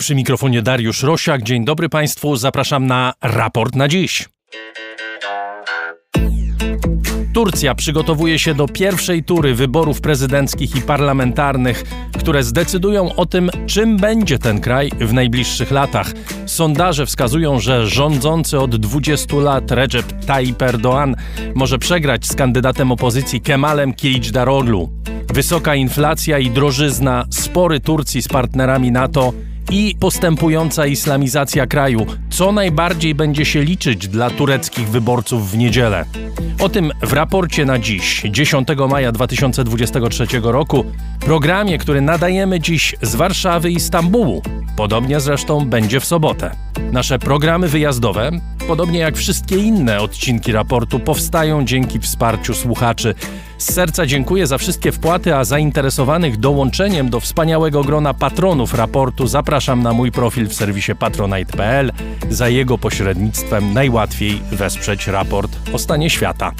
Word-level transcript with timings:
Przy 0.00 0.14
mikrofonie 0.14 0.62
Dariusz 0.62 1.02
Rosiak. 1.02 1.42
Dzień 1.42 1.64
dobry 1.64 1.88
Państwu. 1.88 2.36
Zapraszam 2.36 2.86
na 2.86 3.12
raport 3.22 3.74
na 3.74 3.88
dziś. 3.88 4.28
Turcja 7.34 7.74
przygotowuje 7.74 8.38
się 8.38 8.54
do 8.54 8.68
pierwszej 8.68 9.24
tury 9.24 9.54
wyborów 9.54 10.00
prezydenckich 10.00 10.76
i 10.76 10.82
parlamentarnych, 10.82 11.84
które 12.18 12.42
zdecydują 12.42 13.14
o 13.14 13.26
tym, 13.26 13.50
czym 13.66 13.96
będzie 13.96 14.38
ten 14.38 14.60
kraj 14.60 14.90
w 15.00 15.12
najbliższych 15.12 15.70
latach. 15.70 16.12
Sondaże 16.46 17.06
wskazują, 17.06 17.58
że 17.58 17.86
rządzący 17.86 18.60
od 18.60 18.76
20 18.76 19.36
lat 19.36 19.70
Recep 19.70 20.24
Tayyip 20.26 20.58
Erdoğan 20.58 21.14
może 21.54 21.78
przegrać 21.78 22.26
z 22.26 22.34
kandydatem 22.34 22.92
opozycji 22.92 23.40
Kemalem 23.40 23.94
Kilicdaroglu. 23.94 24.90
Wysoka 25.34 25.74
inflacja 25.74 26.38
i 26.38 26.50
drożyzna, 26.50 27.26
spory 27.30 27.80
Turcji 27.80 28.22
z 28.22 28.28
partnerami 28.28 28.92
NATO 28.92 29.32
i 29.70 29.96
postępująca 30.00 30.86
islamizacja 30.86 31.66
kraju, 31.66 32.06
co 32.30 32.52
najbardziej 32.52 33.14
będzie 33.14 33.44
się 33.44 33.62
liczyć 33.62 34.08
dla 34.08 34.30
tureckich 34.30 34.88
wyborców 34.88 35.50
w 35.50 35.56
niedzielę. 35.56 36.04
O 36.60 36.68
tym 36.68 36.92
w 37.02 37.12
raporcie 37.12 37.64
na 37.64 37.78
dziś, 37.78 38.22
10 38.30 38.68
maja 38.88 39.12
2023 39.12 40.26
roku, 40.42 40.84
programie, 41.20 41.78
który 41.78 42.00
nadajemy 42.00 42.60
dziś 42.60 42.94
z 43.02 43.14
Warszawy 43.14 43.70
i 43.70 43.80
Stambułu. 43.80 44.42
Podobnie 44.76 45.20
zresztą 45.20 45.66
będzie 45.68 46.00
w 46.00 46.04
sobotę. 46.04 46.50
Nasze 46.92 47.18
programy 47.18 47.68
wyjazdowe, 47.68 48.30
podobnie 48.68 48.98
jak 48.98 49.16
wszystkie 49.16 49.56
inne 49.56 50.00
odcinki 50.00 50.52
raportu, 50.52 50.98
powstają 51.00 51.64
dzięki 51.64 51.98
wsparciu 51.98 52.54
słuchaczy. 52.54 53.14
Z 53.58 53.72
serca 53.74 54.06
dziękuję 54.06 54.46
za 54.46 54.58
wszystkie 54.58 54.92
wpłaty, 54.92 55.36
a 55.36 55.44
zainteresowanych 55.44 56.36
dołączeniem 56.36 57.10
do 57.10 57.20
wspaniałego 57.20 57.84
grona 57.84 58.14
patronów 58.14 58.74
raportu 58.74 59.26
zapraszam 59.26 59.59
na 59.82 59.92
mój 59.92 60.12
profil 60.12 60.48
w 60.48 60.54
serwisie 60.54 60.94
patronite.pl. 60.94 61.92
Za 62.30 62.48
jego 62.48 62.78
pośrednictwem 62.78 63.72
najłatwiej 63.72 64.42
wesprzeć 64.52 65.06
raport 65.06 65.56
o 65.72 65.78
stanie 65.78 66.10
świata. 66.10 66.52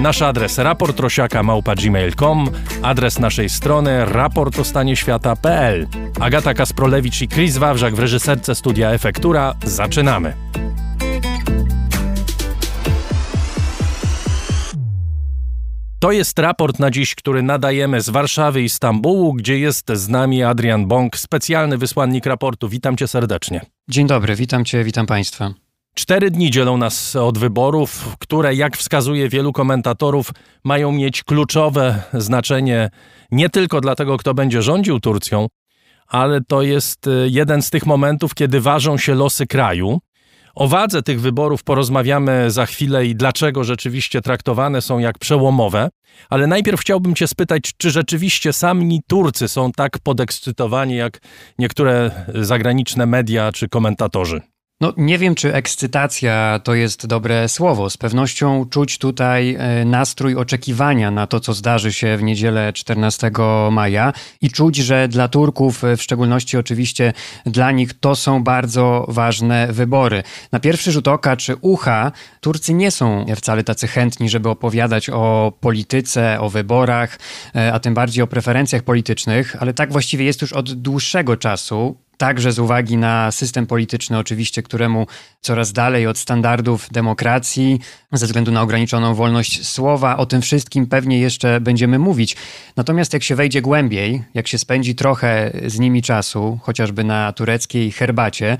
Nasz 0.00 0.22
adres 0.22 0.58
raportrosiaka.gmail.com, 0.58 2.50
adres 2.82 3.18
naszej 3.18 3.48
strony 3.48 4.04
raportostanieświata.pl. 4.04 5.86
Agata 6.20 6.54
Kasprolewicz 6.54 7.22
i 7.22 7.28
Chris 7.28 7.56
Wawrzak 7.56 7.94
w 7.94 7.98
reżyserce 7.98 8.54
studia 8.54 8.90
Efektura. 8.90 9.54
Zaczynamy. 9.64 10.34
To 16.00 16.12
jest 16.12 16.38
raport 16.38 16.78
na 16.78 16.90
dziś, 16.90 17.14
który 17.14 17.42
nadajemy 17.42 18.00
z 18.00 18.10
Warszawy 18.10 18.62
i 18.62 18.68
Stambułu, 18.68 19.34
gdzie 19.34 19.58
jest 19.58 19.90
z 19.94 20.08
nami 20.08 20.42
Adrian 20.42 20.86
Bąk, 20.86 21.16
specjalny 21.16 21.78
wysłannik 21.78 22.26
raportu. 22.26 22.68
Witam 22.68 22.96
cię 22.96 23.08
serdecznie. 23.08 23.60
Dzień 23.90 24.06
dobry, 24.06 24.34
witam 24.34 24.64
cię, 24.64 24.84
witam 24.84 25.06
państwa. 25.06 25.54
Cztery 25.94 26.30
dni 26.30 26.50
dzielą 26.50 26.76
nas 26.76 27.16
od 27.16 27.38
wyborów, 27.38 28.16
które, 28.18 28.54
jak 28.54 28.76
wskazuje 28.76 29.28
wielu 29.28 29.52
komentatorów, 29.52 30.30
mają 30.64 30.92
mieć 30.92 31.22
kluczowe 31.22 32.02
znaczenie 32.12 32.90
nie 33.30 33.50
tylko 33.50 33.80
dla 33.80 33.94
tego, 33.94 34.16
kto 34.16 34.34
będzie 34.34 34.62
rządził 34.62 35.00
Turcją, 35.00 35.46
ale 36.08 36.40
to 36.40 36.62
jest 36.62 37.06
y, 37.06 37.28
jeden 37.30 37.62
z 37.62 37.70
tych 37.70 37.86
momentów, 37.86 38.34
kiedy 38.34 38.60
ważą 38.60 38.98
się 38.98 39.14
losy 39.14 39.46
kraju. 39.46 40.00
O 40.58 40.68
wadze 40.68 41.02
tych 41.02 41.20
wyborów 41.20 41.64
porozmawiamy 41.64 42.50
za 42.50 42.66
chwilę 42.66 43.06
i 43.06 43.14
dlaczego 43.16 43.64
rzeczywiście 43.64 44.20
traktowane 44.20 44.82
są 44.82 44.98
jak 44.98 45.18
przełomowe, 45.18 45.88
ale 46.30 46.46
najpierw 46.46 46.80
chciałbym 46.80 47.14
Cię 47.14 47.26
spytać, 47.26 47.72
czy 47.76 47.90
rzeczywiście 47.90 48.52
sami 48.52 49.00
Turcy 49.06 49.48
są 49.48 49.72
tak 49.72 49.98
podekscytowani 49.98 50.96
jak 50.96 51.18
niektóre 51.58 52.10
zagraniczne 52.34 53.06
media 53.06 53.52
czy 53.52 53.68
komentatorzy? 53.68 54.40
No, 54.80 54.92
nie 54.96 55.18
wiem, 55.18 55.34
czy 55.34 55.54
ekscytacja 55.54 56.60
to 56.64 56.74
jest 56.74 57.06
dobre 57.06 57.48
słowo. 57.48 57.90
Z 57.90 57.96
pewnością 57.96 58.66
czuć 58.70 58.98
tutaj 58.98 59.54
e, 59.58 59.84
nastrój 59.84 60.36
oczekiwania 60.36 61.10
na 61.10 61.26
to, 61.26 61.40
co 61.40 61.54
zdarzy 61.54 61.92
się 61.92 62.16
w 62.16 62.22
niedzielę 62.22 62.72
14 62.72 63.30
maja 63.70 64.12
i 64.40 64.50
czuć, 64.50 64.76
że 64.76 65.08
dla 65.08 65.28
Turków, 65.28 65.84
e, 65.84 65.96
w 65.96 66.02
szczególności 66.02 66.56
oczywiście 66.56 67.12
dla 67.46 67.70
nich, 67.72 67.92
to 68.00 68.16
są 68.16 68.44
bardzo 68.44 69.04
ważne 69.08 69.68
wybory. 69.72 70.22
Na 70.52 70.60
pierwszy 70.60 70.92
rzut 70.92 71.08
oka 71.08 71.36
czy 71.36 71.56
ucha, 71.60 72.12
Turcy 72.40 72.74
nie 72.74 72.90
są 72.90 73.26
wcale 73.36 73.64
tacy 73.64 73.86
chętni, 73.86 74.28
żeby 74.28 74.48
opowiadać 74.48 75.10
o 75.10 75.52
polityce, 75.60 76.40
o 76.40 76.48
wyborach, 76.48 77.18
e, 77.54 77.72
a 77.72 77.80
tym 77.80 77.94
bardziej 77.94 78.22
o 78.22 78.26
preferencjach 78.26 78.82
politycznych, 78.82 79.56
ale 79.60 79.74
tak 79.74 79.92
właściwie 79.92 80.24
jest 80.24 80.42
już 80.42 80.52
od 80.52 80.72
dłuższego 80.72 81.36
czasu 81.36 82.07
także 82.18 82.52
z 82.52 82.58
uwagi 82.58 82.96
na 82.96 83.32
system 83.32 83.66
polityczny, 83.66 84.18
oczywiście, 84.18 84.62
któremu 84.62 85.06
coraz 85.40 85.72
dalej 85.72 86.06
od 86.06 86.18
standardów 86.18 86.88
demokracji, 86.92 87.80
ze 88.12 88.26
względu 88.26 88.52
na 88.52 88.62
ograniczoną 88.62 89.14
wolność 89.14 89.66
słowa. 89.66 90.16
O 90.16 90.26
tym 90.26 90.42
wszystkim 90.42 90.86
pewnie 90.86 91.18
jeszcze 91.18 91.60
będziemy 91.60 91.98
mówić. 91.98 92.36
Natomiast 92.76 93.12
jak 93.12 93.22
się 93.22 93.34
wejdzie 93.34 93.62
głębiej, 93.62 94.22
jak 94.34 94.48
się 94.48 94.58
spędzi 94.58 94.94
trochę 94.94 95.50
z 95.66 95.78
nimi 95.78 96.02
czasu, 96.02 96.58
chociażby 96.62 97.04
na 97.04 97.32
tureckiej 97.32 97.92
herbacie, 97.92 98.58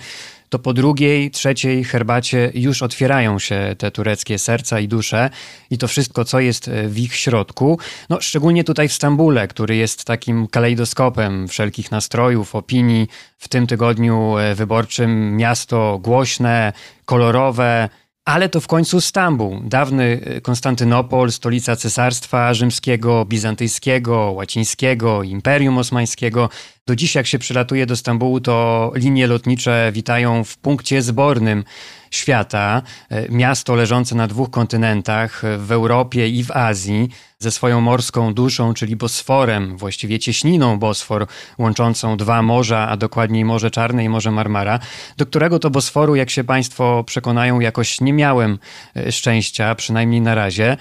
to 0.49 0.59
po 0.59 0.73
drugiej, 0.73 1.31
trzeciej 1.31 1.85
herbacie 1.85 2.51
już 2.55 2.83
otwierają 2.83 3.39
się 3.39 3.75
te 3.79 3.91
tureckie 3.91 4.39
serca 4.39 4.81
i 4.81 4.89
dusze 4.89 5.31
i 5.71 5.79
to 5.79 5.89
wszystko, 5.89 6.25
co 6.25 6.41
jest 6.41 6.69
e, 6.69 6.89
w 6.89 6.99
ich 6.99 7.15
środku. 7.15 7.79
No, 8.09 8.21
szczególnie 8.21 8.65
tutaj 8.65 8.89
w 8.89 8.93
Stambule, 8.93 9.49
który 9.49 9.77
jest 9.77 10.05
takim 10.05 10.47
kalejdoskopem 10.47 11.49
wszelkich 11.49 11.91
nastrojów, 11.91 12.55
opinii. 12.55 13.09
W 13.39 13.49
tym 13.49 13.67
tygodniu 13.67 14.39
e, 14.39 14.55
wyborczym 14.55 15.37
miasto 15.37 15.99
głośne, 16.03 16.73
kolorowe, 17.05 17.89
ale 18.29 18.49
to 18.49 18.61
w 18.61 18.67
końcu 18.67 19.01
Stambuł, 19.01 19.61
dawny 19.65 20.21
y, 20.37 20.41
Konstantynopol, 20.41 21.33
stolica 21.33 21.77
cesarstwa 21.77 22.55
rzymskiego, 22.55 23.25
bizantyjskiego, 23.25 24.17
łacińskiego, 24.17 25.23
imperium 25.23 25.79
osmańskiego. 25.79 26.51
Do 26.89 26.97
dziś, 26.97 27.15
jak 27.15 27.27
się 27.27 27.39
przylatuje 27.39 27.87
do 27.87 27.97
Stambułu, 27.97 28.41
to 28.41 28.93
linie 28.95 29.27
lotnicze 29.27 29.91
witają 29.95 30.45
w 30.45 30.57
punkcie 30.57 31.03
zbornym 31.03 31.65
świata. 32.11 32.83
Y, 33.13 33.27
miasto 33.31 33.75
leżące 33.75 34.15
na 34.15 34.27
dwóch 34.27 34.51
kontynentach, 34.51 35.43
w 35.59 35.73
Europie 35.73 36.29
i 36.29 36.45
w 36.45 36.51
Azji 36.51 37.09
ze 37.39 37.51
swoją 37.51 37.81
morską 37.81 38.35
duszą, 38.35 38.75
czyli 38.75 38.97
Bosforem, 38.97 39.77
właściwie 39.77 40.19
cieśniną 40.19 40.79
Bosfor, 40.79 41.27
łączącą 41.59 42.17
dwa 42.17 42.43
morza, 42.43 42.89
a 42.89 42.97
dokładniej 42.97 43.45
Morze 43.45 43.71
Czarne 43.71 44.05
i 44.05 44.09
Morze 44.09 44.31
Marmara, 44.31 44.79
do 45.17 45.27
którego 45.27 45.59
to 45.59 45.71
Bosforu, 45.71 46.17
jak 46.17 46.31
się 46.31 46.45
Państwo 46.45 47.05
przekonają, 47.05 47.61
jakoś 47.61 48.01
nie 48.01 48.13
miałem 48.13 48.59
e, 48.97 49.13
szczęścia, 49.13 49.75
przynajmniej 49.75 50.21
na 50.21 50.35
razie. 50.35 50.77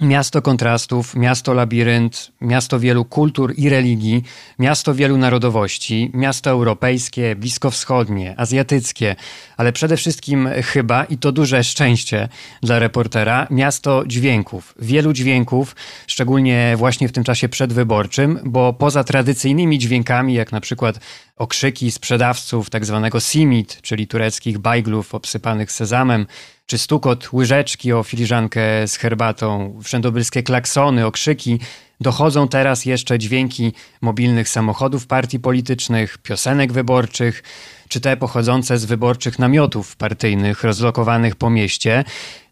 Miasto 0.00 0.42
kontrastów, 0.42 1.16
miasto 1.16 1.54
labirynt, 1.54 2.32
miasto 2.40 2.80
wielu 2.80 3.04
kultur 3.04 3.54
i 3.56 3.68
religii, 3.68 4.22
miasto 4.58 4.94
wielu 4.94 5.16
narodowości, 5.16 6.10
miasto 6.14 6.50
europejskie, 6.50 7.36
bliskowschodnie, 7.36 8.34
azjatyckie, 8.36 9.16
ale 9.56 9.72
przede 9.72 9.96
wszystkim 9.96 10.48
chyba, 10.64 11.04
i 11.04 11.18
to 11.18 11.32
duże 11.32 11.64
szczęście 11.64 12.28
dla 12.62 12.78
reportera, 12.78 13.46
miasto 13.50 14.04
dźwięków. 14.06 14.74
Wielu 14.78 15.12
dźwięków, 15.12 15.76
szczególnie 16.06 16.74
właśnie 16.76 17.08
w 17.08 17.12
tym 17.12 17.24
czasie 17.24 17.48
przedwyborczym, 17.48 18.40
bo 18.44 18.72
poza 18.72 19.04
tradycyjnymi 19.04 19.78
dźwiękami, 19.78 20.34
jak 20.34 20.52
na 20.52 20.60
przykład 20.60 21.00
okrzyki 21.36 21.90
sprzedawców 21.90 22.70
tak 22.70 22.84
zwanego 22.84 23.20
simit, 23.20 23.82
czyli 23.82 24.06
tureckich 24.06 24.58
bajglów 24.58 25.14
obsypanych 25.14 25.72
sezamem, 25.72 26.26
czy 26.72 26.78
stukot 26.78 27.32
łyżeczki 27.32 27.92
o 27.92 28.02
filiżankę 28.02 28.60
z 28.86 28.96
herbatą, 28.96 29.78
wszędobylskie 29.82 30.42
klaksony, 30.42 31.06
okrzyki, 31.06 31.60
dochodzą 32.00 32.48
teraz 32.48 32.84
jeszcze 32.84 33.18
dźwięki 33.18 33.72
mobilnych 34.00 34.48
samochodów 34.48 35.06
partii 35.06 35.40
politycznych, 35.40 36.18
piosenek 36.18 36.72
wyborczych, 36.72 37.42
czy 37.88 38.00
te 38.00 38.16
pochodzące 38.16 38.78
z 38.78 38.84
wyborczych 38.84 39.38
namiotów 39.38 39.96
partyjnych 39.96 40.64
rozlokowanych 40.64 41.36
po 41.36 41.50
mieście. 41.50 42.04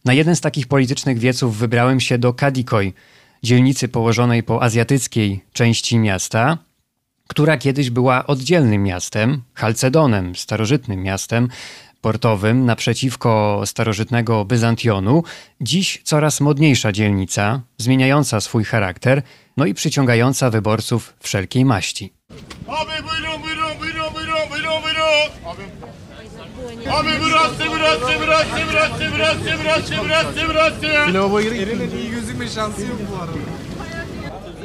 Na 0.04 0.12
jeden 0.12 0.36
z 0.36 0.40
takich 0.40 0.68
politycznych 0.68 1.18
wieców 1.18 1.56
wybrałem 1.56 2.00
się 2.00 2.18
do 2.18 2.32
Kadikoj, 2.32 2.92
dzielnicy 3.42 3.88
położonej 3.88 4.42
po 4.42 4.62
azjatyckiej 4.62 5.44
części 5.52 5.98
miasta, 5.98 6.58
która 7.28 7.56
kiedyś 7.56 7.90
była 7.90 8.26
oddzielnym 8.26 8.82
miastem, 8.82 9.42
Halcedonem, 9.54 10.36
starożytnym 10.36 11.02
miastem, 11.02 11.48
portowym 12.00 12.66
naprzeciwko 12.66 13.62
starożytnego 13.64 14.44
Byzantionu, 14.44 15.22
dziś 15.60 16.00
coraz 16.04 16.40
modniejsza 16.40 16.92
dzielnica, 16.92 17.60
zmieniająca 17.78 18.40
swój 18.40 18.64
charakter, 18.64 19.22
no 19.56 19.66
i 19.66 19.74
przyciągająca 19.74 20.50
wyborców 20.50 21.14
wszelkiej 21.20 21.64
maści. 21.64 22.12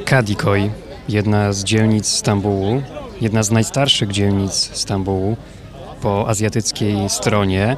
Kadikoy, 0.04 0.70
jedna 1.08 1.52
z 1.52 1.64
dzielnic 1.64 2.08
Stambułu, 2.08 2.82
jedna 3.20 3.42
z 3.42 3.50
najstarszych 3.50 4.12
dzielnic 4.12 4.52
Stambułu, 4.54 5.36
po 6.02 6.28
azjatyckiej 6.28 7.08
stronie. 7.08 7.76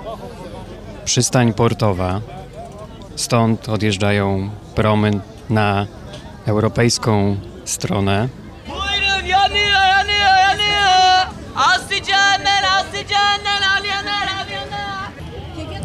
Przystań 1.04 1.54
portowa. 1.54 2.20
Stąd 3.16 3.68
odjeżdżają 3.68 4.50
promy 4.74 5.10
na 5.50 5.86
europejską 6.46 7.36
stronę. 7.64 8.28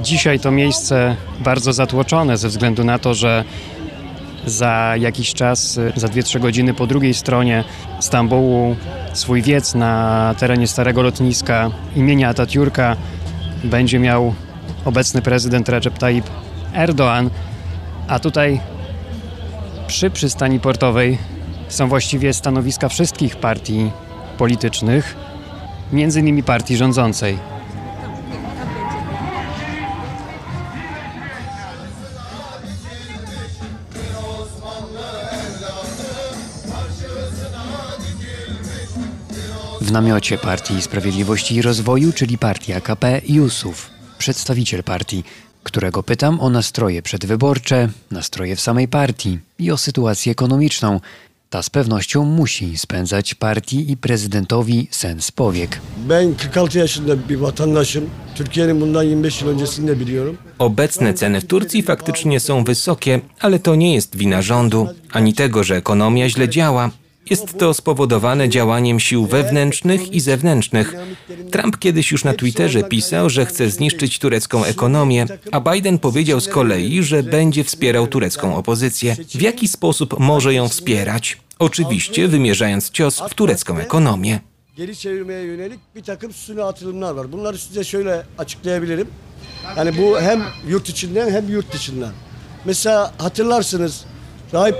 Dzisiaj 0.01 0.39
to 0.39 0.51
miejsce 0.51 1.15
bardzo 1.39 1.73
zatłoczone 1.73 2.37
ze 2.37 2.47
względu 2.49 2.83
na 2.83 2.99
to, 2.99 3.13
że 3.13 3.43
za 4.45 4.93
jakiś 4.99 5.33
czas, 5.33 5.79
za 5.95 6.07
2-3 6.07 6.39
godziny 6.39 6.73
po 6.73 6.87
drugiej 6.87 7.13
stronie 7.13 7.63
Stambułu 7.99 8.75
swój 9.13 9.41
wiec 9.41 9.75
na 9.75 10.35
terenie 10.37 10.67
starego 10.67 11.01
lotniska 11.01 11.71
imienia 11.95 12.33
Atatürka 12.33 12.95
będzie 13.63 13.99
miał 13.99 14.33
obecny 14.85 15.21
prezydent 15.21 15.69
Recep 15.69 15.97
Tayyip 15.97 16.25
Erdoğan, 16.73 17.29
a 18.07 18.19
tutaj 18.19 18.59
przy 19.87 20.09
przystani 20.09 20.59
portowej 20.59 21.17
są 21.67 21.87
właściwie 21.87 22.33
stanowiska 22.33 22.89
wszystkich 22.89 23.35
partii 23.35 23.91
politycznych, 24.37 25.15
między 25.91 26.19
innymi 26.19 26.43
partii 26.43 26.77
rządzącej. 26.77 27.52
Namiocie 39.93 40.37
Partii 40.37 40.81
Sprawiedliwości 40.81 41.55
i 41.55 41.61
Rozwoju, 41.61 42.13
czyli 42.13 42.37
partii 42.37 42.73
AKP, 42.73 43.21
Jusuf, 43.27 43.89
przedstawiciel 44.17 44.83
partii, 44.83 45.23
którego 45.63 46.03
pytam 46.03 46.39
o 46.39 46.49
nastroje 46.49 47.01
przedwyborcze, 47.01 47.89
nastroje 48.11 48.55
w 48.55 48.61
samej 48.61 48.87
partii 48.87 49.39
i 49.59 49.71
o 49.71 49.77
sytuację 49.77 50.31
ekonomiczną. 50.31 50.99
Ta 51.49 51.63
z 51.63 51.69
pewnością 51.69 52.25
musi 52.25 52.77
spędzać 52.77 53.33
partii 53.33 53.91
i 53.91 53.97
prezydentowi 53.97 54.87
sens 54.91 55.31
powiek. 55.31 55.79
Ben 55.97 56.35
46 56.35 56.75
yaşında 56.75 57.29
bir 57.29 57.35
vatandaşım. 57.35 58.09
Türkiye'nin 58.35 58.81
bundan 58.81 59.03
25 59.03 59.41
yıl 59.41 59.49
öncesini 59.49 59.87
de 59.87 59.99
biliyorum. 59.99 60.37
Obecne 60.59 61.15
ceny 61.15 61.39
w 61.39 61.45
Turcji 61.47 61.81
faktycznie 61.83 62.39
są 62.39 62.63
wysokie, 62.63 63.21
ale 63.39 63.59
to 63.59 63.75
nie 63.75 63.93
jest 63.93 64.15
wina 64.15 64.41
rządu, 64.41 64.87
ani 65.11 65.33
tego, 65.33 65.63
że 65.63 65.75
ekonomia 65.75 66.29
źle 66.29 66.49
działa. 66.49 66.89
Jest 67.29 67.57
to 67.57 67.73
spowodowane 67.73 68.49
działaniem 68.49 68.99
sił 68.99 69.25
wewnętrznych 69.25 70.13
i 70.13 70.19
zewnętrznych. 70.19 70.95
Trump 71.51 71.77
kiedyś 71.77 72.11
już 72.11 72.23
na 72.23 72.33
Twitterze 72.33 72.83
pisał, 72.83 73.29
że 73.29 73.45
chce 73.45 73.69
zniszczyć 73.69 74.19
turecką 74.19 74.63
ekonomię, 74.63 75.25
a 75.51 75.59
Biden 75.59 75.99
powiedział 75.99 76.39
z 76.39 76.47
kolei, 76.47 77.03
że 77.03 77.23
będzie 77.23 77.63
wspierał 77.63 78.07
turecką 78.07 78.55
opozycję. 78.55 79.15
W 79.35 79.41
jaki 79.41 79.67
sposób 79.67 80.19
może 80.19 80.53
ją 80.53 80.69
wspierać? 80.69 81.37
Oczywiście 81.59 82.27
wymierzając 82.27 82.91
cios 82.91 83.23
w 83.29 83.33
turecką 83.33 83.77
ekonomię. 83.77 84.39
Mesela 92.65 93.11
hatırlarsınız 93.17 94.05
Rahip 94.53 94.75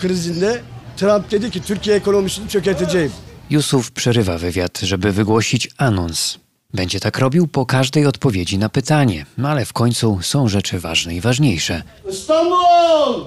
krizinde 0.00 0.62
Trump 0.96 1.30
dedi 1.30 1.50
ki 1.50 1.62
Türkiye 1.62 1.96
ekonomisini 1.96 2.48
çökerteceğim. 2.48 3.12
Jusuf 3.50 3.94
przerywa 3.94 4.38
wywiad, 4.38 4.78
żeby 4.78 5.12
wygłosić 5.12 5.68
anons. 5.78 6.36
Będzie 6.74 7.00
tak 7.00 7.18
robił 7.18 7.46
po 7.48 7.66
każdej 7.66 8.06
odpowiedzi 8.06 8.58
na 8.58 8.68
pytanie, 8.68 9.26
no 9.38 9.48
ale 9.48 9.64
w 9.64 9.72
końcu 9.72 10.18
są 10.22 10.48
rzeczy 10.48 10.80
ważne 10.80 11.14
i 11.14 11.20
ważniejsze. 11.20 11.82
İstanbul! 12.10 13.24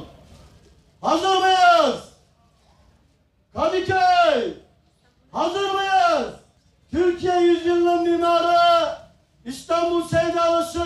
Hazır 1.02 1.38
mıyız? 1.38 1.96
Kadıköy! 3.54 4.54
Hazır 5.32 5.70
mıyız? 5.74 6.28
Türkiye 6.92 7.40
yüzyılının 7.40 8.04
mimarı, 8.04 8.88
İstanbul 9.46 10.08
sevdalısı, 10.08 10.86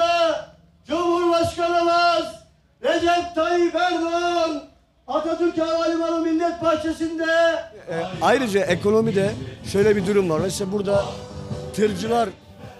Cumhurbaşkanımız 0.88 2.26
Recep 2.84 3.36
Tayyip 3.36 3.76
Erdoğan 3.76 4.71
Atatürk 5.14 5.58
Havalimanı 5.58 6.22
Millet 6.22 6.64
Bahçesi'nde 6.64 7.26
Ayrıca 8.22 8.60
ekonomide 8.60 9.32
şöyle 9.72 9.96
bir 9.96 10.08
durum 10.08 10.30
var. 10.30 10.40
Mesela 10.40 10.72
burada 10.72 11.06
tırcılar 11.76 12.30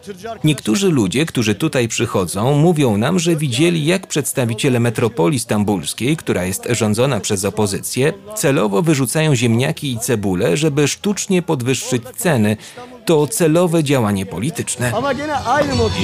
tırcı 0.06 0.30
Niektórzy 0.44 0.90
ludzie, 0.92 1.26
którzy 1.26 1.56
tutaj 1.56 1.88
przychodzą, 1.88 2.54
mówią 2.54 2.98
nam, 2.98 3.20
że 3.20 3.36
widzieli, 3.36 3.86
jak 3.86 4.08
przedstawiciele 4.08 4.80
metropolii 4.80 5.40
stambulskiej, 5.40 6.18
która 6.18 6.44
jest 6.44 6.68
rządzona 6.70 7.20
przez 7.20 7.46
opozycję, 7.46 8.14
celowo 8.36 8.82
wyrzucają 8.82 9.36
ziemniaki 9.36 9.92
i 9.94 10.00
cebulę, 10.00 10.58
żeby 10.58 10.88
sztucznie 10.88 11.42
podwyższyć 11.42 12.04
ceny. 12.18 12.58
To 13.06 13.28
celowe 13.28 13.84
działanie 13.84 14.26
polityczne. 14.26 14.92
Ama 14.96 15.14
gene 15.14 15.34
aynı 15.34 15.76
motto. 15.76 15.98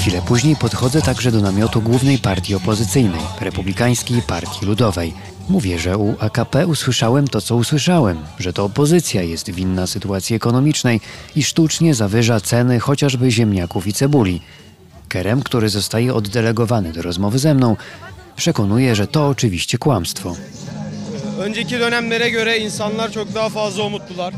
Chwilę 0.00 0.22
później 0.22 0.56
podchodzę 0.56 1.02
także 1.02 1.32
do 1.32 1.40
namiotu 1.40 1.82
głównej 1.82 2.18
partii 2.18 2.54
opozycyjnej, 2.54 3.20
Republikańskiej 3.40 4.22
Partii 4.22 4.66
Ludowej. 4.66 5.12
Mówię, 5.48 5.78
że 5.78 5.98
u 5.98 6.14
AKP 6.20 6.66
usłyszałem 6.66 7.28
to, 7.28 7.40
co 7.40 7.56
usłyszałem, 7.56 8.18
że 8.38 8.52
to 8.52 8.64
opozycja 8.64 9.22
jest 9.22 9.50
winna 9.50 9.86
sytuacji 9.86 10.36
ekonomicznej 10.36 11.00
i 11.36 11.42
sztucznie 11.42 11.94
zawyża 11.94 12.40
ceny 12.40 12.80
chociażby 12.80 13.30
ziemniaków 13.30 13.86
i 13.86 13.92
cebuli. 13.92 14.42
Kerem, 15.08 15.42
który 15.42 15.68
zostaje 15.68 16.14
oddelegowany 16.14 16.92
do 16.92 17.02
rozmowy 17.02 17.38
ze 17.38 17.54
mną, 17.54 17.76
przekonuje, 18.36 18.96
że 18.96 19.06
to 19.06 19.28
oczywiście 19.28 19.78
kłamstwo. 19.78 20.36
Önceki 21.46 21.78
dönemlere 21.78 22.30
göre 22.30 22.56
insanlar 22.56 23.10
çok 23.10 23.32
daha 23.32 23.50
fazla 23.50 23.84
umutlular. 23.84 24.34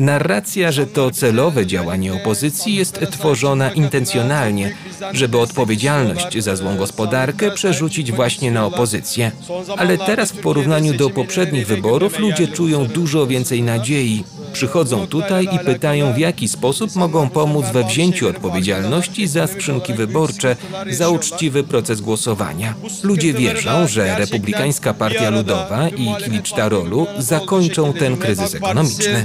Narracja, 0.00 0.72
że 0.72 0.86
to 0.86 1.10
celowe 1.10 1.66
działanie 1.66 2.14
opozycji 2.14 2.74
jest 2.74 3.00
tworzona 3.10 3.72
intencjonalnie, 3.72 4.74
żeby 5.12 5.38
odpowiedzialność 5.38 6.38
za 6.38 6.56
złą 6.56 6.76
gospodarkę 6.76 7.50
przerzucić 7.50 8.12
właśnie 8.12 8.50
na 8.50 8.66
opozycję. 8.66 9.32
Ale 9.76 9.98
teraz 9.98 10.32
w 10.32 10.40
porównaniu 10.40 10.94
do 10.94 11.10
poprzednich 11.10 11.66
wyborów 11.66 12.18
ludzie 12.18 12.48
czują 12.48 12.86
dużo 12.86 13.26
więcej 13.26 13.62
nadziei. 13.62 14.24
Przychodzą 14.52 15.06
tutaj 15.06 15.48
i 15.52 15.58
pytają, 15.58 16.12
w 16.12 16.18
jaki 16.18 16.48
sposób 16.48 16.96
mogą 16.96 17.28
pomóc 17.28 17.66
we 17.72 17.84
wzięciu 17.84 18.28
odpowiedzialności 18.28 19.26
za 19.26 19.46
skrzynki 19.46 19.94
wyborcze, 19.94 20.56
za 20.90 21.08
uczciwy 21.08 21.64
proces 21.64 22.00
głosowania. 22.00 22.74
Ludzie 23.02 23.32
wierzą, 23.32 23.86
że 23.88 24.18
Republikańska 24.18 24.94
Partia 24.94 25.30
Ludowa 25.30 25.88
i 25.88 26.14
Kilicdaroglu 26.24 27.06
zakończą 27.18 27.92
ten 27.92 28.16
kryzys 28.16 28.54
ekonomiczny. 28.54 29.24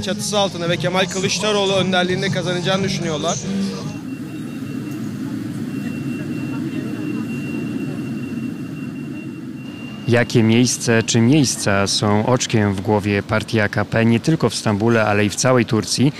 Jakie 10.08 10.42
miejsce 10.42 11.02
czy 11.02 11.20
miejsca 11.20 11.86
są 11.86 12.26
oczkiem 12.26 12.74
w 12.74 12.80
głowie 12.80 13.22
partii 13.22 13.60
AKP 13.60 14.04
nie 14.04 14.20
tylko 14.20 14.50
w 14.50 14.54
Stambule, 14.54 15.04
ale 15.04 15.24
i 15.24 15.28
w 15.30 15.34
całej 15.34 15.64
Turcji, 15.64 16.12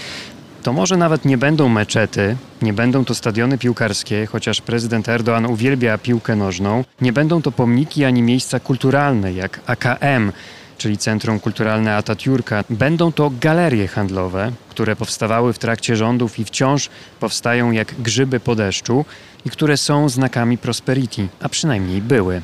to 0.63 0.73
może 0.73 0.97
nawet 0.97 1.25
nie 1.25 1.39
będą 1.39 1.69
meczety, 1.69 2.37
nie 2.63 2.73
będą 2.73 3.05
to 3.05 3.15
stadiony 3.15 3.59
piłkarskie, 3.59 4.27
chociaż 4.27 4.61
prezydent 4.61 5.07
Erdoğan 5.07 5.51
uwielbia 5.51 5.99
piłkę 5.99 6.37
nożną, 6.37 6.85
nie 7.01 7.13
będą 7.13 7.43
to 7.43 7.53
pomniki 7.53 8.05
ani 8.05 8.23
miejsca 8.23 8.61
kulturalne 8.61 9.33
jak 9.33 9.61
AKM, 9.67 10.33
czyli 10.79 10.99
Centrum 10.99 11.41
Kulturalne 11.41 11.99
Atatürka. 11.99 12.65
Będą 12.71 13.13
to 13.13 13.31
galerie 13.41 13.89
handlowe, 13.89 14.53
które 14.69 14.97
powstawały 14.97 15.53
w 15.53 15.59
trakcie 15.59 15.97
rządów 15.97 16.39
i 16.39 16.45
wciąż 16.45 16.89
powstają 17.21 17.71
jak 17.71 17.95
grzyby 18.01 18.41
po 18.41 18.55
deszczu 18.55 19.05
i 19.45 19.51
które 19.51 19.77
są 19.77 20.09
znakami 20.09 20.59
prosperity, 20.59 21.29
a 21.41 21.49
przynajmniej 21.49 22.03
były. 22.03 22.43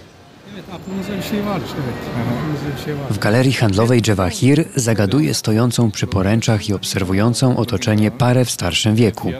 Var. 1.44 1.60
W 3.10 3.18
galerii 3.18 3.52
handlowej 3.52 4.02
Jawahir 4.06 4.64
zagaduje 4.76 5.34
stojącą 5.34 5.90
przy 5.90 6.06
poręczach 6.06 6.68
i 6.68 6.74
obserwującą 6.74 7.56
otoczenie 7.56 8.10
parę 8.10 8.44
w 8.44 8.50
starszym 8.50 8.94
wieku. 8.94 9.32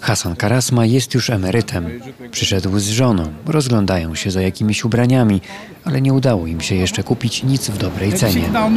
Hasan 0.00 0.36
Karasma 0.36 0.86
jest 0.86 1.14
już 1.14 1.30
emerytem. 1.30 2.00
Przyszedł 2.30 2.78
z 2.78 2.88
żoną, 2.88 3.32
rozglądają 3.46 4.14
się 4.14 4.30
za 4.30 4.40
jakimiś 4.42 4.84
ubraniami, 4.84 5.40
ale 5.84 6.00
nie 6.00 6.12
udało 6.12 6.46
im 6.46 6.60
się 6.60 6.74
jeszcze 6.74 7.02
kupić 7.02 7.44
nic 7.44 7.70
w 7.70 7.78
dobrej 7.78 8.12
cenie. 8.12 8.42
şekilde 8.42 8.68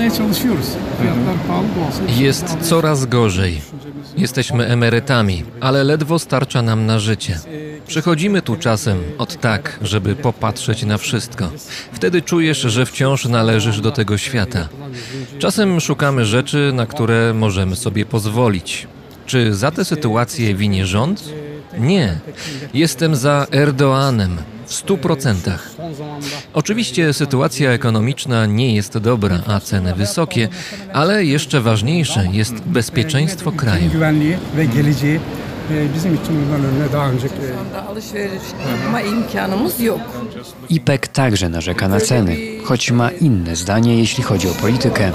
Jest 2.07 2.57
coraz 2.61 3.05
gorzej. 3.05 3.61
Jesteśmy 4.17 4.67
emerytami, 4.67 5.43
ale 5.61 5.83
ledwo 5.83 6.19
starcza 6.19 6.61
nam 6.61 6.85
na 6.85 6.99
życie. 6.99 7.39
Przychodzimy 7.91 8.41
tu 8.41 8.55
czasem 8.55 9.03
od 9.17 9.39
tak, 9.41 9.79
żeby 9.81 10.15
popatrzeć 10.15 10.83
na 10.83 10.97
wszystko. 10.97 11.51
Wtedy 11.93 12.21
czujesz, 12.21 12.61
że 12.61 12.85
wciąż 12.85 13.25
należysz 13.25 13.81
do 13.81 13.91
tego 13.91 14.17
świata. 14.17 14.69
Czasem 15.39 15.79
szukamy 15.79 16.25
rzeczy, 16.25 16.71
na 16.73 16.85
które 16.85 17.33
możemy 17.33 17.75
sobie 17.75 18.05
pozwolić. 18.05 18.87
Czy 19.25 19.53
za 19.53 19.71
tę 19.71 19.85
sytuację 19.85 20.55
winie 20.55 20.85
rząd? 20.85 21.23
Nie. 21.79 22.19
Jestem 22.73 23.15
za 23.15 23.47
Erdoanem 23.51 24.37
w 24.65 24.73
stu 24.73 24.97
procentach. 24.97 25.69
Oczywiście 26.53 27.13
sytuacja 27.13 27.71
ekonomiczna 27.71 28.45
nie 28.45 28.75
jest 28.75 28.97
dobra, 28.97 29.39
a 29.47 29.59
ceny 29.59 29.95
wysokie, 29.95 30.49
ale 30.93 31.25
jeszcze 31.25 31.61
ważniejsze 31.61 32.27
jest 32.31 32.53
bezpieczeństwo 32.61 33.51
kraju. 33.51 33.89
Bizim 35.95 36.15
için 36.15 36.41
bundan 36.41 36.65
önüne 36.65 36.93
daha 36.93 37.11
önce 37.11 37.27
e, 37.27 37.29
anda 37.59 37.87
alışveriş 37.89 38.41
yapma 38.71 39.01
imkanımız 39.01 39.81
yok. 39.81 39.99
IPEC 40.69 41.01
także 41.13 41.51
narzeka 41.51 41.89
na 41.89 41.99
ceny, 41.99 42.61
choć 42.67 42.91
ma 42.91 43.11
inne 43.11 43.55
zdanie, 43.55 43.97
jeśli 43.97 44.23
chodzi 44.23 44.49
o 44.49 44.53
politykę. 44.53 45.11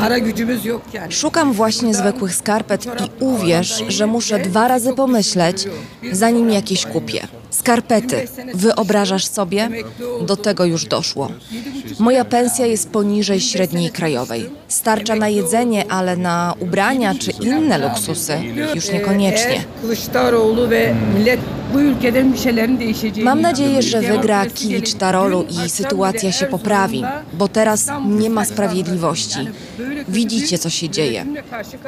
Szukam 1.11 1.53
właśnie 1.53 1.95
zwykłych 1.95 2.35
skarpet 2.35 2.87
i 2.87 3.25
uwierz, 3.25 3.85
że 3.89 4.07
muszę 4.07 4.39
dwa 4.39 4.69
razy 4.69 4.93
pomyśleć, 4.93 5.69
zanim 6.13 6.51
jakieś 6.51 6.87
kupię. 6.87 7.29
Skarpety. 7.59 8.29
Wyobrażasz 8.55 9.27
sobie? 9.27 9.69
Do 10.27 10.37
tego 10.37 10.65
już 10.65 10.85
doszło. 10.85 11.29
Moja 11.99 12.25
pensja 12.25 12.67
jest 12.67 12.91
poniżej 12.91 13.41
średniej 13.41 13.91
krajowej. 13.91 14.51
Starcza 14.69 15.17
na 15.17 15.29
jedzenie, 15.29 15.85
ale 15.93 16.17
na 16.17 16.55
ubrania 16.61 17.15
czy 17.15 17.31
inne 17.31 17.79
luksusy 17.79 18.39
już 18.75 18.93
niekoniecznie. 18.93 19.65
Mam 23.23 23.41
nadzieję, 23.41 23.83
że 23.83 24.01
wygra 24.01 24.47
Kilicz 24.47 24.95
Tarolu 24.95 25.45
i 25.65 25.71
sytuacja 25.71 26.33
się 26.33 26.47
poprawi, 26.47 27.03
bo 27.33 27.49
teraz 27.49 27.87
nie 28.09 28.31
ma 28.31 28.45
sprawiedliwości. 28.45 29.39
Widzicie, 30.09 30.59
co 30.59 30.71
się 30.71 30.89
dzieje. 30.89 31.27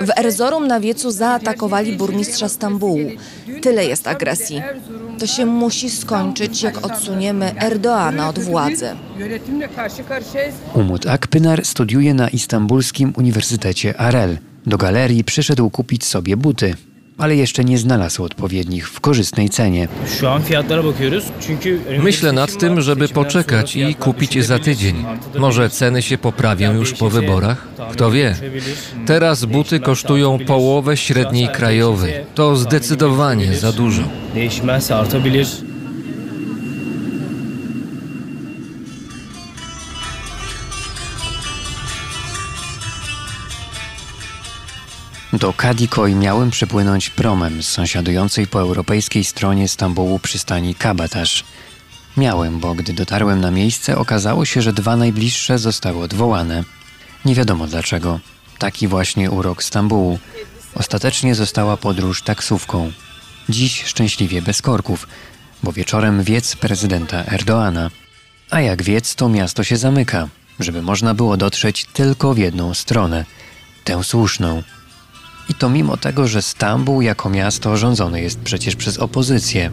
W 0.01 0.19
Erzurum 0.19 0.67
na 0.67 0.81
wiecu 0.81 1.11
zaatakowali 1.11 1.97
burmistrza 1.97 2.49
Stambułu. 2.49 2.99
Tyle 3.63 3.87
jest 3.87 4.07
agresji. 4.07 4.63
To 5.19 5.27
się 5.27 5.47
musi 5.59 5.91
skończyć, 5.91 6.63
jak 6.63 6.87
odsuniemy 6.87 7.55
Erdoana 7.61 8.29
od 8.29 8.39
władzy. 8.39 8.91
Umut 10.75 11.07
Akpınar 11.07 11.65
studiuje 11.65 12.15
na 12.15 12.29
istambulskim 12.29 13.13
Uniwersytecie 13.17 14.01
Arel. 14.01 14.39
Do 14.67 14.77
galerii 14.79 15.25
przyszedł 15.25 15.71
kupić 15.71 16.05
sobie 16.05 16.37
buty, 16.37 16.75
ale 17.19 17.37
jeszcze 17.37 17.65
nie 17.65 17.79
znalazł 17.79 18.25
odpowiednich 18.25 18.89
w 18.91 19.01
korzystnej 19.01 19.49
cenie. 19.51 19.89
Myślę 22.03 22.33
nad 22.33 22.59
tym, 22.59 22.81
żeby 22.81 23.09
poczekać 23.09 23.77
i 23.77 23.95
kupić 23.95 24.45
za 24.45 24.59
tydzień. 24.59 25.05
Może 25.39 25.71
ceny 25.71 26.03
się 26.03 26.19
poprawią 26.19 26.75
już 26.75 26.93
po 26.93 27.11
wyborach? 27.11 27.69
Kto 27.93 28.11
wie? 28.11 28.37
Teraz 29.07 29.45
buty 29.45 29.81
kosztują 29.81 30.39
połowę 30.39 30.97
średniej 30.97 31.49
krajowej. 31.49 32.13
To 32.35 32.57
zdecydowanie 32.57 33.55
za 33.55 33.73
dużo. 33.73 34.03
Do 45.41 45.53
Kadikoj 45.53 46.15
miałem 46.15 46.51
przepłynąć 46.51 47.11
promem 47.11 47.63
z 47.63 47.69
sąsiadującej 47.69 48.47
po 48.47 48.61
europejskiej 48.61 49.25
stronie 49.25 49.69
Stambułu 49.69 50.19
przystani 50.19 50.75
Kabatasz. 50.75 51.45
Miałem, 52.17 52.61
bo 52.61 52.75
gdy 52.75 52.93
dotarłem 52.93 53.41
na 53.41 53.51
miejsce, 53.51 53.99
okazało 53.99 54.45
się, 54.45 54.63
że 54.63 54.73
dwa 54.73 54.97
najbliższe 54.97 55.59
zostały 55.59 56.03
odwołane. 56.03 56.65
Nie 57.25 57.35
wiadomo 57.35 57.67
dlaczego. 57.67 58.21
Taki 58.59 58.89
właśnie 58.89 59.31
urok 59.31 59.63
Stambułu. 59.63 60.19
Ostatecznie 60.75 61.35
została 61.35 61.77
podróż 61.77 62.23
taksówką. 62.23 62.93
Dziś 63.49 63.85
szczęśliwie 63.85 64.43
bez 64.43 64.63
korków, 64.63 65.09
bo 65.63 65.73
wieczorem 65.73 66.23
wiec 66.23 66.57
prezydenta 66.57 67.25
Erdoana. 67.25 67.91
A 68.51 68.61
jak 68.61 68.83
wiec, 68.83 69.15
to 69.15 69.29
miasto 69.29 69.65
się 69.65 69.77
zamyka, 69.77 70.29
żeby 70.61 70.83
można 70.83 71.15
było 71.15 71.37
dotrzeć 71.37 71.85
tylko 71.93 72.35
w 72.35 72.39
jedną 72.39 72.75
stronę 72.75 73.25
tę 73.85 74.05
słuszną. 74.05 74.63
I 75.49 75.55
to 75.55 75.71
mimo 75.71 75.97
tego, 75.97 76.29
że 76.29 76.43
Stambuł 76.43 77.03
jako 77.03 77.31
miasto 77.31 77.77
rządzone 77.77 78.21
jest 78.21 78.41
przecież 78.41 78.77
przez 78.77 78.99
opozycję. 78.99 79.71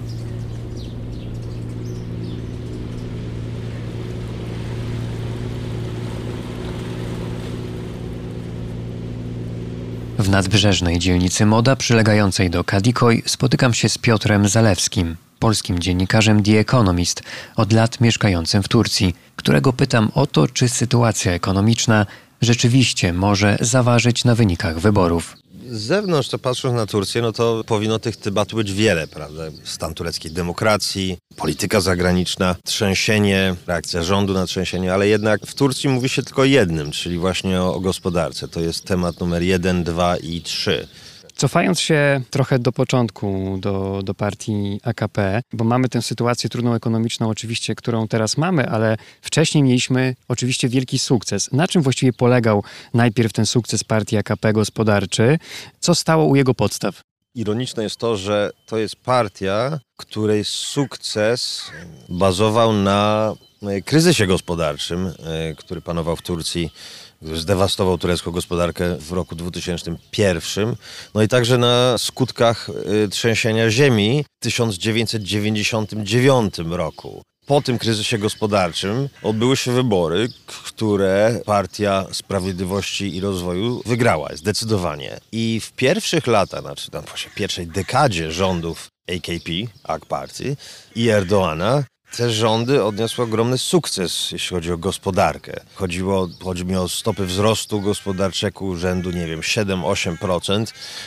W 10.20 10.30
nadbrzeżnej 10.30 11.00
dzielnicy 11.00 11.46
Moda 11.46 11.76
przylegającej 11.76 12.50
do 12.50 12.64
Kadikoj 12.64 13.24
spotykam 13.26 13.74
się 13.74 13.90
z 13.90 13.98
Piotrem 13.98 14.48
Zalewskim, 14.48 15.16
polskim 15.40 15.80
dziennikarzem 15.80 16.44
The 16.44 16.60
Economist, 16.60 17.24
od 17.56 17.74
lat 17.74 18.02
mieszkającym 18.02 18.64
w 18.64 18.68
Turcji, 18.68 19.16
którego 19.36 19.74
pytam 19.74 20.12
o 20.14 20.28
to, 20.28 20.48
czy 20.48 20.70
sytuacja 20.70 21.32
ekonomiczna 21.32 22.06
rzeczywiście 22.42 23.14
może 23.14 23.58
zaważyć 23.62 24.26
na 24.26 24.36
wynikach 24.36 24.80
wyborów. 24.80 25.45
Z 25.70 25.82
zewnątrz, 25.82 26.30
to 26.30 26.40
patrząc 26.40 26.76
na 26.76 26.86
Turcję, 26.86 27.22
no 27.22 27.32
to 27.32 27.64
powinno 27.66 28.00
tych 28.00 28.18
debat 28.18 28.54
być 28.54 28.74
wiele, 28.74 29.08
prawda? 29.08 29.44
Stan 29.64 29.94
tureckiej 29.94 30.32
demokracji, 30.32 31.18
polityka 31.36 31.82
zagraniczna, 31.82 32.56
trzęsienie, 32.66 33.56
reakcja 33.68 34.04
rządu 34.04 34.34
na 34.34 34.46
trzęsienie, 34.46 34.94
ale 34.94 35.08
jednak 35.08 35.46
w 35.46 35.54
Turcji 35.54 35.90
mówi 35.90 36.10
się 36.10 36.24
tylko 36.24 36.46
jednym, 36.46 36.92
czyli 36.92 37.18
właśnie 37.18 37.62
o, 37.62 37.76
o 37.76 37.80
gospodarce. 37.80 38.48
To 38.48 38.60
jest 38.60 38.86
temat 38.86 39.20
numer 39.20 39.44
jeden, 39.44 39.84
dwa 39.84 40.18
i 40.18 40.42
trzy. 40.42 40.88
Cofając 41.36 41.80
się 41.80 42.22
trochę 42.30 42.60
do 42.60 42.72
początku, 42.72 43.58
do, 43.62 44.02
do 44.04 44.14
partii 44.14 44.80
AKP, 44.84 45.42
bo 45.54 45.64
mamy 45.64 45.90
tę 45.90 46.02
sytuację 46.02 46.50
trudną 46.50 46.74
ekonomiczną, 46.74 47.30
oczywiście, 47.30 47.76
którą 47.76 48.08
teraz 48.08 48.38
mamy, 48.38 48.70
ale 48.70 48.98
wcześniej 49.22 49.64
mieliśmy 49.64 50.16
oczywiście 50.28 50.70
wielki 50.70 51.00
sukces. 51.00 51.52
Na 51.52 51.68
czym 51.68 51.82
właściwie 51.82 52.14
polegał 52.14 52.64
najpierw 52.94 53.34
ten 53.34 53.46
sukces 53.46 53.84
partii 53.84 54.18
AKP 54.18 54.54
gospodarczy? 54.54 55.38
Co 55.80 55.96
stało 55.96 56.26
u 56.26 56.36
jego 56.36 56.54
podstaw? 56.54 57.02
Ironiczne 57.36 57.84
jest 57.84 57.98
to, 57.98 58.18
że 58.18 58.52
to 58.66 58.78
jest 58.78 58.96
partia, 58.96 59.80
której 59.98 60.46
sukces 60.46 61.72
bazował 62.10 62.74
na 62.74 63.34
e, 63.64 63.82
kryzysie 63.82 64.28
gospodarczym, 64.28 65.08
e, 65.08 65.56
który 65.56 65.82
panował 65.82 66.16
w 66.16 66.22
Turcji, 66.22 66.72
zdewastował 67.34 67.98
turecką 67.98 68.32
gospodarkę 68.32 68.98
w 68.98 69.12
roku 69.12 69.36
2001. 69.36 70.76
No 71.14 71.22
i 71.22 71.28
także 71.28 71.58
na 71.58 71.98
skutkach 71.98 72.70
e, 72.70 72.74
trzęsienia 73.08 73.70
ziemi 73.70 74.26
w 74.42 74.44
1999 74.44 76.56
roku. 76.70 77.22
Po 77.46 77.62
tym 77.62 77.78
kryzysie 77.78 78.18
gospodarczym 78.18 79.10
odbyły 79.24 79.58
się 79.58 79.72
wybory, 79.72 80.30
które 80.66 81.42
Partia 81.46 82.06
Sprawiedliwości 82.12 83.16
i 83.16 83.22
Rozwoju 83.22 83.82
wygrała 83.86 84.30
zdecydowanie. 84.36 85.20
I 85.32 85.60
w 85.60 85.72
pierwszych 85.72 86.28
latach, 86.28 86.62
znaczy 86.62 86.92
tam 86.92 87.04
właśnie 87.04 87.32
pierwszej 87.36 87.68
dekadzie 87.68 88.32
rządów 88.32 88.88
AKP, 89.10 89.52
AK 89.84 90.06
i 90.96 91.10
Erdoana, 91.10 91.84
te 92.18 92.32
rządy 92.32 92.84
odniosły 92.84 93.24
ogromny 93.24 93.58
sukces, 93.58 94.32
jeśli 94.32 94.56
chodzi 94.56 94.72
o 94.72 94.78
gospodarkę. 94.78 95.60
Chodziło, 95.76 96.30
chodzi 96.44 96.66
mi 96.66 96.76
o 96.76 96.90
stopy 96.90 97.26
wzrostu 97.26 97.82
gospodarczego 97.82 98.76
rzędu, 98.76 99.12
nie 99.12 99.28
wiem, 99.28 99.42
7-8%. 99.42 100.66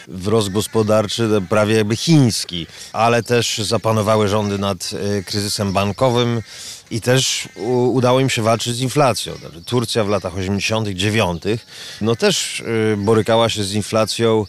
Wzrost 0.08 0.48
gospodarczy 0.48 1.28
to 1.28 1.40
prawie 1.40 1.76
jakby 1.76 1.96
chiński, 1.96 2.66
ale 2.92 3.22
też 3.22 3.58
zapanowały 3.58 4.28
rządy 4.28 4.58
nad 4.58 4.90
y, 4.92 5.24
kryzysem 5.24 5.72
bankowym 5.72 6.42
i 6.90 7.00
też 7.00 7.48
udało 7.92 8.20
im 8.20 8.30
się 8.30 8.42
walczyć 8.42 8.76
z 8.76 8.80
inflacją. 8.80 9.34
Znaczy, 9.36 9.64
Turcja 9.64 10.04
w 10.04 10.08
latach 10.08 10.36
80., 10.36 10.88
90., 10.88 11.44
no 12.00 12.16
też 12.16 12.60
y, 12.60 12.96
borykała 12.98 13.48
się 13.48 13.64
z 13.64 13.74
inflacją 13.74 14.46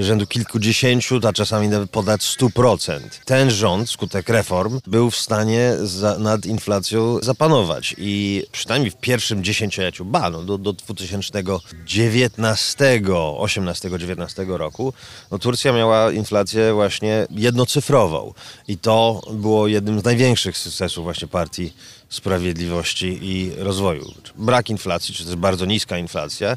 rzędu 0.00 0.26
kilkudziesięciu, 0.26 1.20
a 1.28 1.32
czasami 1.32 1.68
nawet 1.68 1.90
ponad 1.90 2.20
100%. 2.20 3.00
Ten 3.24 3.50
rząd, 3.50 3.90
skutek 3.90 4.28
reform, 4.28 4.80
był 4.86 5.10
w 5.10 5.16
stanie 5.16 5.72
za, 5.82 6.18
nad 6.18 6.46
inflacją 6.46 7.18
zapanować 7.22 7.94
i 7.98 8.44
przynajmniej 8.52 8.90
w 8.90 8.96
pierwszym 8.96 9.44
dziesięcioleciu, 9.44 10.04
ba, 10.04 10.30
no, 10.30 10.42
do, 10.42 10.58
do 10.58 10.72
2019, 10.72 13.00
18-19 13.02 14.56
roku, 14.56 14.92
no, 15.30 15.38
Turcja 15.38 15.72
miała 15.72 16.12
inflację 16.12 16.72
właśnie 16.72 17.26
jednocyfrową 17.30 18.34
i 18.68 18.78
to 18.78 19.20
było 19.32 19.68
jednym 19.68 20.00
z 20.00 20.04
największych 20.04 20.58
sukcesów 20.58 21.04
właśnie 21.04 21.28
partii 21.28 21.72
Sprawiedliwości 22.08 23.18
i 23.22 23.52
Rozwoju. 23.58 24.14
Brak 24.36 24.70
inflacji, 24.70 25.14
czy 25.14 25.24
też 25.24 25.36
bardzo 25.36 25.66
niska 25.66 25.98
inflacja, 25.98 26.56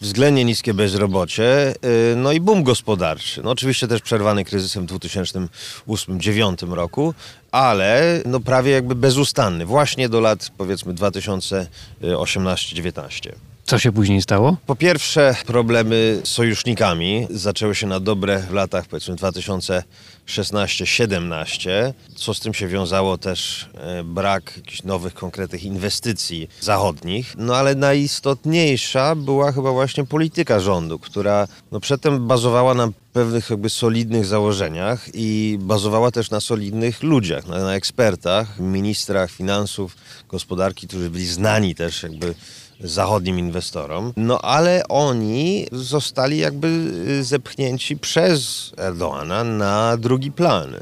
względnie 0.00 0.44
niskie 0.44 0.74
bezrobocie, 0.74 1.74
y, 2.12 2.16
no 2.16 2.32
i 2.32 2.40
boom 2.40 2.62
gospodarczy. 2.62 3.42
No 3.42 3.50
oczywiście 3.50 3.88
też 3.88 4.02
przerwany 4.02 4.44
kryzysem 4.44 4.86
w 4.86 4.90
2008-2009 4.90 6.72
roku, 6.72 7.14
ale 7.52 8.22
no 8.26 8.40
prawie 8.40 8.72
jakby 8.72 8.94
bezustanny, 8.94 9.66
właśnie 9.66 10.08
do 10.08 10.20
lat 10.20 10.50
powiedzmy 10.58 10.94
2018-19. 10.94 13.47
Co 13.68 13.78
się 13.78 13.92
później 13.92 14.22
stało? 14.22 14.56
Po 14.66 14.76
pierwsze, 14.76 15.36
problemy 15.46 16.20
z 16.24 16.28
sojusznikami 16.28 17.26
zaczęły 17.30 17.74
się 17.74 17.86
na 17.86 18.00
dobre 18.00 18.38
w 18.38 18.52
latach 18.52 18.86
powiedzmy 18.86 19.14
2016-17, 19.14 21.70
co 22.14 22.34
z 22.34 22.40
tym 22.40 22.54
się 22.54 22.68
wiązało 22.68 23.18
też 23.18 23.68
e, 23.74 24.04
brak 24.04 24.52
jakichś 24.56 24.82
nowych, 24.82 25.14
konkretnych 25.14 25.64
inwestycji 25.64 26.48
zachodnich. 26.60 27.34
No 27.38 27.56
ale 27.56 27.74
najistotniejsza 27.74 29.14
była 29.14 29.52
chyba 29.52 29.72
właśnie 29.72 30.04
polityka 30.04 30.60
rządu, 30.60 30.98
która 30.98 31.48
no, 31.72 31.80
przedtem 31.80 32.26
bazowała 32.26 32.74
na 32.74 32.88
pewnych 33.12 33.50
jakby 33.50 33.70
solidnych 33.70 34.26
założeniach 34.26 35.08
i 35.14 35.58
bazowała 35.60 36.10
też 36.10 36.30
na 36.30 36.40
solidnych 36.40 37.02
ludziach, 37.02 37.46
na, 37.46 37.58
na 37.58 37.74
ekspertach, 37.74 38.58
ministrach 38.58 39.30
finansów, 39.30 39.96
gospodarki, 40.28 40.88
którzy 40.88 41.10
byli 41.10 41.26
znani 41.26 41.74
też 41.74 42.02
jakby 42.02 42.34
zachodnim 42.80 43.38
inwestorom. 43.38 44.12
No 44.16 44.40
ale 44.40 44.82
oni 44.88 45.66
zostali 45.72 46.38
jakby 46.38 46.68
y, 47.08 47.24
zepchnięci 47.24 47.96
przez 47.96 48.72
Erdoana 48.76 49.44
na 49.44 49.96
drugi 49.96 50.32
plan. 50.32 50.74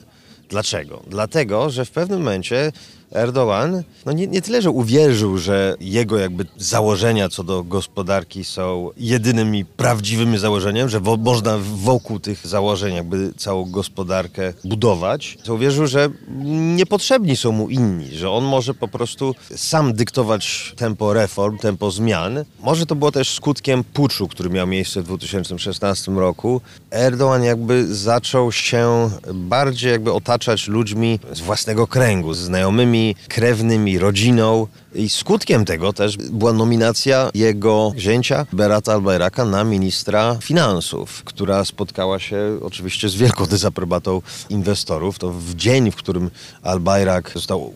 Dlaczego? 0.49 1.03
Dlatego, 1.07 1.71
że 1.71 1.85
w 1.85 1.91
pewnym 1.91 2.19
momencie 2.19 2.73
Erdogan 3.13 3.83
no 4.07 4.13
nie, 4.13 4.27
nie 4.27 4.43
tyle, 4.43 4.63
że 4.63 4.71
uwierzył, 4.71 5.39
że 5.39 5.77
jego 5.81 6.19
jakby 6.19 6.47
założenia 6.57 7.29
co 7.29 7.45
do 7.45 7.65
gospodarki 7.65 8.45
są 8.45 8.91
jedynymi 8.97 9.65
prawdziwymi 9.65 10.39
założeniem, 10.39 10.89
że 10.89 11.01
wo, 11.01 11.17
można 11.17 11.59
wokół 11.59 12.21
tych 12.21 12.47
założeń 12.47 12.95
jakby 12.95 13.33
całą 13.37 13.71
gospodarkę 13.71 14.53
budować, 14.65 15.39
to 15.45 15.55
uwierzył, 15.55 15.87
że 15.87 16.11
niepotrzebni 16.77 17.37
są 17.37 17.53
mu 17.53 17.69
inni, 17.69 18.17
że 18.17 18.31
on 18.31 18.45
może 18.45 18.75
po 18.75 18.89
prostu 18.89 19.35
sam 19.57 19.95
dyktować 19.95 20.75
tempo 20.77 21.13
reform, 21.13 21.59
tempo 21.59 21.91
zmian. 21.91 22.45
Może 22.61 22.87
to 22.87 22.95
było 22.95 23.13
też 23.13 23.35
skutkiem 23.35 23.85
puczu, 23.85 24.29
który 24.29 24.51
miał 24.51 24.67
miejsce 24.67 25.03
w 25.03 25.05
2016 25.05 26.13
roku. 26.13 26.61
Erdogan 26.91 27.45
jakby 27.45 27.95
zaczął 27.95 28.53
się 28.53 29.11
bardziej 29.35 29.93
jakby 29.93 30.13
otaczać 30.13 30.69
ludźmi 30.69 31.21
z 31.33 31.41
własnego 31.41 31.87
kręgu, 31.87 32.35
z 32.35 32.39
znajomymi 32.39 32.96
krewnymi, 33.29 33.99
rodziną. 33.99 34.67
I 34.95 35.11
skutkiem 35.11 35.65
tego 35.65 35.93
też 35.93 36.17
była 36.17 36.53
nominacja 36.53 37.31
jego 37.35 37.93
zięcia, 37.99 38.47
Berata 38.53 38.93
Albayraka, 38.93 39.45
na 39.45 39.65
ministra 39.65 40.38
finansów, 40.41 41.25
która 41.25 41.65
spotkała 41.65 42.19
się 42.19 42.59
oczywiście 42.62 43.09
z 43.09 43.15
wielką 43.15 43.47
dezaprobatą 43.57 44.23
inwestorów. 44.50 45.19
To 45.19 45.33
w 45.33 45.55
dzień, 45.55 45.91
w 45.91 45.97
którym 45.97 46.31
Albayrak 46.62 47.33
został 47.35 47.73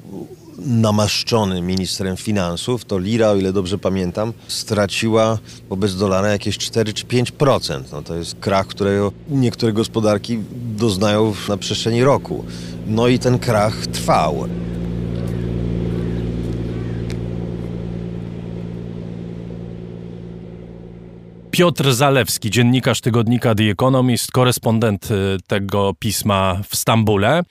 namaszczony 0.67 1.63
ministrem 1.63 2.17
finansów, 2.17 2.85
to 2.85 2.99
lira, 2.99 3.29
o 3.29 3.37
ile 3.37 3.53
dobrze 3.53 3.79
pamiętam, 3.79 4.33
straciła 4.49 5.39
wobec 5.69 5.95
dolara 5.95 6.29
jakieś 6.29 6.59
4 6.59 6.93
czy 6.93 7.07
5%. 7.07 7.83
No 7.93 8.03
to 8.03 8.15
jest 8.15 8.35
krach, 8.41 8.67
którego 8.67 9.13
niektóre 9.29 9.73
gospodarki 9.73 10.39
doznają 10.77 11.35
na 11.49 11.57
przestrzeni 11.57 12.05
roku. 12.05 12.45
No 12.87 13.09
i 13.09 13.19
ten 13.19 13.39
krach 13.39 13.87
trwał. 13.87 14.49
Piotr 21.61 21.93
Zalewski, 21.93 22.51
dziennikarz 22.51 23.01
tygodnika 23.01 23.55
The 23.55 23.71
Economist, 23.71 24.33
korespondent 24.33 25.11
y, 25.11 25.37
tego 25.47 25.95
pisma 25.99 26.61
w 26.69 26.77
Stambule. 26.77 27.43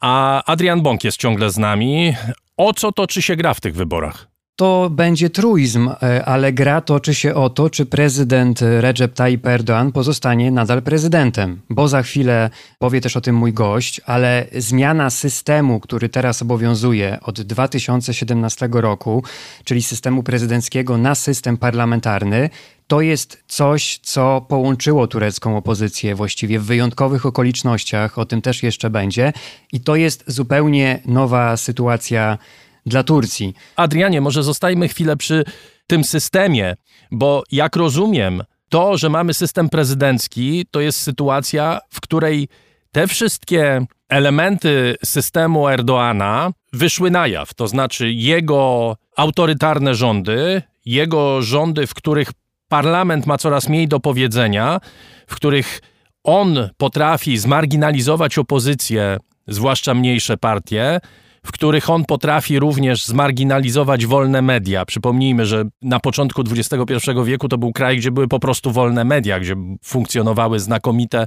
A 0.00 0.44
Adrian 0.44 0.82
Bąk 0.82 1.04
jest 1.04 1.18
ciągle 1.18 1.50
z 1.50 1.58
nami. 1.58 2.14
O 2.56 2.74
co 2.74 2.92
toczy 2.92 3.22
się 3.22 3.36
gra 3.36 3.54
w 3.54 3.60
tych 3.60 3.74
wyborach? 3.74 4.31
To 4.56 4.90
będzie 4.90 5.30
truizm, 5.30 5.90
e, 6.02 6.24
ale 6.24 6.52
gra 6.52 6.80
toczy 6.80 7.14
się 7.14 7.34
o 7.34 7.50
to, 7.50 7.70
czy 7.70 7.86
prezydent 7.86 8.60
Recep 8.80 9.14
Tayyip 9.14 9.42
Erdoğan 9.42 9.92
pozostanie 9.92 10.50
nadal 10.50 10.82
prezydentem. 10.82 11.60
Bo 11.70 11.88
za 11.88 12.02
chwilę 12.02 12.50
powie 12.78 13.00
też 13.00 13.16
o 13.16 13.20
tym 13.20 13.36
mój 13.36 13.52
gość, 13.52 14.00
ale 14.06 14.46
zmiana 14.56 15.10
systemu, 15.10 15.80
który 15.80 16.08
teraz 16.08 16.42
obowiązuje 16.42 17.18
od 17.20 17.40
2017 17.40 18.68
roku, 18.72 19.24
czyli 19.64 19.82
systemu 19.82 20.22
prezydenckiego 20.22 20.98
na 20.98 21.14
system 21.14 21.56
parlamentarny, 21.56 22.50
to 22.86 23.00
jest 23.00 23.44
coś, 23.46 23.98
co 24.02 24.46
połączyło 24.48 25.06
turecką 25.06 25.56
opozycję 25.56 26.14
właściwie 26.14 26.58
w 26.58 26.64
wyjątkowych 26.64 27.26
okolicznościach, 27.26 28.18
o 28.18 28.24
tym 28.24 28.42
też 28.42 28.62
jeszcze 28.62 28.90
będzie. 28.90 29.32
I 29.72 29.80
to 29.80 29.96
jest 29.96 30.24
zupełnie 30.26 31.00
nowa 31.06 31.56
sytuacja 31.56 32.38
dla 32.86 33.02
Turcji. 33.02 33.54
Adrianie, 33.76 34.20
może 34.20 34.42
zostajmy 34.42 34.88
chwilę 34.88 35.16
przy 35.16 35.44
tym 35.86 36.04
systemie, 36.04 36.76
bo 37.10 37.42
jak 37.52 37.76
rozumiem, 37.76 38.42
to, 38.68 38.96
że 38.96 39.08
mamy 39.08 39.34
system 39.34 39.68
prezydencki, 39.68 40.66
to 40.70 40.80
jest 40.80 41.02
sytuacja, 41.02 41.80
w 41.90 42.00
której 42.00 42.48
te 42.92 43.06
wszystkie 43.06 43.86
elementy 44.08 44.96
systemu 45.04 45.68
Erdoana 45.68 46.52
wyszły 46.72 47.10
na 47.10 47.26
jaw. 47.26 47.54
To 47.54 47.68
znaczy 47.68 48.12
jego 48.12 48.96
autorytarne 49.16 49.94
rządy, 49.94 50.62
jego 50.84 51.42
rządy, 51.42 51.86
w 51.86 51.94
których 51.94 52.30
parlament 52.68 53.26
ma 53.26 53.38
coraz 53.38 53.68
mniej 53.68 53.88
do 53.88 54.00
powiedzenia, 54.00 54.80
w 55.26 55.34
których 55.34 55.80
on 56.24 56.68
potrafi 56.76 57.38
zmarginalizować 57.38 58.38
opozycję, 58.38 59.18
zwłaszcza 59.48 59.94
mniejsze 59.94 60.36
partie, 60.36 61.00
w 61.46 61.52
których 61.52 61.90
on 61.90 62.04
potrafi 62.04 62.58
również 62.58 63.06
zmarginalizować 63.06 64.06
wolne 64.06 64.42
media. 64.42 64.84
Przypomnijmy, 64.84 65.46
że 65.46 65.64
na 65.82 66.00
początku 66.00 66.42
XXI 66.50 67.10
wieku 67.24 67.48
to 67.48 67.58
był 67.58 67.72
kraj, 67.72 67.96
gdzie 67.96 68.10
były 68.10 68.28
po 68.28 68.40
prostu 68.40 68.72
wolne 68.72 69.04
media, 69.04 69.40
gdzie 69.40 69.54
funkcjonowały 69.84 70.60
znakomite, 70.60 71.26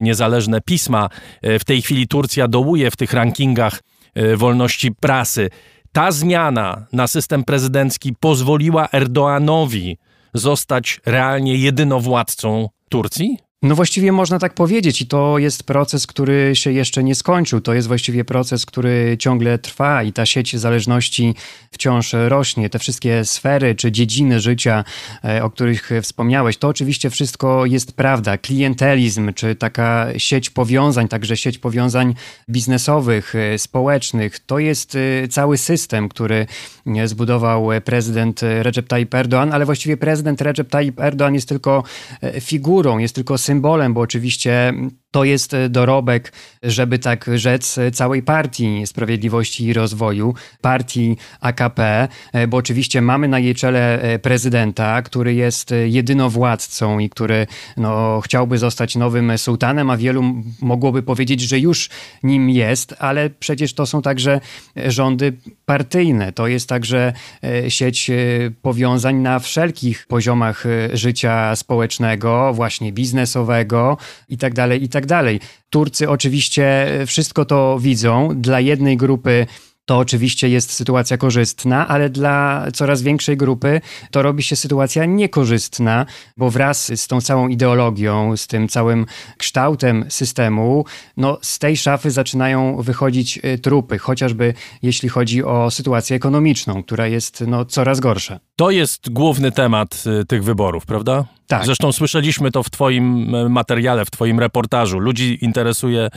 niezależne 0.00 0.60
pisma. 0.60 1.08
E, 1.42 1.58
w 1.58 1.64
tej 1.64 1.82
chwili 1.82 2.08
Turcja 2.08 2.48
dołuje 2.48 2.90
w 2.90 2.96
tych 2.96 3.12
rankingach 3.12 3.80
e, 4.14 4.36
wolności 4.36 4.92
prasy. 4.92 5.50
Ta 5.92 6.12
zmiana 6.12 6.86
na 6.92 7.06
system 7.06 7.44
prezydencki 7.44 8.14
pozwoliła 8.20 8.88
Erdoanowi 8.92 9.98
zostać 10.34 11.00
realnie 11.06 11.56
jedynowładcą 11.56 12.68
Turcji? 12.88 13.38
No 13.64 13.74
właściwie 13.74 14.12
można 14.12 14.38
tak 14.38 14.54
powiedzieć 14.54 15.00
i 15.00 15.06
to 15.06 15.38
jest 15.38 15.62
proces, 15.62 16.06
który 16.06 16.56
się 16.56 16.72
jeszcze 16.72 17.04
nie 17.04 17.14
skończył. 17.14 17.60
To 17.60 17.74
jest 17.74 17.88
właściwie 17.88 18.24
proces, 18.24 18.66
który 18.66 19.16
ciągle 19.18 19.58
trwa 19.58 20.02
i 20.02 20.12
ta 20.12 20.26
sieć 20.26 20.56
zależności 20.56 21.34
wciąż 21.70 22.12
rośnie. 22.28 22.70
Te 22.70 22.78
wszystkie 22.78 23.24
sfery 23.24 23.74
czy 23.74 23.92
dziedziny 23.92 24.40
życia, 24.40 24.84
e, 25.24 25.44
o 25.44 25.50
których 25.50 25.90
wspomniałeś, 26.02 26.56
to 26.56 26.68
oczywiście 26.68 27.10
wszystko 27.10 27.66
jest 27.66 27.92
prawda. 27.92 28.38
Klientelizm 28.38 29.32
czy 29.32 29.54
taka 29.54 30.06
sieć 30.16 30.50
powiązań, 30.50 31.08
także 31.08 31.36
sieć 31.36 31.58
powiązań 31.58 32.14
biznesowych, 32.50 33.34
e, 33.34 33.58
społecznych, 33.58 34.38
to 34.38 34.58
jest 34.58 34.96
e, 34.96 35.28
cały 35.28 35.58
system, 35.58 36.08
który 36.08 36.46
zbudował 37.04 37.68
prezydent 37.84 38.40
Recep 38.42 38.88
Tayyip 38.88 39.14
Erdoğan, 39.14 39.52
ale 39.52 39.64
właściwie 39.64 39.96
prezydent 39.96 40.40
Recep 40.40 40.68
Tayyip 40.68 40.96
Erdoğan 40.96 41.34
jest 41.34 41.48
tylko 41.48 41.82
figurą, 42.40 42.98
jest 42.98 43.14
tylko 43.14 43.38
symbolem 43.38 43.53
symbolem, 43.54 43.94
bo 43.94 44.00
oczywiście 44.00 44.74
to 45.14 45.24
jest 45.24 45.54
e, 45.54 45.68
dorobek, 45.68 46.32
żeby 46.62 46.98
tak 46.98 47.30
rzec, 47.34 47.78
e, 47.78 47.90
całej 47.90 48.22
partii 48.22 48.86
Sprawiedliwości 48.86 49.64
i 49.64 49.72
Rozwoju, 49.72 50.34
partii 50.60 51.16
AKP, 51.40 52.08
e, 52.32 52.46
bo 52.46 52.56
oczywiście 52.56 53.02
mamy 53.02 53.28
na 53.28 53.38
jej 53.38 53.54
czele 53.54 54.00
prezydenta, 54.22 55.02
który 55.02 55.34
jest 55.34 55.74
jedynowładcą 55.84 56.98
i 56.98 57.10
który 57.10 57.46
no, 57.76 58.20
chciałby 58.24 58.58
zostać 58.58 58.96
nowym 58.96 59.38
sułtanem, 59.38 59.90
a 59.90 59.96
wielu 59.96 60.22
mogłoby 60.60 61.02
powiedzieć, 61.02 61.40
że 61.40 61.58
już 61.58 61.90
nim 62.22 62.50
jest, 62.50 62.94
ale 62.98 63.30
przecież 63.30 63.74
to 63.74 63.86
są 63.86 64.02
także 64.02 64.40
rządy 64.86 65.32
partyjne. 65.66 66.32
To 66.32 66.46
jest 66.46 66.68
także 66.68 67.12
sieć 67.68 68.10
powiązań 68.62 69.16
na 69.16 69.38
wszelkich 69.38 70.06
poziomach 70.06 70.64
życia 70.92 71.56
społecznego, 71.56 72.52
właśnie 72.54 72.92
biznesowego 72.92 73.96
itd., 74.28 74.68
tak 74.68 74.82
itd 74.82 75.03
tak 75.04 75.08
dalej. 75.08 75.40
Turcy 75.70 76.10
oczywiście 76.10 76.86
wszystko 77.06 77.44
to 77.44 77.78
widzą. 77.80 78.28
Dla 78.34 78.60
jednej 78.60 78.96
grupy 78.96 79.46
to 79.84 79.98
oczywiście 79.98 80.48
jest 80.48 80.72
sytuacja 80.72 81.16
korzystna, 81.16 81.88
ale 81.88 82.10
dla 82.10 82.66
coraz 82.74 83.02
większej 83.02 83.36
grupy 83.36 83.80
to 84.10 84.22
robi 84.22 84.42
się 84.42 84.56
sytuacja 84.56 85.04
niekorzystna, 85.04 86.06
bo 86.36 86.50
wraz 86.50 86.92
z 87.00 87.06
tą 87.06 87.20
całą 87.20 87.48
ideologią, 87.48 88.36
z 88.36 88.46
tym 88.46 88.68
całym 88.68 89.06
kształtem 89.38 90.04
systemu, 90.08 90.84
no 91.16 91.38
z 91.42 91.58
tej 91.58 91.76
szafy 91.76 92.10
zaczynają 92.10 92.82
wychodzić 92.82 93.38
y, 93.44 93.58
trupy, 93.58 93.98
chociażby 93.98 94.54
jeśli 94.82 95.08
chodzi 95.08 95.44
o 95.44 95.70
sytuację 95.70 96.16
ekonomiczną, 96.16 96.82
która 96.82 97.06
jest 97.06 97.44
no, 97.46 97.64
coraz 97.64 98.00
gorsza. 98.00 98.40
To 98.56 98.70
jest 98.70 99.10
główny 99.10 99.52
temat 99.52 100.04
y, 100.22 100.24
tych 100.24 100.44
wyborów, 100.44 100.86
prawda? 100.86 101.24
Tak. 101.46 101.64
Zresztą 101.64 101.92
słyszeliśmy 101.92 102.50
to 102.50 102.62
w 102.62 102.70
Twoim 102.70 103.34
y, 103.34 103.48
materiale, 103.48 104.04
w 104.04 104.10
Twoim 104.10 104.38
reportażu. 104.38 104.98
Ludzi 104.98 105.38
interesuje, 105.44 106.08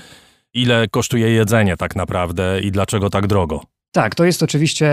ile 0.54 0.88
kosztuje 0.88 1.30
jedzenie 1.30 1.78
tak 1.78 1.96
naprawdę 1.96 2.62
i 2.62 2.72
dlaczego 2.72 3.10
tak 3.10 3.28
drogo. 3.28 3.62
Tak, 3.92 4.16
to 4.16 4.26
jest 4.26 4.44
oczywiście 4.44 4.92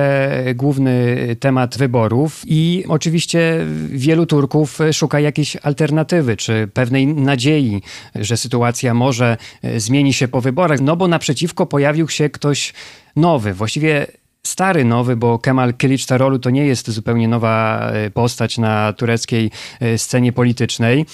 główny 0.55 1.17
temat 1.41 1.79
wyborów 1.79 2.43
i 2.47 2.85
oczywiście 2.89 3.67
wielu 3.89 4.27
Turków 4.27 4.79
szuka 4.93 5.21
jakiejś 5.21 5.57
alternatywy, 5.57 6.37
czy 6.37 6.69
pewnej 6.75 7.07
nadziei, 7.07 7.83
że 8.15 8.37
sytuacja 8.37 8.95
może 8.95 9.37
zmieni 9.77 10.13
się 10.13 10.29
po 10.29 10.41
wyborach, 10.41 10.81
no 10.81 10.97
bo 10.97 11.09
naprzeciwko 11.09 11.67
pojawił 11.67 12.09
się 12.09 12.31
ktoś 12.31 12.73
nowy, 13.17 13.55
właściwie 13.55 14.07
stary 14.47 14.85
nowy, 14.85 15.17
bo 15.17 15.39
Kemal 15.39 15.73
Kılıçdaroğlu 15.73 16.39
to 16.39 16.51
nie 16.51 16.67
jest 16.67 16.91
zupełnie 16.91 17.29
nowa 17.29 17.93
postać 18.15 18.59
na 18.59 18.93
tureckiej 18.93 19.51
scenie 19.97 20.33
politycznej. 20.33 21.07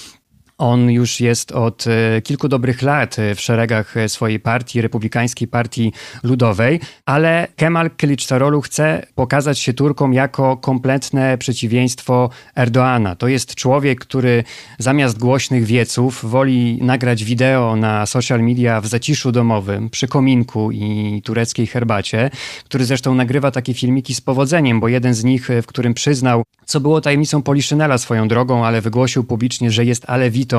On 0.60 0.90
już 0.90 1.20
jest 1.20 1.52
od 1.52 1.84
e, 1.86 2.22
kilku 2.22 2.48
dobrych 2.48 2.82
lat 2.82 3.18
e, 3.18 3.34
w 3.34 3.40
szeregach 3.40 3.96
e, 3.96 4.08
swojej 4.08 4.40
partii, 4.40 4.80
Republikańskiej 4.80 5.48
Partii 5.48 5.92
Ludowej, 6.22 6.80
ale 7.06 7.48
Kemal 7.56 7.90
Kılıçdaroğlu 7.90 8.60
chce 8.62 9.06
pokazać 9.14 9.58
się 9.58 9.72
Turkom 9.72 10.12
jako 10.12 10.56
kompletne 10.56 11.38
przeciwieństwo 11.38 12.30
Erdoana. 12.56 13.16
To 13.16 13.28
jest 13.28 13.54
człowiek, 13.54 14.00
który 14.00 14.44
zamiast 14.78 15.18
głośnych 15.18 15.64
wieców 15.64 16.30
woli 16.30 16.78
nagrać 16.82 17.24
wideo 17.24 17.76
na 17.76 18.06
social 18.06 18.40
media 18.40 18.80
w 18.80 18.86
zaciszu 18.86 19.32
domowym, 19.32 19.90
przy 19.90 20.08
kominku 20.08 20.70
i 20.72 21.22
tureckiej 21.24 21.66
herbacie, 21.66 22.30
który 22.64 22.84
zresztą 22.84 23.14
nagrywa 23.14 23.50
takie 23.50 23.74
filmiki 23.74 24.14
z 24.14 24.20
powodzeniem, 24.20 24.80
bo 24.80 24.88
jeden 24.88 25.14
z 25.14 25.24
nich, 25.24 25.48
w 25.62 25.66
którym 25.66 25.94
przyznał, 25.94 26.42
co 26.66 26.80
było 26.80 27.00
tajemnicą 27.00 27.42
Poliszynela 27.42 27.98
swoją 27.98 28.28
drogą, 28.28 28.66
ale 28.66 28.80
wygłosił 28.80 29.24
publicznie, 29.24 29.70
że 29.70 29.84
jest 29.84 30.10
alewitą, 30.10 30.49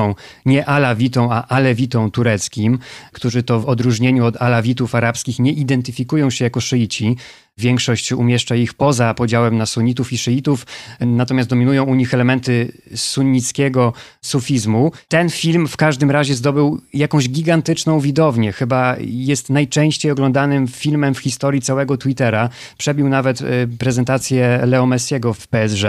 nie 0.46 0.66
alawitą, 0.66 1.32
a 1.32 1.46
alewitą 1.48 2.10
tureckim, 2.10 2.78
którzy 3.12 3.42
to 3.42 3.60
w 3.60 3.66
odróżnieniu 3.66 4.24
od 4.24 4.42
alawitów 4.42 4.94
arabskich 4.94 5.38
nie 5.38 5.52
identyfikują 5.52 6.30
się 6.30 6.44
jako 6.44 6.60
szyici. 6.60 7.16
Większość 7.58 8.12
umieszcza 8.12 8.54
ich 8.54 8.74
poza 8.74 9.14
podziałem 9.14 9.56
na 9.56 9.66
sunnitów 9.66 10.12
i 10.12 10.18
szyitów, 10.18 10.66
natomiast 11.00 11.48
dominują 11.48 11.84
u 11.84 11.94
nich 11.94 12.14
elementy 12.14 12.72
sunnickiego 12.94 13.92
sufizmu. 14.20 14.92
Ten 15.08 15.30
film 15.30 15.68
w 15.68 15.76
każdym 15.76 16.10
razie 16.10 16.34
zdobył 16.34 16.80
jakąś 16.94 17.28
gigantyczną 17.28 18.00
widownię. 18.00 18.52
Chyba 18.52 18.96
jest 19.00 19.50
najczęściej 19.50 20.12
oglądanym 20.12 20.68
filmem 20.68 21.14
w 21.14 21.18
historii 21.18 21.60
całego 21.60 21.96
Twittera. 21.96 22.48
Przebił 22.78 23.08
nawet 23.08 23.40
y, 23.40 23.44
prezentację 23.78 24.60
Leo 24.66 24.86
Messiego 24.86 25.32
w 25.32 25.48
PSG. 25.48 25.84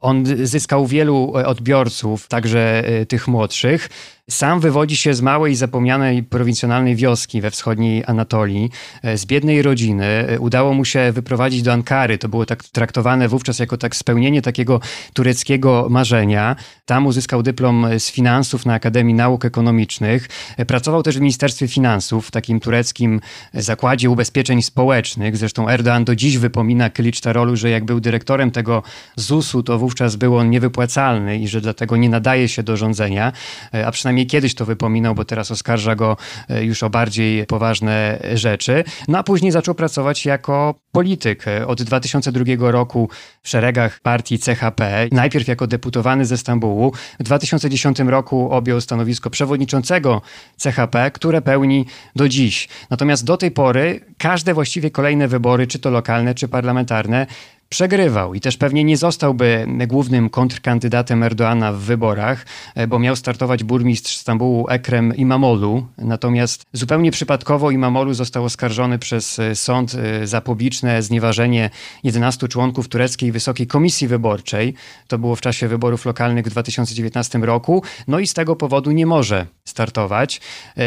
On 0.00 0.24
zyskał 0.42 0.86
wielu 0.86 1.32
odbiorców, 1.32 2.28
także 2.28 2.84
y, 3.00 3.06
tych 3.06 3.28
młodszych. 3.28 3.88
Sam 4.30 4.60
wywodzi 4.60 4.96
się 4.96 5.14
z 5.14 5.20
małej, 5.20 5.54
zapomnianej 5.54 6.22
prowincjonalnej 6.22 6.96
wioski 6.96 7.40
we 7.40 7.50
wschodniej 7.50 8.04
Anatolii, 8.06 8.70
z 9.14 9.26
biednej 9.26 9.62
rodziny. 9.62 10.26
Udało 10.38 10.74
mu 10.74 10.84
się 10.84 11.12
wyprowadzić 11.12 11.62
do 11.62 11.72
Ankary. 11.72 12.18
To 12.18 12.28
było 12.28 12.46
tak 12.46 12.64
traktowane 12.64 13.28
wówczas 13.28 13.58
jako 13.58 13.76
tak 13.76 13.96
spełnienie 13.96 14.42
takiego 14.42 14.80
tureckiego 15.12 15.86
marzenia. 15.90 16.56
Tam 16.84 17.06
uzyskał 17.06 17.42
dyplom 17.42 17.86
z 17.98 18.10
finansów 18.10 18.66
na 18.66 18.74
Akademii 18.74 19.14
Nauk 19.14 19.44
Ekonomicznych. 19.44 20.28
Pracował 20.66 21.02
też 21.02 21.18
w 21.18 21.20
Ministerstwie 21.20 21.68
Finansów, 21.68 22.28
w 22.28 22.30
takim 22.30 22.60
tureckim 22.60 23.20
zakładzie 23.54 24.10
ubezpieczeń 24.10 24.62
społecznych. 24.62 25.36
Zresztą 25.36 25.66
Erdoğan 25.66 26.04
do 26.04 26.16
dziś 26.16 26.38
wypomina 26.38 26.90
Kılıçdaroğlu, 26.90 27.56
że 27.56 27.70
jak 27.70 27.84
był 27.84 28.00
dyrektorem 28.00 28.50
tego 28.50 28.82
ZUS-u, 29.16 29.62
to 29.62 29.78
wówczas 29.78 30.16
był 30.16 30.36
on 30.36 30.50
niewypłacalny 30.50 31.38
i 31.38 31.48
że 31.48 31.60
dlatego 31.60 31.96
nie 31.96 32.08
nadaje 32.08 32.48
się 32.48 32.62
do 32.62 32.76
rządzenia, 32.76 33.32
a 33.86 33.90
przynajmniej 33.90 34.17
kiedyś 34.26 34.54
to 34.54 34.64
wypominał, 34.64 35.14
bo 35.14 35.24
teraz 35.24 35.50
oskarża 35.50 35.94
go 35.94 36.16
już 36.60 36.82
o 36.82 36.90
bardziej 36.90 37.46
poważne 37.46 38.18
rzeczy. 38.34 38.84
No 39.08 39.18
a 39.18 39.22
później 39.22 39.52
zaczął 39.52 39.74
pracować 39.74 40.26
jako 40.26 40.74
polityk. 40.92 41.44
Od 41.66 41.82
2002 41.82 42.70
roku 42.70 43.08
w 43.42 43.48
szeregach 43.48 44.00
partii 44.00 44.38
CHP, 44.38 45.08
najpierw 45.12 45.48
jako 45.48 45.66
deputowany 45.66 46.24
ze 46.24 46.36
Stambułu. 46.36 46.92
W 47.20 47.22
2010 47.22 47.98
roku 47.98 48.50
objął 48.50 48.80
stanowisko 48.80 49.30
przewodniczącego 49.30 50.22
CHP, 50.62 51.10
które 51.10 51.42
pełni 51.42 51.86
do 52.16 52.28
dziś. 52.28 52.68
Natomiast 52.90 53.24
do 53.24 53.36
tej 53.36 53.50
pory 53.50 54.00
każde 54.18 54.54
właściwie 54.54 54.90
kolejne 54.90 55.28
wybory, 55.28 55.66
czy 55.66 55.78
to 55.78 55.90
lokalne, 55.90 56.34
czy 56.34 56.48
parlamentarne, 56.48 57.26
przegrywał 57.68 58.34
i 58.34 58.40
też 58.40 58.56
pewnie 58.56 58.84
nie 58.84 58.96
zostałby 58.96 59.66
głównym 59.86 60.30
kontrkandydatem 60.30 61.22
Erdoana 61.22 61.72
w 61.72 61.78
wyborach, 61.78 62.46
e, 62.74 62.86
bo 62.86 62.98
miał 62.98 63.16
startować 63.16 63.64
burmistrz 63.64 64.16
Stambułu 64.16 64.66
Ekrem 64.68 65.16
Imamolu. 65.16 65.86
Natomiast 65.98 66.62
zupełnie 66.72 67.10
przypadkowo 67.10 67.70
Imamolu 67.70 68.14
został 68.14 68.44
oskarżony 68.44 68.98
przez 68.98 69.38
e, 69.38 69.54
sąd 69.54 69.94
e, 69.94 70.26
za 70.26 70.40
publiczne 70.40 71.02
znieważenie 71.02 71.70
11 72.04 72.48
członków 72.48 72.88
tureckiej 72.88 73.32
Wysokiej 73.32 73.66
Komisji 73.66 74.08
Wyborczej. 74.08 74.74
To 75.08 75.18
było 75.18 75.36
w 75.36 75.40
czasie 75.40 75.68
wyborów 75.68 76.04
lokalnych 76.04 76.46
w 76.46 76.50
2019 76.50 77.38
roku. 77.38 77.82
No 78.08 78.18
i 78.18 78.26
z 78.26 78.34
tego 78.34 78.56
powodu 78.56 78.90
nie 78.90 79.06
może 79.06 79.46
startować. 79.64 80.40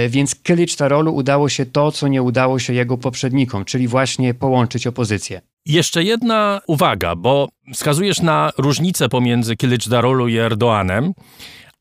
Więc 0.10 0.36
Kılıçdaroğlu 0.36 1.12
udało 1.12 1.50
się 1.50 1.65
to, 1.65 1.91
co 1.91 2.08
nie 2.08 2.24
udało 2.24 2.60
się 2.60 2.74
jego 2.74 2.98
poprzednikom, 2.98 3.65
czyli 3.65 3.88
właśnie 3.88 4.34
połączyć 4.34 4.88
opozycję. 4.88 5.51
Jeszcze 5.65 6.04
jedna 6.04 6.62
uwaga, 6.67 7.15
bo 7.15 7.50
wskazujesz 7.74 8.21
na 8.21 8.52
różnicę 8.58 9.10
pomiędzy 9.10 9.56
Kılıçdaroğlu 9.56 10.30
i 10.30 10.38
Erdoğanem, 10.39 11.13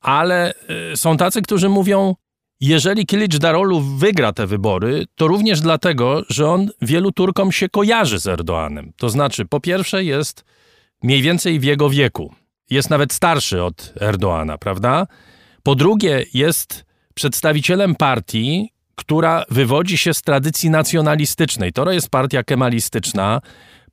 ale 0.01 0.53
y, 0.93 0.97
są 0.97 1.17
tacy, 1.17 1.41
którzy 1.41 1.69
mówią, 1.69 2.15
jeżeli 2.59 3.05
Kılıçdaroğlu 3.05 3.81
wygra 3.81 4.33
te 4.33 4.47
wybory, 4.47 5.05
to 5.15 5.27
również 5.27 5.61
dlatego, 5.61 6.23
że 6.29 6.49
on 6.49 6.69
wielu 6.81 7.11
Turkom 7.11 7.51
się 7.51 7.69
kojarzy 7.69 8.19
z 8.19 8.27
Erdoğanem. 8.27 8.91
To 8.97 9.09
znaczy, 9.09 9.45
po 9.45 9.59
pierwsze 9.59 10.03
jest 10.03 10.45
mniej 11.03 11.21
więcej 11.21 11.59
w 11.59 11.63
jego 11.63 11.89
wieku. 11.89 12.33
Jest 12.69 12.89
nawet 12.89 13.13
starszy 13.13 13.63
od 13.63 13.93
Erdoğana, 13.99 14.57
prawda? 14.57 15.07
Po 15.63 15.75
drugie 15.75 16.25
jest 16.33 16.85
przedstawicielem 17.13 17.95
partii, 17.95 18.69
która 19.01 19.43
wywodzi 19.49 19.97
się 19.97 20.13
z 20.13 20.21
tradycji 20.21 20.69
nacjonalistycznej. 20.69 21.73
To 21.73 21.91
jest 21.91 22.09
partia 22.09 22.43
kemalistyczna, 22.43 23.41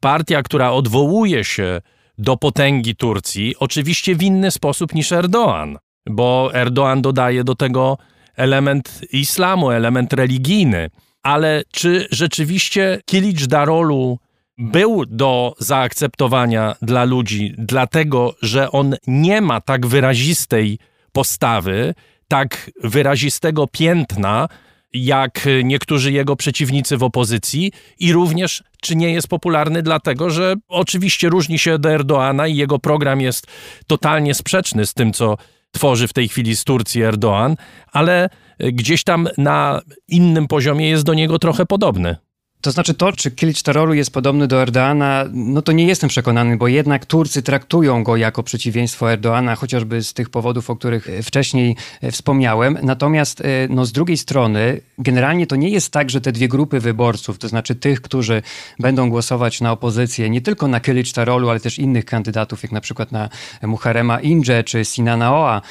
partia, 0.01 0.43
która 0.43 0.73
odwołuje 0.73 1.45
się 1.45 1.81
do 2.19 2.37
potęgi 2.37 2.97
Turcji, 2.97 3.55
oczywiście 3.59 4.15
w 4.15 4.23
inny 4.23 4.51
sposób 4.51 4.95
niż 4.95 5.13
Erdoğan, 5.13 5.77
bo 6.11 6.51
Erdoğan 6.55 7.01
dodaje 7.01 7.45
do 7.45 7.55
tego 7.55 7.99
element 8.37 9.01
islamu, 9.13 9.71
element 9.71 10.13
religijny. 10.13 10.91
Ale 11.23 11.63
czy 11.73 12.09
rzeczywiście 12.11 13.01
Kilic 13.07 13.47
Darolu 13.47 14.19
był 14.59 15.07
do 15.07 15.55
zaakceptowania 15.59 16.75
dla 16.83 17.05
ludzi, 17.05 17.55
dlatego 17.59 18.35
że 18.43 18.71
on 18.71 18.95
nie 19.07 19.41
ma 19.41 19.61
tak 19.61 19.87
wyrazistej 19.87 20.79
postawy, 21.13 21.95
tak 22.29 22.71
wyrazistego 22.85 23.67
piętna, 23.67 24.49
jak 24.93 25.49
niektórzy 25.65 26.13
jego 26.13 26.37
przeciwnicy 26.37 26.97
w 26.97 27.03
opozycji 27.03 27.73
i 27.99 28.13
również 28.13 28.65
czy 28.83 28.97
nie 28.97 29.13
jest 29.13 29.29
popularny 29.29 29.83
dlatego, 29.83 30.31
że 30.31 30.55
oczywiście 30.69 31.29
różni 31.29 31.59
się 31.59 31.75
od 31.75 31.87
Erdoana 31.87 32.47
i 32.47 32.57
jego 32.57 32.79
program 32.79 33.21
jest 33.21 33.47
totalnie 33.87 34.35
sprzeczny 34.35 34.87
z 34.87 34.95
tym, 34.95 35.13
co 35.13 35.37
tworzy 35.71 36.09
w 36.09 36.13
tej 36.13 36.29
chwili 36.29 36.57
z 36.57 36.65
Turcji 36.65 37.03
Erdoğan, 37.03 37.57
ale 37.93 38.29
gdzieś 38.59 39.05
tam 39.05 39.29
na 39.39 39.81
innym 40.09 40.49
poziomie 40.49 40.89
jest 40.89 41.05
do 41.05 41.15
niego 41.15 41.39
trochę 41.39 41.67
podobny. 41.67 42.17
To 42.61 42.71
znaczy 42.71 42.95
to, 42.95 43.13
czy 43.13 43.31
Kılıçdaroğlu 43.31 43.93
jest 43.93 44.13
podobny 44.13 44.47
do 44.47 44.63
Erdoana, 44.63 45.25
no 45.33 45.63
to 45.63 45.73
nie 45.73 45.87
jestem 45.87 46.11
przekonany, 46.11 46.57
bo 46.57 46.69
jednak 46.69 47.07
Turcy 47.07 47.43
traktują 47.43 48.05
go 48.05 48.17
jako 48.17 48.43
przeciwieństwo 48.43 49.13
Erdoana, 49.13 49.55
chociażby 49.55 50.03
z 50.03 50.15
tych 50.15 50.31
powodów, 50.31 50.71
o 50.71 50.77
których 50.77 51.09
wcześniej 51.23 51.77
wspomniałem. 52.13 52.79
Natomiast 52.83 53.43
no, 53.69 53.85
z 53.85 53.93
drugiej 53.93 54.17
strony, 54.17 54.81
generalnie 54.99 55.47
to 55.47 55.57
nie 55.57 55.69
jest 55.69 55.91
tak, 55.91 56.11
że 56.11 56.21
te 56.21 56.33
dwie 56.33 56.49
grupy 56.49 56.81
wyborców, 56.81 57.39
to 57.39 57.49
znaczy 57.49 57.75
tych, 57.75 58.01
którzy 58.01 58.43
będą 58.79 59.11
głosować 59.11 59.61
na 59.61 59.73
opozycję, 59.73 60.31
nie 60.31 60.41
tylko 60.41 60.69
na 60.69 60.81
Kılıçdaroğlu, 60.81 61.51
ale 61.51 61.61
też 61.61 61.79
innych 61.79 62.05
kandydatów, 62.05 62.63
jak 62.63 62.73
na 62.73 62.81
przykład 62.81 63.13
na 63.13 63.29
Muharema 63.63 64.21
Ince 64.21 64.65
czy 64.65 64.85
Sinana 64.85 65.35
Oa, 65.35 65.63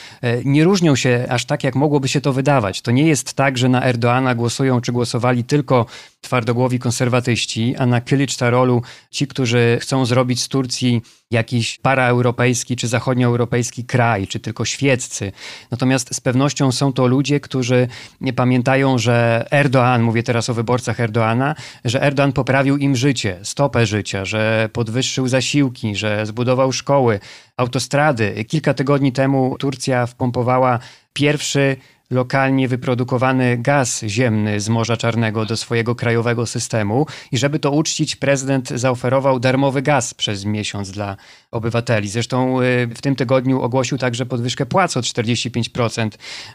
nie 0.45 0.63
różnią 0.63 0.95
się 0.95 1.25
aż 1.29 1.45
tak, 1.45 1.63
jak 1.63 1.75
mogłoby 1.75 2.07
się 2.07 2.21
to 2.21 2.33
wydawać. 2.33 2.81
To 2.81 2.91
nie 2.91 3.07
jest 3.07 3.33
tak, 3.33 3.57
że 3.57 3.69
na 3.69 3.85
Erdoana 3.85 4.35
głosują 4.35 4.81
czy 4.81 4.91
głosowali 4.91 5.43
tylko 5.43 5.85
twardogłowi 6.27 6.79
konserwatyści, 6.79 7.75
a 7.77 7.85
na 7.85 8.01
Kılıçdaroğlu 8.01 8.81
ci, 9.11 9.27
którzy 9.27 9.77
chcą 9.81 10.05
zrobić 10.05 10.41
z 10.41 10.47
Turcji 10.47 11.01
jakiś 11.31 11.79
paraeuropejski 11.81 12.75
czy 12.75 12.87
zachodnioeuropejski 12.87 13.83
kraj, 13.83 14.27
czy 14.27 14.39
tylko 14.39 14.65
świeccy. 14.65 15.31
Natomiast 15.71 16.15
z 16.15 16.19
pewnością 16.19 16.71
są 16.71 16.93
to 16.93 17.07
ludzie, 17.07 17.39
którzy 17.39 17.87
nie 18.21 18.33
pamiętają, 18.33 18.97
że 18.97 19.45
Erdoğan, 19.51 20.01
mówię 20.01 20.23
teraz 20.23 20.49
o 20.49 20.53
wyborcach 20.53 20.99
Erdoğana, 20.99 21.55
że 21.85 21.99
Erdoğan 21.99 22.31
poprawił 22.31 22.77
im 22.77 22.95
życie, 22.95 23.39
stopę 23.43 23.85
życia, 23.85 24.25
że 24.25 24.69
podwyższył 24.73 25.27
zasiłki, 25.27 25.95
że 25.95 26.25
zbudował 26.25 26.71
szkoły, 26.71 27.19
autostrady. 27.57 28.45
Kilka 28.47 28.73
tygodni 28.73 29.11
temu 29.11 29.55
Turcja 29.59 30.05
wpompowała 30.05 30.79
pierwszy 31.13 31.77
lokalnie 32.09 32.67
wyprodukowany 32.67 33.57
gaz 33.57 34.03
ziemny 34.07 34.59
z 34.59 34.69
Morza 34.69 34.97
Czarnego 34.97 35.45
do 35.45 35.57
swojego 35.57 35.95
krajowego 35.95 36.45
systemu 36.45 37.05
i 37.31 37.37
żeby 37.37 37.59
to 37.59 37.71
uczcić, 37.71 38.15
prezydent 38.15 38.69
zaoferował 38.69 39.39
darmowy 39.39 39.81
gaz 39.81 40.13
przez 40.13 40.45
miesiąc 40.45 40.91
dla 40.91 41.17
obywateli. 41.51 42.09
Zresztą 42.09 42.61
y, 42.61 42.87
w 42.95 43.01
tym 43.01 43.15
tygodniu 43.15 43.61
ogłosił 43.61 43.97
także 43.97 44.25
podwyżkę 44.25 44.65
płac 44.65 44.97
o 44.97 44.99
45% 44.99 46.09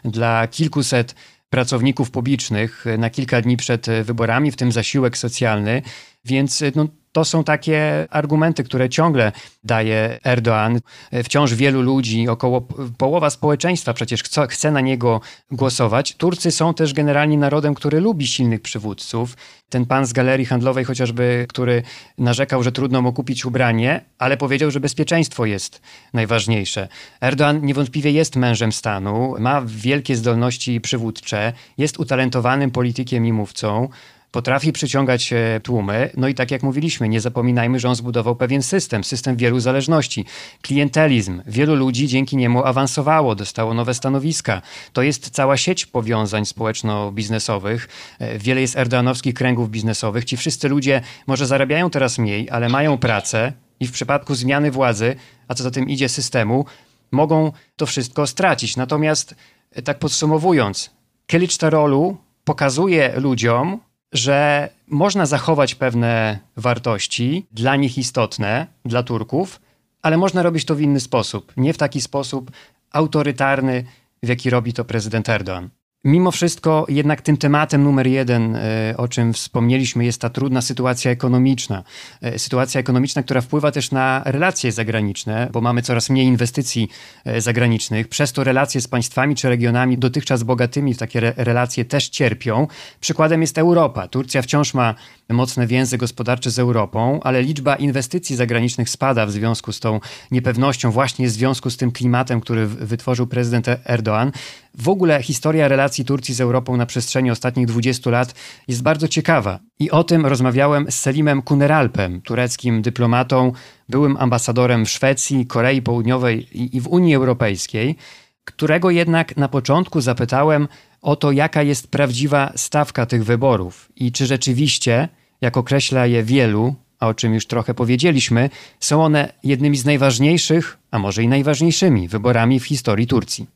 dla 0.05 0.47
kilkuset 0.47 1.15
pracowników 1.49 2.11
publicznych 2.11 2.85
na 2.97 3.09
kilka 3.09 3.41
dni 3.41 3.57
przed 3.57 3.87
wyborami, 4.03 4.51
w 4.51 4.55
tym 4.55 4.71
zasiłek 4.71 5.17
socjalny. 5.17 5.81
Więc 6.25 6.63
no, 6.75 6.87
to 7.11 7.25
są 7.25 7.43
takie 7.43 8.07
argumenty, 8.09 8.63
które 8.63 8.89
ciągle 8.89 9.31
daje 9.63 10.19
Erdoğan. 10.25 10.79
Wciąż 11.23 11.53
wielu 11.53 11.81
ludzi, 11.81 12.27
około 12.27 12.61
połowa 12.97 13.29
społeczeństwa 13.29 13.93
przecież 13.93 14.23
chce, 14.23 14.47
chce 14.47 14.71
na 14.71 14.81
niego 14.81 15.21
głosować. 15.51 16.15
Turcy 16.15 16.51
są 16.51 16.73
też 16.73 16.93
generalnie 16.93 17.37
narodem, 17.37 17.73
który 17.73 17.99
lubi 17.99 18.27
silnych 18.27 18.61
przywódców. 18.61 19.37
Ten 19.69 19.85
pan 19.85 20.05
z 20.05 20.13
galerii 20.13 20.45
handlowej 20.45 20.85
chociażby, 20.85 21.45
który 21.49 21.83
narzekał, 22.17 22.63
że 22.63 22.71
trudno 22.71 23.01
mu 23.01 23.13
kupić 23.13 23.45
ubranie, 23.45 24.01
ale 24.17 24.37
powiedział, 24.37 24.71
że 24.71 24.79
bezpieczeństwo 24.79 25.45
jest 25.45 25.81
najważniejsze. 26.13 26.87
Erdoğan 27.21 27.63
niewątpliwie 27.63 28.11
jest 28.11 28.35
mężem 28.35 28.71
stanu, 28.71 29.35
ma 29.39 29.61
wielkie 29.65 30.15
zdolności 30.15 30.81
przywódcze, 30.81 31.53
jest 31.77 31.99
utalentowanym 31.99 32.71
politykiem 32.71 33.25
i 33.25 33.33
mówcą 33.33 33.89
potrafi 34.33 34.73
przyciągać 34.73 35.33
e, 35.33 35.59
tłumy. 35.63 36.09
No 36.17 36.27
i 36.27 36.33
tak 36.33 36.51
jak 36.51 36.63
mówiliśmy, 36.63 37.09
nie 37.09 37.21
zapominajmy, 37.21 37.79
że 37.79 37.89
on 37.89 37.95
zbudował 37.95 38.35
pewien 38.35 38.63
system, 38.63 39.03
system 39.03 39.35
wielu 39.35 39.59
zależności. 39.59 40.25
Klientelizm. 40.61 41.41
Wielu 41.45 41.75
ludzi 41.75 42.07
dzięki 42.07 42.37
niemu 42.37 42.65
awansowało, 42.65 43.35
dostało 43.35 43.73
nowe 43.73 43.93
stanowiska. 43.93 44.61
To 44.93 45.01
jest 45.01 45.29
cała 45.29 45.57
sieć 45.57 45.85
powiązań 45.85 46.45
społeczno-biznesowych. 46.45 47.89
E, 48.19 48.39
wiele 48.39 48.61
jest 48.61 48.77
erdoanowskich 48.77 49.33
kręgów 49.33 49.69
biznesowych. 49.69 50.25
Ci 50.25 50.37
wszyscy 50.37 50.69
ludzie 50.69 51.01
może 51.27 51.47
zarabiają 51.47 51.89
teraz 51.89 52.17
mniej, 52.17 52.49
ale 52.49 52.69
mają 52.69 52.97
pracę 52.97 53.53
i 53.79 53.87
w 53.87 53.91
przypadku 53.91 54.35
zmiany 54.35 54.71
władzy, 54.71 55.15
a 55.47 55.53
co 55.53 55.63
za 55.63 55.71
tym 55.71 55.89
idzie 55.89 56.09
systemu, 56.09 56.65
mogą 57.11 57.51
to 57.75 57.85
wszystko 57.85 58.27
stracić. 58.27 58.77
Natomiast 58.77 59.35
e, 59.71 59.81
tak 59.81 59.99
podsumowując, 59.99 60.89
Kılıçdaroğlu 61.27 62.15
pokazuje 62.43 63.13
ludziom, 63.15 63.79
że 64.13 64.69
można 64.87 65.25
zachować 65.25 65.75
pewne 65.75 66.39
wartości 66.57 67.45
dla 67.51 67.75
nich 67.75 67.97
istotne, 67.97 68.67
dla 68.85 69.03
Turków, 69.03 69.61
ale 70.01 70.17
można 70.17 70.43
robić 70.43 70.65
to 70.65 70.75
w 70.75 70.81
inny 70.81 70.99
sposób. 70.99 71.53
Nie 71.57 71.73
w 71.73 71.77
taki 71.77 72.01
sposób 72.01 72.51
autorytarny, 72.91 73.83
w 74.23 74.27
jaki 74.27 74.49
robi 74.49 74.73
to 74.73 74.85
prezydent 74.85 75.29
Erdogan. 75.29 75.69
Mimo 76.05 76.31
wszystko, 76.31 76.85
jednak 76.89 77.21
tym 77.21 77.37
tematem 77.37 77.83
numer 77.83 78.07
jeden, 78.07 78.55
e, 78.55 78.93
o 78.97 79.07
czym 79.07 79.33
wspomnieliśmy, 79.33 80.05
jest 80.05 80.21
ta 80.21 80.29
trudna 80.29 80.61
sytuacja 80.61 81.11
ekonomiczna. 81.11 81.83
E, 82.21 82.39
sytuacja 82.39 82.79
ekonomiczna, 82.79 83.23
która 83.23 83.41
wpływa 83.41 83.71
też 83.71 83.91
na 83.91 84.21
relacje 84.25 84.71
zagraniczne, 84.71 85.49
bo 85.51 85.61
mamy 85.61 85.81
coraz 85.81 86.09
mniej 86.09 86.25
inwestycji 86.25 86.89
e, 87.25 87.41
zagranicznych. 87.41 88.07
Przez 88.07 88.33
to 88.33 88.43
relacje 88.43 88.81
z 88.81 88.87
państwami 88.87 89.35
czy 89.35 89.49
regionami 89.49 89.97
dotychczas 89.97 90.43
bogatymi 90.43 90.93
w 90.93 90.97
takie 90.97 91.19
re 91.19 91.33
relacje 91.37 91.85
też 91.85 92.09
cierpią. 92.09 92.67
Przykładem 92.99 93.41
jest 93.41 93.57
Europa. 93.57 94.07
Turcja 94.07 94.41
wciąż 94.41 94.73
ma 94.73 94.95
mocne 95.29 95.67
więzy 95.67 95.97
gospodarcze 95.97 96.51
z 96.51 96.59
Europą, 96.59 97.19
ale 97.23 97.41
liczba 97.41 97.75
inwestycji 97.75 98.35
zagranicznych 98.35 98.89
spada 98.89 99.25
w 99.25 99.31
związku 99.31 99.71
z 99.71 99.79
tą 99.79 99.99
niepewnością, 100.31 100.91
właśnie 100.91 101.27
w 101.27 101.31
związku 101.31 101.69
z 101.69 101.77
tym 101.77 101.91
klimatem, 101.91 102.41
który 102.41 102.67
wytworzył 102.67 103.27
prezydent 103.27 103.67
Erdoğan. 103.67 104.31
W 104.77 104.89
ogóle 104.89 105.23
historia 105.23 105.67
relacji 105.67 106.05
Turcji 106.05 106.33
z 106.33 106.41
Europą 106.41 106.77
na 106.77 106.85
przestrzeni 106.85 107.31
ostatnich 107.31 107.67
20 107.67 108.09
lat 108.09 108.35
jest 108.67 108.83
bardzo 108.83 109.07
ciekawa. 109.07 109.59
I 109.79 109.91
o 109.91 110.03
tym 110.03 110.25
rozmawiałem 110.25 110.91
z 110.91 110.95
Selimem 110.95 111.41
Kuneralpem, 111.41 112.21
tureckim 112.21 112.81
dyplomatą, 112.81 113.51
byłym 113.89 114.17
ambasadorem 114.17 114.85
w 114.85 114.89
Szwecji, 114.89 115.45
Korei 115.45 115.81
Południowej 115.81 116.47
i 116.77 116.81
w 116.81 116.87
Unii 116.87 117.15
Europejskiej, 117.15 117.95
którego 118.45 118.89
jednak 118.89 119.37
na 119.37 119.47
początku 119.47 120.01
zapytałem 120.01 120.67
o 121.01 121.15
to, 121.15 121.31
jaka 121.31 121.63
jest 121.63 121.87
prawdziwa 121.87 122.53
stawka 122.55 123.05
tych 123.05 123.25
wyborów 123.25 123.89
i 123.95 124.11
czy 124.11 124.25
rzeczywiście, 124.25 125.09
jak 125.41 125.57
określa 125.57 126.05
je 126.05 126.23
wielu, 126.23 126.75
a 126.99 127.07
o 127.07 127.13
czym 127.13 127.33
już 127.33 127.45
trochę 127.45 127.73
powiedzieliśmy, 127.73 128.49
są 128.79 129.03
one 129.03 129.33
jednymi 129.43 129.77
z 129.77 129.85
najważniejszych, 129.85 130.77
a 130.91 130.99
może 130.99 131.23
i 131.23 131.27
najważniejszymi 131.27 132.07
wyborami 132.07 132.59
w 132.59 132.65
historii 132.65 133.07
Turcji. 133.07 133.47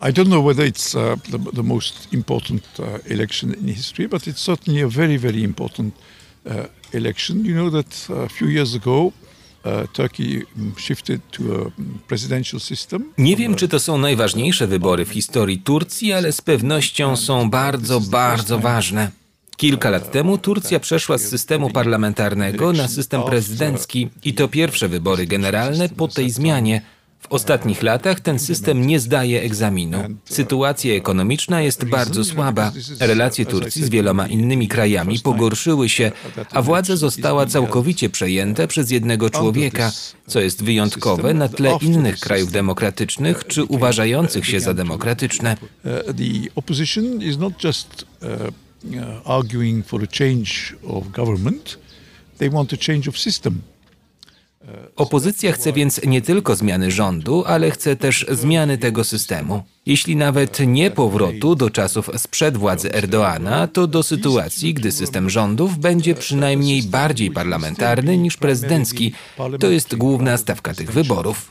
I 0.00 0.12
don't 0.12 0.26
know 0.26 0.44
whether 0.44 0.66
it's 0.66 0.94
uh, 0.94 1.16
the, 1.30 1.38
the, 1.52 1.62
most 1.62 2.12
important 2.12 2.62
uh, 2.80 2.86
election 3.10 3.54
in 3.54 3.74
history, 3.74 4.08
but 4.08 4.26
it's 4.26 4.40
certainly 4.40 4.82
a 4.82 4.88
very, 4.88 5.18
very 5.18 5.42
important 5.42 5.94
uh, 6.46 6.52
election. 6.92 7.44
You 7.44 7.54
know 7.54 7.70
that 7.70 8.08
a 8.24 8.28
few 8.28 8.48
years 8.48 8.74
ago 8.74 9.12
Nie 13.18 13.36
wiem, 13.36 13.54
czy 13.54 13.68
to 13.68 13.80
są 13.80 13.98
najważniejsze 13.98 14.66
wybory 14.66 15.04
w 15.04 15.10
historii 15.10 15.58
Turcji, 15.58 16.12
ale 16.12 16.32
z 16.32 16.40
pewnością 16.40 17.16
są 17.16 17.50
bardzo, 17.50 18.00
bardzo 18.00 18.58
ważne. 18.58 19.10
Kilka 19.56 19.90
lat 19.90 20.12
temu 20.12 20.38
Turcja 20.38 20.80
przeszła 20.80 21.18
z 21.18 21.22
systemu 21.22 21.70
parlamentarnego 21.70 22.72
na 22.72 22.88
system 22.88 23.22
prezydencki 23.22 24.08
i 24.24 24.34
to 24.34 24.48
pierwsze 24.48 24.88
wybory 24.88 25.26
generalne 25.26 25.88
po 25.88 26.08
tej 26.08 26.30
zmianie. 26.30 26.82
W 27.22 27.26
ostatnich 27.32 27.82
latach 27.82 28.20
ten 28.20 28.38
system 28.38 28.86
nie 28.86 29.00
zdaje 29.00 29.42
egzaminu. 29.42 29.98
Sytuacja 30.24 30.94
ekonomiczna 30.94 31.62
jest 31.62 31.84
bardzo 31.84 32.24
słaba. 32.24 32.72
Relacje 33.00 33.46
Turcji 33.46 33.84
z 33.84 33.88
wieloma 33.88 34.28
innymi 34.28 34.68
krajami 34.68 35.20
pogorszyły 35.20 35.88
się, 35.88 36.12
a 36.50 36.62
władza 36.62 36.96
została 36.96 37.46
całkowicie 37.46 38.10
przejęta 38.10 38.66
przez 38.66 38.90
jednego 38.90 39.30
człowieka, 39.30 39.92
co 40.26 40.40
jest 40.40 40.64
wyjątkowe 40.64 41.34
na 41.34 41.48
tle 41.48 41.78
innych 41.80 42.20
krajów 42.20 42.52
demokratycznych 42.52 43.46
czy 43.46 43.64
uważających 43.64 44.46
się 44.46 44.60
za 44.60 44.74
demokratyczne. 44.74 45.56
arguing 49.24 49.86
for 49.86 50.02
a 50.02 50.06
change 50.18 50.50
of 50.82 51.08
government, 51.12 51.78
they 52.38 52.50
want 52.50 52.72
a 52.72 52.76
change 52.76 53.08
of 53.08 53.18
system. 53.18 53.62
Opozycja 54.96 55.52
chce 55.52 55.72
więc 55.72 56.00
nie 56.06 56.22
tylko 56.22 56.56
zmiany 56.56 56.90
rządu, 56.90 57.44
ale 57.46 57.70
chce 57.70 57.96
też 57.96 58.26
zmiany 58.30 58.78
tego 58.78 59.04
systemu. 59.04 59.62
Jeśli 59.86 60.16
nawet 60.16 60.58
nie 60.66 60.90
powrotu 60.90 61.54
do 61.54 61.70
czasów 61.70 62.10
sprzed 62.16 62.56
władzy 62.56 62.94
Erdoana, 62.94 63.66
to 63.66 63.86
do 63.86 64.02
sytuacji, 64.02 64.74
gdy 64.74 64.92
system 64.92 65.30
rządów 65.30 65.78
będzie 65.78 66.14
przynajmniej 66.14 66.82
bardziej 66.82 67.30
parlamentarny 67.30 68.18
niż 68.18 68.36
prezydencki. 68.36 69.12
To 69.60 69.70
jest 69.70 69.94
główna 69.94 70.36
stawka 70.36 70.74
tych 70.74 70.92
wyborów. 70.92 71.50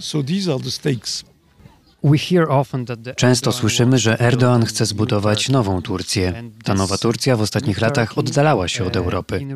So 0.00 0.22
these 0.22 0.52
are 0.52 0.64
the 0.64 0.70
stakes. 0.70 1.24
Często 3.16 3.52
słyszymy, 3.52 3.98
że 3.98 4.16
Erdoğan 4.16 4.64
chce 4.64 4.86
zbudować 4.86 5.48
nową 5.48 5.82
Turcję. 5.82 6.50
Ta 6.64 6.74
nowa 6.74 6.98
Turcja 6.98 7.36
w 7.36 7.40
ostatnich 7.40 7.80
latach 7.80 8.18
oddalała 8.18 8.68
się 8.68 8.84
od 8.84 8.96
Europy. 8.96 9.46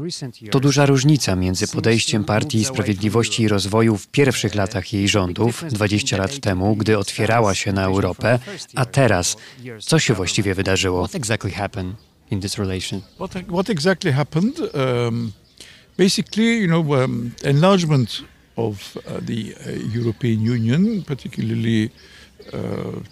To 0.51 0.61
duża 0.61 0.87
różnica 0.87 1.37
między 1.37 1.69
podejściem 1.69 2.25
Partii 2.25 2.65
Sprawiedliwości 2.65 3.43
i 3.43 3.49
Rozwoju 3.49 3.97
w 3.97 4.09
pierwszych 4.09 4.55
latach 4.55 4.93
jej 4.93 5.09
rządów, 5.09 5.65
20 5.71 6.17
lat 6.17 6.41
temu, 6.41 6.77
gdy 6.77 6.99
otwierała 6.99 7.55
się 7.55 7.73
na 7.73 7.85
Europę, 7.85 8.39
a 8.75 8.85
teraz. 8.85 9.37
Co 9.81 9.99
się 9.99 10.15
właściwie 10.15 10.55
wydarzyło? 10.55 11.09
What 11.09 11.15
exactly 11.15 11.51
happened 11.51 11.97
in 12.31 12.41
this 12.41 12.59
relation? 12.59 13.01
What, 13.15 13.31
what 13.49 13.71
exactly 13.71 14.13
happened? 14.13 14.61
Um, 14.61 15.33
basically, 15.99 16.59
you 16.59 16.67
know, 16.67 16.91
um, 16.91 17.31
enlargement 17.45 18.23
of 18.57 18.97
uh, 18.97 19.03
the 19.03 19.33
uh, 19.33 19.97
European 19.97 20.41
Union, 20.51 21.03
particularly 21.07 21.91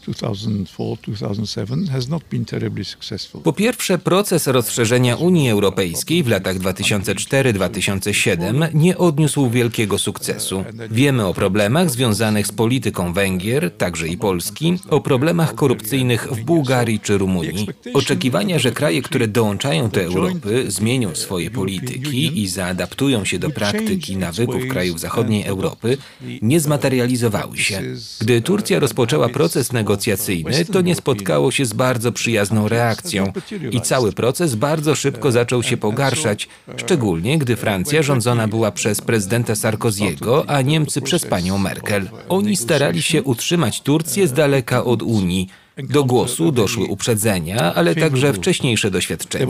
2004-2007 0.08 1.88
has 1.88 2.08
not 2.08 2.22
been 2.30 2.44
terribly 2.44 2.84
successful. 2.84 3.42
Po 3.42 3.52
pierwsze, 3.52 3.98
proces 3.98 4.46
rozszerzenia 4.46 5.16
Unii 5.16 5.50
Europejskiej 5.50 6.22
w 6.22 6.28
latach 6.28 6.58
2004-2007 6.58 8.68
nie 8.74 8.98
odniósł 8.98 9.50
wielkiego 9.50 9.98
sukcesu. 9.98 10.64
Wiemy 10.90 11.26
o 11.26 11.34
problemach 11.34 11.90
związanych 11.90 12.46
z 12.46 12.52
polityką 12.52 13.12
Węgier, 13.12 13.76
także 13.76 14.08
i 14.08 14.16
Polski, 14.16 14.78
o 14.90 15.00
problemach 15.00 15.54
korupcyjnych 15.54 16.28
w 16.32 16.44
Bułgarii 16.44 17.00
czy 17.00 17.18
Rumunii. 17.18 17.68
Oczekiwania, 17.94 18.58
że 18.58 18.72
kraje, 18.72 19.02
które 19.02 19.28
dołączają 19.28 19.88
do 19.88 20.00
Europy, 20.00 20.64
zmienią 20.68 21.14
swoje 21.14 21.50
polityki 21.50 22.42
i 22.42 22.48
zaadaptują 22.48 23.24
się 23.24 23.38
do 23.38 23.50
praktyki 23.50 24.16
nawyków 24.16 24.68
krajów 24.68 25.00
zachodniej 25.00 25.44
Europy, 25.44 25.96
nie 26.42 26.60
zmaterializowały 26.60 27.58
się. 27.58 27.82
Gdy 28.20 28.40
Turcja 28.40 28.78
rozpoczęła 28.78 29.17
proces 29.28 29.72
negocjacyjny, 29.72 30.64
to 30.64 30.80
nie 30.80 30.94
spotkało 30.94 31.50
się 31.50 31.64
z 31.64 31.72
bardzo 31.72 32.12
przyjazną 32.12 32.68
reakcją 32.68 33.32
i 33.70 33.80
cały 33.80 34.12
proces 34.12 34.54
bardzo 34.54 34.94
szybko 34.94 35.32
zaczął 35.32 35.62
się 35.62 35.76
pogarszać, 35.76 36.48
szczególnie 36.76 37.38
gdy 37.38 37.56
Francja 37.56 38.02
rządzona 38.02 38.48
była 38.48 38.72
przez 38.72 39.00
prezydenta 39.00 39.54
Sarkoziego, 39.54 40.44
a 40.50 40.62
Niemcy 40.62 41.02
przez 41.02 41.26
panią 41.26 41.58
Merkel. 41.58 42.08
Oni 42.28 42.56
starali 42.56 43.02
się 43.02 43.22
utrzymać 43.22 43.80
Turcję 43.80 44.28
z 44.28 44.32
daleka 44.32 44.84
od 44.84 45.02
Unii. 45.02 45.48
Do 45.78 46.04
głosu 46.04 46.52
doszły 46.52 46.84
uprzedzenia, 46.84 47.74
ale 47.74 47.94
także 47.94 48.32
wcześniejsze 48.32 48.90
doświadczenia. 48.90 49.46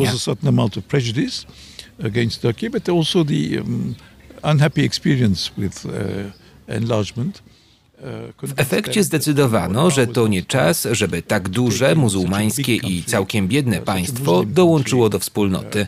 against 2.02 2.42
Turkey, 2.42 2.68
but 2.68 2.88
also 2.88 3.24
the 3.24 3.58
um, 3.58 3.96
unhappy 4.44 4.84
experience 4.84 5.50
with 5.56 5.84
uh, 5.86 6.30
enlargement. 6.68 7.42
Uh, 8.00 8.50
W 8.50 8.52
efekcie 8.56 9.04
zdecydowano, 9.04 9.90
że 9.90 10.06
to 10.06 10.28
nie 10.28 10.42
czas, 10.42 10.88
żeby 10.92 11.22
tak 11.22 11.48
duże, 11.48 11.94
muzułmańskie 11.94 12.76
i 12.76 13.02
całkiem 13.02 13.48
biedne 13.48 13.80
państwo 13.80 14.44
dołączyło 14.44 15.08
do 15.08 15.18
wspólnoty. 15.18 15.86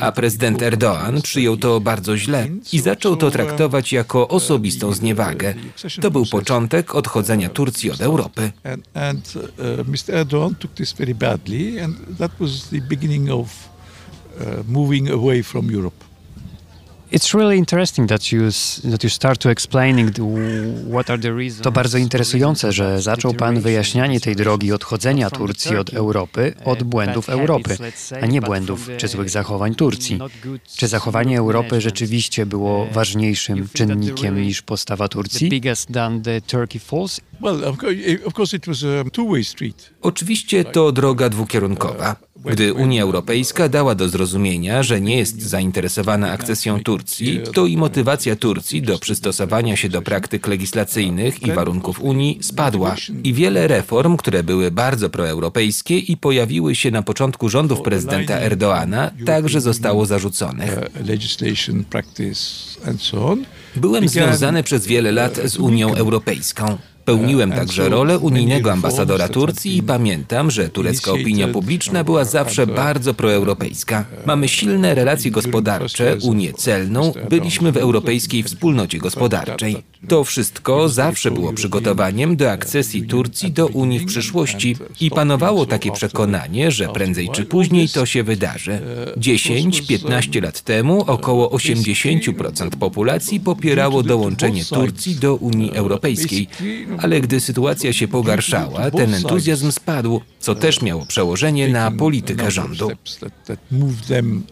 A 0.00 0.12
prezydent 0.12 0.62
Erdoğan 0.62 1.20
przyjął 1.22 1.56
to 1.56 1.80
bardzo 1.80 2.16
źle 2.16 2.48
i 2.72 2.80
zaczął 2.80 3.16
to 3.16 3.30
traktować 3.30 3.92
jako 3.92 4.28
osobistą 4.28 4.92
zniewagę. 4.92 5.54
To 6.00 6.10
był 6.10 6.26
początek 6.26 6.94
odchodzenia 6.94 7.48
Turcji 7.48 7.90
od 7.90 8.00
Europy. 8.00 8.52
Moving 14.68 15.10
away 15.10 15.42
from 15.42 15.74
Europe. 15.74 16.09
To 19.38 19.50
explaining 19.50 20.12
the, 20.12 20.22
what 20.90 21.10
are 21.10 21.18
the 21.18 21.32
reasons. 21.32 21.62
To 21.62 21.72
bardzo 21.72 21.98
interesujące, 21.98 22.72
że 22.72 23.02
zaczął 23.02 23.34
pan 23.34 23.60
wyjaśnianie 23.60 24.20
tej 24.20 24.36
drogi 24.36 24.72
odchodzenia 24.72 25.30
Turcji 25.30 25.76
od 25.76 25.94
Europy 25.94 26.54
od 26.64 26.82
błędów 26.82 27.28
Europy, 27.28 27.76
a 28.22 28.26
nie 28.26 28.40
błędów 28.40 28.88
czy 28.96 29.08
złych 29.08 29.30
zachowań 29.30 29.74
Turcji. 29.74 30.18
Czy 30.76 30.88
zachowanie 30.88 31.38
Europy 31.38 31.80
rzeczywiście 31.80 32.46
było 32.46 32.86
ważniejszym 32.86 33.68
czynnikiem 33.72 34.42
niż 34.42 34.62
postawa 34.62 35.08
Turcji? 35.08 35.62
Well, 37.40 37.64
of 37.64 37.82
course, 37.82 38.26
of 38.26 38.34
course 38.38 38.56
it 38.56 38.66
was 38.66 38.84
a 38.84 39.10
two-way 39.10 39.44
street. 39.44 39.90
Oczywiście 40.02 40.64
to 40.64 40.92
droga 40.92 41.28
dwukierunkowa. 41.28 42.16
Gdy 42.44 42.72
Unia 42.72 43.02
Europejska 43.02 43.68
dała 43.68 43.94
do 43.94 44.08
zrozumienia, 44.08 44.82
że 44.82 45.00
nie 45.00 45.16
jest 45.18 45.42
zainteresowana 45.42 46.30
akcesją 46.30 46.82
Turcji, 46.82 47.40
to 47.54 47.66
i 47.66 47.76
motywacja 47.76 48.36
Turcji 48.36 48.82
do 48.82 48.98
przystosowania 48.98 49.76
się 49.76 49.88
do 49.88 50.02
praktyk 50.02 50.46
legislacyjnych 50.46 51.42
i 51.42 51.52
warunków 51.52 52.00
Unii 52.00 52.38
spadła. 52.42 52.96
I 53.24 53.34
wiele 53.34 53.68
reform, 53.68 54.16
które 54.16 54.42
były 54.42 54.70
bardzo 54.70 55.10
proeuropejskie 55.10 55.98
i 55.98 56.16
pojawiły 56.16 56.74
się 56.74 56.90
na 56.90 57.02
początku 57.02 57.48
rządów 57.48 57.80
prezydenta 57.82 58.40
Erdoana, 58.40 59.10
także 59.26 59.60
zostało 59.60 60.06
zarzuconych. 60.06 60.78
Byłem 63.76 64.08
związany 64.08 64.62
przez 64.62 64.86
wiele 64.86 65.12
lat 65.12 65.40
z 65.44 65.56
Unią 65.56 65.94
Europejską. 65.94 66.78
Pełniłem 67.04 67.52
także 67.52 67.88
rolę 67.88 68.18
unijnego 68.18 68.72
ambasadora 68.72 69.28
Turcji 69.28 69.76
i 69.76 69.82
pamiętam, 69.82 70.50
że 70.50 70.68
turecka 70.68 71.12
opinia 71.12 71.48
publiczna 71.48 72.04
była 72.04 72.24
zawsze 72.24 72.66
bardzo 72.66 73.14
proeuropejska. 73.14 74.04
Mamy 74.26 74.48
silne 74.48 74.94
relacje 74.94 75.30
gospodarcze, 75.30 76.16
Unię 76.22 76.52
celną, 76.52 77.12
byliśmy 77.30 77.72
w 77.72 77.76
Europejskiej 77.76 78.42
Wspólnocie 78.42 78.98
Gospodarczej. 78.98 79.76
To 80.08 80.24
wszystko 80.24 80.88
zawsze 80.88 81.30
było 81.30 81.52
przygotowaniem 81.52 82.36
do 82.36 82.50
akcesji 82.50 83.02
Turcji 83.02 83.52
do 83.52 83.66
Unii 83.66 83.98
w 83.98 84.06
przyszłości 84.06 84.76
i 85.00 85.10
panowało 85.10 85.66
takie 85.66 85.92
przekonanie, 85.92 86.70
że 86.70 86.88
prędzej 86.88 87.28
czy 87.28 87.44
później 87.44 87.88
to 87.88 88.06
się 88.06 88.22
wydarzy. 88.22 88.80
10-15 89.16 90.42
lat 90.42 90.60
temu 90.60 91.04
około 91.06 91.50
80% 91.50 92.70
populacji 92.70 93.40
popierało 93.40 94.02
dołączenie 94.02 94.64
Turcji 94.64 95.14
do 95.14 95.34
Unii 95.34 95.72
Europejskiej, 95.74 96.48
ale 96.98 97.20
gdy 97.20 97.40
sytuacja 97.40 97.92
się 97.92 98.08
pogarszała, 98.08 98.90
ten 98.90 99.14
entuzjazm 99.14 99.72
spadł, 99.72 100.20
co 100.40 100.54
też 100.54 100.82
miało 100.82 101.06
przełożenie 101.06 101.68
na 101.68 101.90
politykę 101.90 102.50
rządu. 102.50 102.84
Steps 102.86 103.18
that, 103.18 103.44
that 103.44 103.58
moved 103.70 104.06
them 104.06 104.42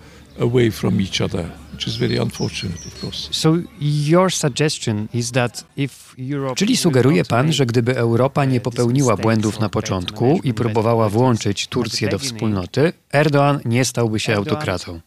away 0.40 0.70
from 0.70 1.00
each 1.00 1.20
other, 1.20 1.50
which 1.72 1.86
is 1.86 1.96
very 1.96 2.22
unfortunate, 2.22 2.86
of 2.86 3.04
course. 3.04 3.28
So 3.30 3.56
your 3.80 4.32
suggestion 4.32 5.08
is 5.14 5.32
that 5.32 5.64
if 5.76 6.14
Europe 6.18 6.54
Czyli 6.54 6.76
sugeruje 6.76 7.24
pan, 7.24 7.52
że 7.52 7.66
gdyby 7.66 7.96
Europa 7.96 8.44
nie 8.44 8.60
popełniła 8.60 9.16
błędów 9.16 9.60
na 9.60 9.68
początku 9.68 10.40
i 10.44 10.54
próbowała 10.54 11.08
włączyć 11.08 11.66
Turcję 11.66 12.08
do 12.08 12.18
wspólnoty, 12.18 12.92
Erdoğan 13.12 13.58
nie 13.64 13.84
stałby 13.84 14.20
się 14.20 14.36
autokratą. 14.36 15.00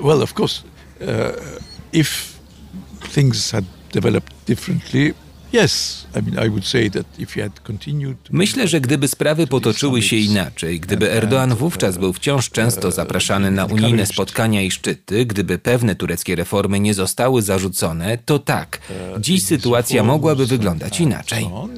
Well, 0.00 0.22
of 0.22 0.40
course, 0.40 0.62
uh, 1.00 1.06
if 1.92 2.10
things 3.14 3.50
had 3.50 3.64
developed 3.94 4.34
differently, 4.46 5.14
Myślę, 8.30 8.68
że 8.68 8.80
gdyby 8.80 9.08
sprawy 9.08 9.46
potoczyły 9.46 10.02
się 10.02 10.16
inaczej, 10.16 10.80
gdyby 10.80 11.06
Erdoğan 11.06 11.54
wówczas 11.56 11.98
był 11.98 12.12
wciąż 12.12 12.50
często 12.50 12.90
zapraszany 12.90 13.50
na 13.50 13.64
unijne 13.64 14.06
spotkania 14.06 14.62
i 14.62 14.70
szczyty, 14.70 15.26
gdyby 15.26 15.58
pewne 15.58 15.94
tureckie 15.94 16.36
reformy 16.36 16.80
nie 16.80 16.94
zostały 16.94 17.42
zarzucone, 17.42 18.18
to 18.18 18.38
tak, 18.38 18.80
dziś 19.20 19.42
sytuacja 19.44 20.02
mogłaby 20.02 20.46
wyglądać 20.46 21.00
inaczej. 21.00 21.44
Uh. 21.44 21.70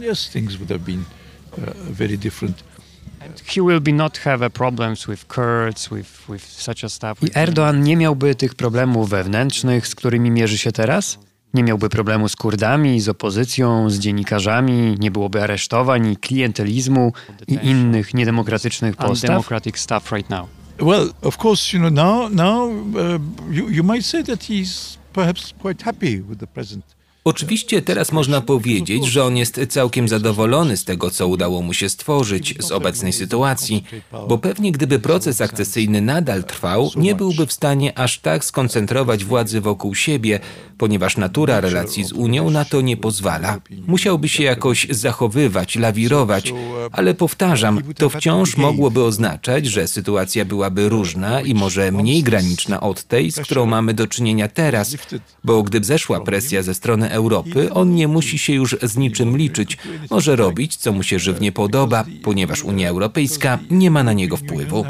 I 7.22 7.30
Erdoğan 7.30 7.82
nie 7.82 7.96
miałby 7.96 8.34
tych 8.34 8.54
problemów 8.54 9.10
wewnętrznych, 9.10 9.86
z 9.86 9.94
którymi 9.94 10.30
mierzy 10.30 10.58
się 10.58 10.72
teraz? 10.72 11.18
Nie 11.56 11.62
miałby 11.62 11.88
problemu 11.88 12.28
z 12.28 12.36
Kurdami, 12.36 13.00
z 13.00 13.08
opozycją, 13.08 13.90
z 13.90 13.98
dziennikarzami, 13.98 14.94
nie 14.98 15.10
byłoby 15.10 15.42
aresztowań 15.42 16.12
i 16.12 16.16
klientelizmu 16.16 17.12
i 17.48 17.54
innych 17.62 18.14
niedemokratycznych 18.14 18.96
postaw? 18.96 19.46
stuff 19.74 20.12
right 20.12 20.30
now. 20.30 20.48
Well, 20.80 21.10
of 21.22 21.44
course, 21.44 21.76
you 21.76 21.90
know, 21.90 21.92
now, 21.92 22.32
now 22.32 22.70
uh, 22.70 23.20
you, 23.50 23.68
you 23.70 23.84
might 23.84 24.06
say 24.06 24.24
that 24.24 24.40
he's 24.40 24.98
perhaps 25.12 25.54
quite 25.62 25.84
happy 25.84 26.22
with 26.22 26.40
the 26.40 26.46
present. 26.46 26.96
Oczywiście 27.26 27.82
teraz 27.82 28.12
można 28.12 28.40
powiedzieć, 28.40 29.06
że 29.06 29.24
on 29.24 29.36
jest 29.36 29.60
całkiem 29.68 30.08
zadowolony 30.08 30.76
z 30.76 30.84
tego, 30.84 31.10
co 31.10 31.28
udało 31.28 31.62
mu 31.62 31.74
się 31.74 31.88
stworzyć 31.88 32.54
z 32.60 32.72
obecnej 32.72 33.12
sytuacji, 33.12 33.84
bo 34.28 34.38
pewnie 34.38 34.72
gdyby 34.72 34.98
proces 34.98 35.40
akcesyjny 35.40 36.00
nadal 36.00 36.44
trwał, 36.44 36.90
nie 36.96 37.14
byłby 37.14 37.46
w 37.46 37.52
stanie 37.52 37.98
aż 37.98 38.18
tak 38.18 38.44
skoncentrować 38.44 39.24
władzy 39.24 39.60
wokół 39.60 39.94
siebie, 39.94 40.40
ponieważ 40.78 41.16
natura 41.16 41.60
relacji 41.60 42.04
z 42.04 42.12
Unią 42.12 42.50
na 42.50 42.64
to 42.64 42.80
nie 42.80 42.96
pozwala. 42.96 43.60
Musiałby 43.86 44.28
się 44.28 44.42
jakoś 44.42 44.86
zachowywać, 44.90 45.76
lawirować, 45.76 46.52
ale 46.92 47.14
powtarzam, 47.14 47.82
to 47.96 48.08
wciąż 48.08 48.56
mogłoby 48.56 49.04
oznaczać, 49.04 49.66
że 49.66 49.88
sytuacja 49.88 50.44
byłaby 50.44 50.88
różna 50.88 51.40
i 51.40 51.54
może 51.54 51.92
mniej 51.92 52.22
graniczna 52.22 52.80
od 52.80 53.04
tej, 53.04 53.32
z 53.32 53.40
którą 53.40 53.66
mamy 53.66 53.94
do 53.94 54.06
czynienia 54.06 54.48
teraz, 54.48 54.96
bo 55.44 55.62
gdy 55.62 55.84
zeszła 55.84 56.20
presja 56.20 56.62
ze 56.62 56.74
strony 56.74 57.10
Europy, 57.10 57.72
on 57.72 57.94
nie 57.94 58.08
musi 58.08 58.38
się 58.38 58.52
już 58.52 58.76
z 58.82 58.96
niczym 58.96 59.36
liczyć. 59.36 59.78
Może 60.10 60.36
robić, 60.36 60.76
co 60.76 60.92
mu 60.92 61.02
się 61.02 61.18
żywnie 61.18 61.52
podoba, 61.52 62.04
ponieważ 62.22 62.62
Unia 62.62 62.88
Europejska 62.88 63.58
nie 63.70 63.90
ma 63.90 64.02
na 64.02 64.12
niego 64.12 64.36
wpływu. 64.36 64.84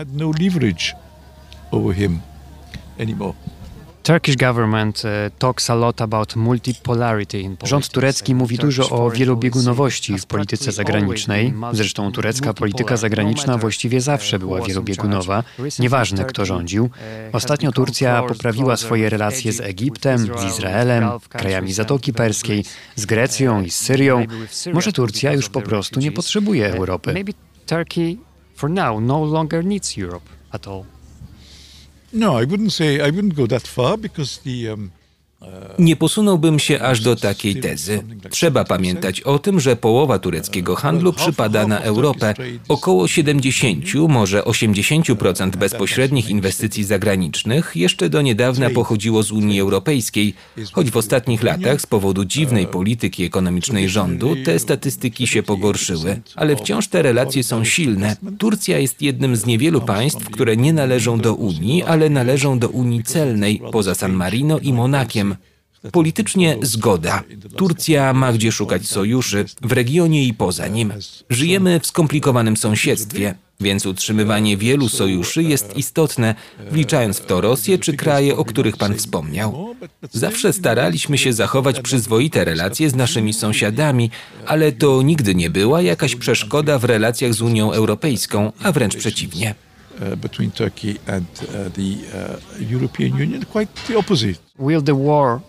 Turkish 4.06 4.36
government 4.36 5.02
uh, 5.04 5.38
talks 5.38 5.70
a 5.70 5.74
lot 5.74 6.02
about 6.02 6.36
multipolarity 6.36 7.40
in 7.40 7.56
Rząd 7.62 7.88
turecki 7.88 8.34
mówi 8.34 8.56
dużo 8.56 8.90
o 8.90 9.10
wielobiegunowości 9.10 10.18
w 10.18 10.26
polityce 10.26 10.72
zagranicznej. 10.72 11.54
Zresztą 11.72 12.12
turecka 12.12 12.54
polityka 12.54 12.96
zagraniczna 12.96 13.58
właściwie 13.58 14.00
zawsze 14.00 14.38
była 14.38 14.60
wielobiegunowa, 14.60 15.42
nieważne 15.78 16.24
kto 16.24 16.44
rządził. 16.44 16.90
Ostatnio 17.32 17.72
Turcja 17.72 18.22
poprawiła 18.22 18.76
swoje 18.76 19.10
relacje 19.10 19.52
z 19.52 19.60
Egiptem, 19.60 20.18
z 20.18 20.44
Izraelem, 20.44 21.04
krajami 21.28 21.72
Zatoki 21.72 22.12
Perskiej, 22.12 22.64
z 22.96 23.06
Grecją 23.06 23.62
i 23.62 23.70
z 23.70 23.78
Syrią. 23.78 24.26
Może 24.72 24.92
Turcja 24.92 25.32
już 25.32 25.48
po 25.48 25.62
prostu 25.62 26.00
nie 26.00 26.12
potrzebuje 26.12 26.72
Europy. 26.74 27.24
Turkey 27.66 28.18
for 28.54 28.70
now 28.70 29.00
no 29.00 29.24
longer 29.24 29.64
needs 29.64 29.98
Europe 29.98 30.26
at 30.50 30.68
all. 30.68 30.95
No, 32.16 32.38
I 32.38 32.44
wouldn't 32.44 32.72
say 32.72 32.98
I 32.98 33.10
wouldn't 33.10 33.36
go 33.36 33.46
that 33.46 33.66
far 33.66 33.98
because 33.98 34.38
the 34.38 34.70
um, 34.70 34.92
Nie 35.78 35.96
posunąłbym 35.96 36.58
się 36.58 36.80
aż 36.80 37.00
do 37.00 37.16
takiej 37.16 37.56
tezy. 37.60 38.02
Trzeba 38.30 38.64
pamiętać 38.64 39.20
o 39.20 39.38
tym, 39.38 39.60
że 39.60 39.76
połowa 39.76 40.18
tureckiego 40.18 40.76
handlu 40.76 41.12
przypada 41.12 41.66
na 41.66 41.80
Europę. 41.80 42.34
Około 42.68 43.08
70, 43.08 43.84
może 44.08 44.40
80% 44.40 45.56
bezpośrednich 45.56 46.30
inwestycji 46.30 46.84
zagranicznych 46.84 47.72
jeszcze 47.74 48.08
do 48.08 48.22
niedawna 48.22 48.70
pochodziło 48.70 49.22
z 49.22 49.32
Unii 49.32 49.60
Europejskiej, 49.60 50.34
choć 50.72 50.90
w 50.90 50.96
ostatnich 50.96 51.42
latach 51.42 51.80
z 51.80 51.86
powodu 51.86 52.24
dziwnej 52.24 52.66
polityki 52.66 53.24
ekonomicznej 53.24 53.88
rządu 53.88 54.36
te 54.44 54.58
statystyki 54.58 55.26
się 55.26 55.42
pogorszyły. 55.42 56.20
Ale 56.36 56.56
wciąż 56.56 56.88
te 56.88 57.02
relacje 57.02 57.44
są 57.44 57.64
silne. 57.64 58.16
Turcja 58.38 58.78
jest 58.78 59.02
jednym 59.02 59.36
z 59.36 59.46
niewielu 59.46 59.80
państw, 59.80 60.30
które 60.30 60.56
nie 60.56 60.72
należą 60.72 61.18
do 61.18 61.34
Unii, 61.34 61.82
ale 61.82 62.10
należą 62.10 62.58
do 62.58 62.68
Unii 62.68 63.02
celnej, 63.02 63.62
poza 63.72 63.94
San 63.94 64.12
Marino 64.12 64.58
i 64.58 64.72
Monakiem. 64.72 65.35
Politycznie 65.92 66.56
zgoda. 66.62 67.22
Turcja 67.56 68.12
ma 68.12 68.32
gdzie 68.32 68.52
szukać 68.52 68.86
sojuszy 68.86 69.44
w 69.62 69.72
regionie 69.72 70.24
i 70.24 70.34
poza 70.34 70.68
nim. 70.68 70.92
Żyjemy 71.30 71.80
w 71.80 71.86
skomplikowanym 71.86 72.56
sąsiedztwie, 72.56 73.34
więc 73.60 73.86
utrzymywanie 73.86 74.56
wielu 74.56 74.88
sojuszy 74.88 75.42
jest 75.42 75.76
istotne, 75.76 76.34
wliczając 76.70 77.18
w 77.18 77.26
to 77.26 77.40
Rosję 77.40 77.78
czy 77.78 77.92
kraje, 77.92 78.36
o 78.36 78.44
których 78.44 78.76
pan 78.76 78.94
wspomniał. 78.94 79.74
Zawsze 80.12 80.52
staraliśmy 80.52 81.18
się 81.18 81.32
zachować 81.32 81.80
przyzwoite 81.80 82.44
relacje 82.44 82.90
z 82.90 82.94
naszymi 82.94 83.34
sąsiadami, 83.34 84.10
ale 84.46 84.72
to 84.72 85.02
nigdy 85.02 85.34
nie 85.34 85.50
była 85.50 85.82
jakaś 85.82 86.16
przeszkoda 86.16 86.78
w 86.78 86.84
relacjach 86.84 87.34
z 87.34 87.42
Unią 87.42 87.72
Europejską, 87.72 88.52
a 88.62 88.72
wręcz 88.72 88.96
przeciwnie. 88.96 89.54
uh, 90.00 90.16
between 90.16 90.50
Turkey 90.50 90.98
and 91.06 91.26
uh, 91.42 91.68
the 91.72 91.98
uh, 92.14 92.40
European 92.60 93.12
Union, 93.12 93.44
quite 93.44 93.68
the 93.86 93.96
opposite. 93.96 94.38
Will 94.58 94.82
the 94.82 94.94
war 94.94 95.40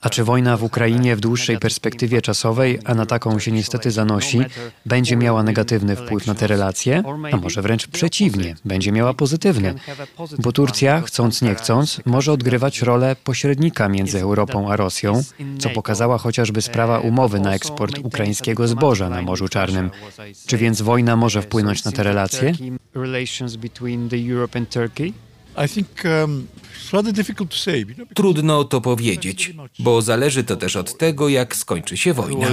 A 0.00 0.10
czy 0.10 0.24
wojna 0.24 0.56
w 0.56 0.62
Ukrainie 0.62 1.16
w 1.16 1.20
dłuższej 1.20 1.58
perspektywie 1.58 2.22
czasowej, 2.22 2.78
a 2.84 2.94
na 2.94 3.06
taką 3.06 3.38
się 3.38 3.52
niestety 3.52 3.90
zanosi, 3.90 4.40
będzie 4.86 5.16
miała 5.16 5.42
negatywny 5.42 5.96
wpływ 5.96 6.26
na 6.26 6.34
te 6.34 6.46
relacje? 6.46 7.02
A 7.32 7.36
może 7.36 7.62
wręcz 7.62 7.86
przeciwnie, 7.86 8.56
będzie 8.64 8.92
miała 8.92 9.14
pozytywny. 9.14 9.74
Bo 10.38 10.52
Turcja, 10.52 11.00
chcąc 11.00 11.42
nie 11.42 11.54
chcąc, 11.54 12.00
może 12.04 12.32
odgrywać 12.32 12.82
rolę 12.82 13.16
pośrednika 13.24 13.88
między 13.88 14.20
Europą 14.20 14.70
a 14.70 14.76
Rosją, 14.76 15.22
co 15.58 15.70
pokazała 15.70 16.18
chociażby 16.18 16.62
sprawa 16.62 16.98
umowy 16.98 17.40
na 17.40 17.54
eksport 17.54 17.98
ukraińskiego 17.98 18.68
zboża 18.68 19.10
na 19.10 19.22
Morzu 19.22 19.48
Czarnym. 19.48 19.90
Czy 20.46 20.56
więc 20.56 20.82
wojna 20.82 21.16
może 21.16 21.42
wpłynąć 21.42 21.84
na 21.84 21.92
te 21.92 22.02
relacje? 22.02 22.52
Trudno 28.14 28.64
to 28.64 28.80
powiedzieć, 28.80 29.54
bo 29.78 30.02
zależy 30.02 30.44
to 30.44 30.56
też 30.56 30.76
od 30.76 30.98
tego, 30.98 31.28
jak 31.28 31.56
skończy 31.56 31.96
się 31.96 32.14
wojna. 32.14 32.46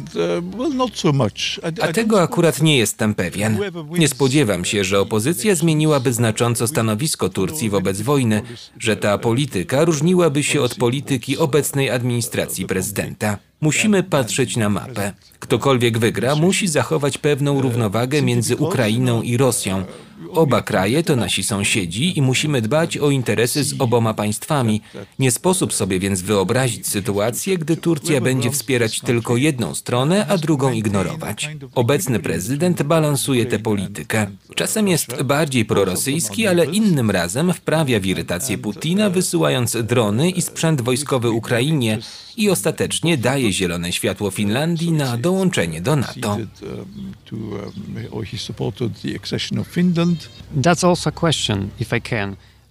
uh, 1.04 1.82
A 1.82 1.92
tego 1.92 2.22
akurat 2.22 2.62
nie 2.62 2.78
jestem 2.78 3.14
pewien. 3.14 3.58
Nie 3.98 4.08
spodziewam 4.08 4.64
się, 4.64 4.84
że 4.84 5.00
opozycja 5.00 5.54
zmieniłaby 5.54 6.12
znacząco 6.12 6.66
stanowisko 6.66 7.28
Turcji 7.28 7.70
wobec 7.70 8.00
wojny, 8.00 8.42
że 8.78 8.96
ta 8.96 9.18
polityka 9.18 9.84
różniłaby 9.84 10.42
się 10.42 10.60
od 10.60 10.74
polityki 10.74 11.38
obecnej 11.38 11.90
administracji 11.90 12.66
prezydenta. 12.66 13.38
Musimy 13.60 14.02
patrzeć 14.02 14.56
na 14.56 14.68
mapę. 14.68 15.12
Ktokolwiek 15.38 15.98
wygra, 15.98 16.34
musi 16.34 16.68
zachować 16.68 17.18
pewną 17.18 17.60
równowagę 17.60 18.22
między 18.22 18.56
Ukrainą 18.56 19.22
i 19.22 19.36
Rosją. 19.36 19.84
Oba 20.30 20.62
kraje 20.62 21.02
to 21.02 21.16
nasi 21.16 21.44
sąsiedzi 21.44 22.18
i 22.18 22.22
musimy 22.22 22.62
dbać 22.62 22.98
o 22.98 23.10
interesy 23.10 23.64
z 23.64 23.80
oboma 23.80 24.14
państwami. 24.14 24.82
Nie 25.18 25.30
sposób 25.30 25.72
sobie 25.72 25.98
więc 25.98 26.22
wyobrazić 26.22 26.86
sytuację, 26.86 27.58
gdy 27.58 27.76
Turcja 27.76 28.20
będzie 28.20 28.50
wspierać 28.50 29.00
tylko 29.00 29.36
jedną 29.36 29.74
stronę, 29.74 30.26
a 30.28 30.38
drugą 30.38 30.72
ignorować. 30.72 31.50
Obecny 31.74 32.20
prezydent 32.20 32.82
balansuje 32.82 33.46
tę 33.46 33.58
politykę. 33.58 34.26
Czasem 34.54 34.88
jest 34.88 35.22
bardziej 35.22 35.64
prorosyjski, 35.64 36.46
ale 36.46 36.64
innym 36.64 37.10
razem 37.10 37.52
wprawia 37.52 38.00
w 38.00 38.06
irytację 38.06 38.58
Putina, 38.58 39.10
wysyłając 39.10 39.76
drony 39.82 40.30
i 40.30 40.42
sprzęt 40.42 40.80
wojskowy 40.80 41.30
Ukrainie 41.30 41.98
i 42.36 42.50
ostatecznie 42.50 43.18
daje 43.18 43.52
zielone 43.52 43.92
światło 43.92 44.30
Finlandii 44.30 44.92
na 44.92 45.16
dołączenie 45.16 45.80
do 45.80 45.96
NATO. 45.96 46.38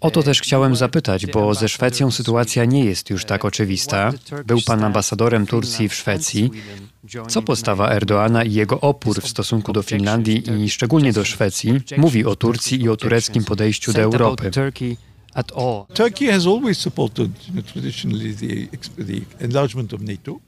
O 0.01 0.11
to 0.11 0.23
też 0.23 0.41
chciałem 0.41 0.75
zapytać, 0.75 1.25
bo 1.25 1.53
ze 1.53 1.69
Szwecją 1.69 2.11
sytuacja 2.11 2.65
nie 2.65 2.85
jest 2.85 3.09
już 3.09 3.25
tak 3.25 3.45
oczywista. 3.45 4.13
Był 4.45 4.61
pan 4.61 4.83
ambasadorem 4.83 5.45
Turcji 5.45 5.89
w 5.89 5.93
Szwecji. 5.95 6.51
Co 7.27 7.41
postawa 7.41 7.91
Erdoana 7.91 8.43
i 8.43 8.53
jego 8.53 8.79
opór 8.79 9.21
w 9.21 9.27
stosunku 9.27 9.73
do 9.73 9.83
Finlandii 9.83 10.43
i 10.63 10.69
szczególnie 10.69 11.13
do 11.13 11.25
Szwecji 11.25 11.73
mówi 11.97 12.25
o 12.25 12.35
Turcji 12.35 12.81
i 12.81 12.89
o 12.89 12.97
tureckim 12.97 13.43
podejściu 13.43 13.93
do 13.93 14.01
Europy? 14.01 14.51
Turkey 14.51 14.97
at 15.33 15.51
all. 15.57 15.85
Turkey 15.93 16.27
has 16.27 16.47
always 16.47 16.77
supported 16.77 17.47
you 17.47 17.53
know, 17.53 17.65
traditionally 17.65 18.35
the, 18.35 18.77
ex- 18.77 18.89
the 18.89 19.45
enlargement 19.45 19.93
of 19.93 20.01
NATO. 20.01 20.39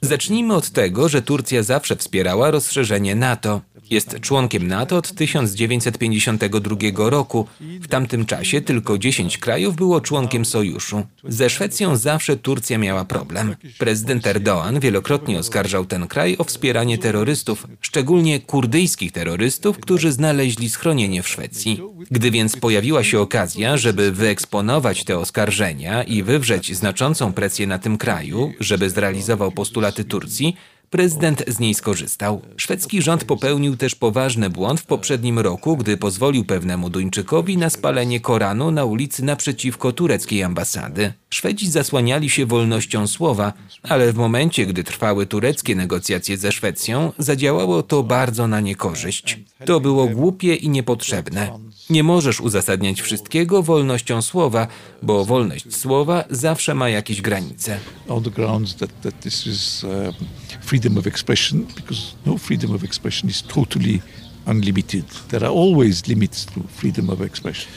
Zacznijmy 0.00 0.54
od 0.54 0.70
tego, 0.70 1.08
że 1.08 1.22
Turcja 1.22 1.62
zawsze 1.62 1.96
wspierała 1.96 2.50
rozszerzenie 2.50 3.14
NATO. 3.14 3.60
Jest 3.90 4.20
członkiem 4.20 4.68
NATO 4.68 4.96
od 4.96 5.12
1952 5.12 6.76
roku. 7.10 7.46
W 7.60 7.88
tamtym 7.88 8.26
czasie 8.26 8.60
tylko 8.60 8.98
10 8.98 9.38
krajów 9.38 9.76
było 9.76 10.00
członkiem 10.00 10.44
sojuszu. 10.44 11.02
Ze 11.24 11.50
Szwecją 11.50 11.96
zawsze 11.96 12.36
Turcja 12.36 12.78
miała 12.78 13.04
problem. 13.04 13.56
Prezydent 13.78 14.24
Erdoğan 14.24 14.80
wielokrotnie 14.80 15.38
oskarżał 15.38 15.84
ten 15.84 16.06
kraj 16.06 16.36
o 16.38 16.44
wspieranie 16.44 16.98
terrorystów, 16.98 17.66
szczególnie 17.80 18.40
kurdyjskich 18.40 19.12
terrorystów, 19.12 19.78
którzy 19.78 20.12
znaleźli 20.12 20.70
schronienie 20.70 21.22
w 21.22 21.28
Szwecji. 21.28 21.80
Gdy 22.10 22.30
więc 22.30 22.56
pojawiła 22.56 23.04
się 23.04 23.20
okazja, 23.20 23.76
żeby 23.76 24.12
wyeksponować 24.12 25.04
te 25.04 25.18
oskarżenia 25.18 26.02
i 26.02 26.22
wywrzeć 26.22 26.76
znaczącą 26.76 27.32
presję 27.32 27.66
na 27.66 27.78
tym 27.78 27.98
kraju, 27.98 28.52
żeby 28.60 28.90
zrealizował 28.90 29.52
postulaty 29.52 30.04
Turcji, 30.04 30.56
Prezydent 30.90 31.44
z 31.46 31.58
niej 31.58 31.74
skorzystał. 31.74 32.42
Szwedzki 32.56 33.02
rząd 33.02 33.24
popełnił 33.24 33.76
też 33.76 33.94
poważny 33.94 34.50
błąd 34.50 34.80
w 34.80 34.86
poprzednim 34.86 35.38
roku, 35.38 35.76
gdy 35.76 35.96
pozwolił 35.96 36.44
pewnemu 36.44 36.90
Duńczykowi 36.90 37.56
na 37.56 37.70
spalenie 37.70 38.20
Koranu 38.20 38.70
na 38.70 38.84
ulicy 38.84 39.24
naprzeciwko 39.24 39.92
tureckiej 39.92 40.42
ambasady. 40.42 41.12
Szwedzi 41.30 41.70
zasłaniali 41.70 42.30
się 42.30 42.46
wolnością 42.46 43.06
słowa, 43.06 43.52
ale 43.82 44.12
w 44.12 44.16
momencie, 44.16 44.66
gdy 44.66 44.84
trwały 44.84 45.26
tureckie 45.26 45.74
negocjacje 45.74 46.36
ze 46.36 46.52
Szwecją, 46.52 47.12
zadziałało 47.18 47.82
to 47.82 48.02
bardzo 48.02 48.46
na 48.46 48.60
niekorzyść. 48.60 49.38
To 49.64 49.80
było 49.80 50.06
głupie 50.06 50.54
i 50.54 50.68
niepotrzebne. 50.68 51.50
Nie 51.90 52.02
możesz 52.02 52.40
uzasadniać 52.40 53.00
wszystkiego 53.00 53.62
wolnością 53.62 54.22
słowa, 54.22 54.66
bo 55.02 55.24
wolność 55.24 55.76
słowa 55.76 56.24
zawsze 56.30 56.74
ma 56.74 56.88
jakieś 56.88 57.20
granice. 57.20 57.78
on 58.08 58.22
the 58.22 58.30
grounds 58.30 58.76
that, 58.76 59.00
that 59.00 59.20
this 59.20 59.46
is 59.46 59.84
um, 59.84 60.12
freedom 60.60 60.98
of 60.98 61.06
expression, 61.06 61.66
because 61.76 62.02
no 62.26 62.38
freedom 62.38 62.74
of 62.74 62.84
expression 62.84 63.30
is 63.30 63.42
totally 63.42 64.00
unlimited. 64.46 65.04
There 65.28 65.46
are 65.46 65.54
always 65.56 66.06
limits 66.06 66.46
to 66.46 66.60
freedom 66.76 67.10
of 67.10 67.20
expression. 67.20 67.68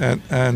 A 0.00 0.52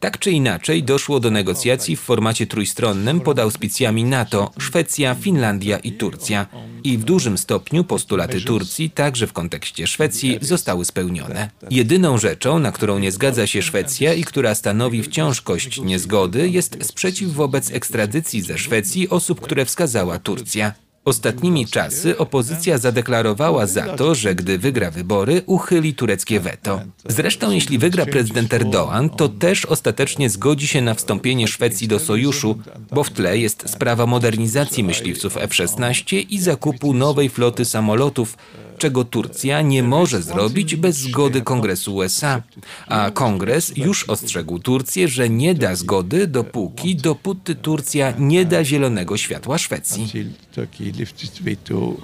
Tak 0.00 0.18
czy 0.18 0.30
inaczej 0.30 0.82
doszło 0.82 1.20
do 1.20 1.30
negocjacji 1.30 1.96
w 1.96 2.00
formacie 2.00 2.46
trójstronnym 2.46 3.20
pod 3.20 3.38
auspicjami 3.38 4.04
NATO, 4.04 4.50
Szwecja, 4.58 5.14
Finlandia 5.14 5.78
i 5.78 5.92
Turcja. 5.92 6.46
I 6.84 6.98
w 6.98 7.04
dużym 7.04 7.38
stopniu 7.38 7.84
postulaty 7.84 8.40
Turcji, 8.40 8.90
także 8.90 9.26
w 9.26 9.32
kontekście 9.32 9.86
Szwecji, 9.86 10.38
zostały 10.40 10.84
spełnione. 10.84 11.50
Jedyną 11.70 12.18
rzeczą, 12.18 12.58
na 12.58 12.72
którą 12.72 12.98
nie 12.98 13.12
zgadza 13.12 13.46
się 13.46 13.62
Szwecja 13.62 14.14
i 14.14 14.24
która 14.24 14.54
stanowi 14.54 15.02
wciąż 15.02 15.40
kość 15.40 15.80
niezgody, 15.80 16.48
jest 16.48 16.76
sprzeciw 16.82 17.32
wobec 17.32 17.72
ekstradycji 17.72 18.42
ze 18.42 18.58
Szwecji 18.58 19.08
osób, 19.08 19.40
które 19.40 19.64
wskazała 19.64 20.18
Turcja. 20.18 20.83
Ostatnimi 21.04 21.66
czasy 21.66 22.18
opozycja 22.18 22.78
zadeklarowała 22.78 23.66
za 23.66 23.96
to, 23.96 24.14
że 24.14 24.34
gdy 24.34 24.58
wygra 24.58 24.90
wybory, 24.90 25.42
uchyli 25.46 25.94
tureckie 25.94 26.40
weto. 26.40 26.80
Zresztą 27.08 27.50
jeśli 27.50 27.78
wygra 27.78 28.06
prezydent 28.06 28.52
Erdoğan, 28.52 29.10
to 29.16 29.28
też 29.28 29.66
ostatecznie 29.66 30.30
zgodzi 30.30 30.66
się 30.66 30.80
na 30.80 30.94
wstąpienie 30.94 31.48
Szwecji 31.48 31.88
do 31.88 31.98
sojuszu, 31.98 32.58
bo 32.92 33.04
w 33.04 33.10
tle 33.10 33.38
jest 33.38 33.70
sprawa 33.70 34.06
modernizacji 34.06 34.84
myśliwców 34.84 35.36
F-16 35.36 36.26
i 36.30 36.38
zakupu 36.40 36.94
nowej 36.94 37.28
floty 37.28 37.64
samolotów, 37.64 38.36
czego 38.78 39.04
Turcja 39.04 39.62
nie 39.62 39.82
może 39.82 40.22
zrobić 40.22 40.76
bez 40.76 40.96
zgody 40.96 41.42
Kongresu 41.42 41.94
USA. 41.94 42.42
A 42.86 43.10
Kongres 43.10 43.72
już 43.76 44.04
ostrzegł 44.08 44.58
Turcję, 44.58 45.08
że 45.08 45.28
nie 45.28 45.54
da 45.54 45.76
zgody, 45.76 46.26
dopóki, 46.26 46.96
dopóty 46.96 47.54
Turcja 47.54 48.14
nie 48.18 48.44
da 48.44 48.64
zielonego 48.64 49.16
światła 49.16 49.58
Szwecji. 49.58 50.06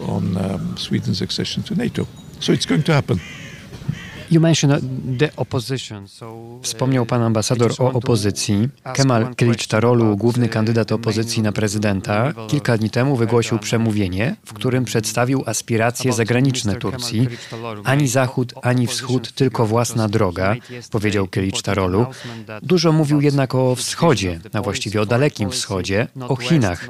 um. 0.08 0.38
So 2.40 2.52
it's 2.52 2.66
going 2.66 2.84
to 2.84 2.92
happen. 2.92 3.18
You 3.18 3.18
mentioned 3.18 3.18
the 3.18 3.18
opposition, 3.20 3.48
so 4.10 4.19
Wspomniał 6.62 7.06
pan 7.06 7.22
ambasador 7.22 7.72
o 7.78 7.92
opozycji. 7.92 8.68
Kemal 8.94 9.24
Kılıçdaroğlu, 9.34 10.16
główny 10.16 10.48
kandydat 10.48 10.92
opozycji 10.92 11.42
na 11.42 11.52
prezydenta, 11.52 12.32
kilka 12.48 12.78
dni 12.78 12.90
temu 12.90 13.16
wygłosił 13.16 13.58
przemówienie, 13.58 14.36
w 14.44 14.52
którym 14.52 14.84
przedstawił 14.84 15.42
aspiracje 15.46 16.12
zagraniczne 16.12 16.76
Turcji. 16.76 17.28
Ani 17.84 18.08
Zachód, 18.08 18.54
ani 18.62 18.86
Wschód, 18.86 19.32
tylko 19.32 19.66
własna 19.66 20.08
droga, 20.08 20.54
powiedział 20.90 21.26
Kılıçdaroğlu. 21.26 22.06
Dużo 22.62 22.92
mówił 22.92 23.20
jednak 23.20 23.54
o 23.54 23.74
wschodzie, 23.74 24.40
a 24.52 24.62
właściwie 24.62 25.00
o 25.00 25.06
dalekim 25.06 25.50
wschodzie, 25.50 26.06
o 26.28 26.36
Chinach. 26.36 26.88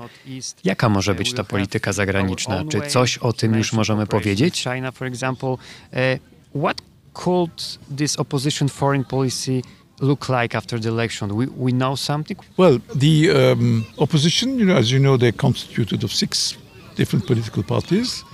Jaka 0.64 0.88
może 0.88 1.14
być 1.14 1.34
ta 1.34 1.44
polityka 1.44 1.92
zagraniczna? 1.92 2.64
Czy 2.70 2.80
coś 2.80 3.18
o 3.18 3.32
tym 3.32 3.54
już 3.54 3.72
możemy 3.72 4.06
powiedzieć? 4.06 4.64
Uh, 4.64 6.62
what 6.62 6.89
could 7.12 7.50
this 7.96 8.18
opposition 8.18 8.68
foreign 8.68 9.04
policy 9.04 9.62
look 10.00 10.28
like 10.28 10.56
after 10.56 10.80
the 10.80 10.88
election? 10.88 11.28
We, 11.36 11.46
we 11.46 11.72
know 11.72 11.96
something. 11.96 12.38
Well, 12.56 12.78
the 12.94 13.30
um, 13.30 13.84
opposition, 13.98 14.58
you 14.58 14.64
know, 14.64 14.76
as 14.76 14.90
you 14.90 14.98
know, 14.98 15.16
they're 15.16 15.32
constituted 15.32 16.04
of 16.04 16.12
six 16.12 16.56
different 16.96 17.26
political 17.26 17.62
parties. 17.62 18.24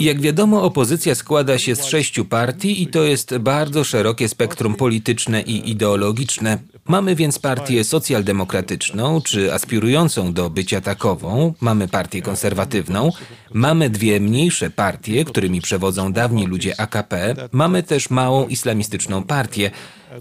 Jak 0.00 0.20
wiadomo, 0.20 0.62
opozycja 0.62 1.14
składa 1.14 1.58
się 1.58 1.76
z 1.76 1.84
sześciu 1.84 2.24
partii 2.24 2.82
i 2.82 2.86
to 2.86 3.02
jest 3.02 3.38
bardzo 3.38 3.84
szerokie 3.84 4.28
spektrum 4.28 4.74
polityczne 4.74 5.42
i 5.42 5.70
ideologiczne. 5.70 6.58
Mamy 6.88 7.14
więc 7.14 7.38
partię 7.38 7.84
socjaldemokratyczną, 7.84 9.20
czy 9.20 9.54
aspirującą 9.54 10.32
do 10.32 10.50
bycia 10.50 10.80
takową, 10.80 11.54
mamy 11.60 11.88
partię 11.88 12.22
konserwatywną, 12.22 13.10
mamy 13.54 13.90
dwie 13.90 14.20
mniejsze 14.20 14.70
partie, 14.70 15.24
którymi 15.24 15.60
przewodzą 15.60 16.12
dawni 16.12 16.46
ludzie 16.46 16.80
AKP, 16.80 17.34
mamy 17.52 17.82
też 17.82 18.10
małą 18.10 18.48
islamistyczną 18.48 19.22
partię, 19.22 19.70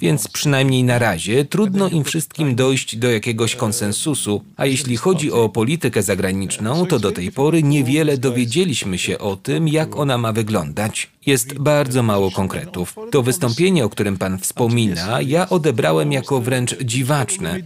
więc 0.02 0.28
przynajmniej 0.28 0.84
na 0.84 1.00
razie 1.00 1.46
trudno 1.46 1.90
im 1.90 2.04
wszystkim 2.04 2.56
dojść 2.56 2.96
do 2.96 3.12
jakiegoś 3.12 3.56
konsensusu, 3.56 4.44
a 4.58 4.66
jeśli 4.66 4.98
chodzi 4.98 5.32
o 5.32 5.50
politykę 5.50 6.04
zagraniczną, 6.04 6.86
to 6.86 7.00
do 7.00 7.12
tej 7.12 7.32
pory 7.32 7.64
niewiele 7.64 8.18
dowiedzieliśmy 8.18 8.98
się 8.98 9.20
o 9.20 9.36
tym, 9.36 9.68
jak 9.68 9.96
ona 9.96 10.18
ma 10.18 10.34
wyglądać. 10.34 11.10
Jest 11.26 11.60
bardzo 11.60 12.04
mało 12.04 12.32
konkretów. 12.32 12.96
To 13.12 13.24
wystąpienie, 13.24 13.86
o 13.86 13.90
którym 13.90 14.18
pan 14.18 14.40
wspomina, 14.40 15.22
ja 15.22 15.50
odebrałem 15.50 16.12
jako 16.12 16.42
wręcz 16.42 16.80
dziwaczne. 16.80 17.60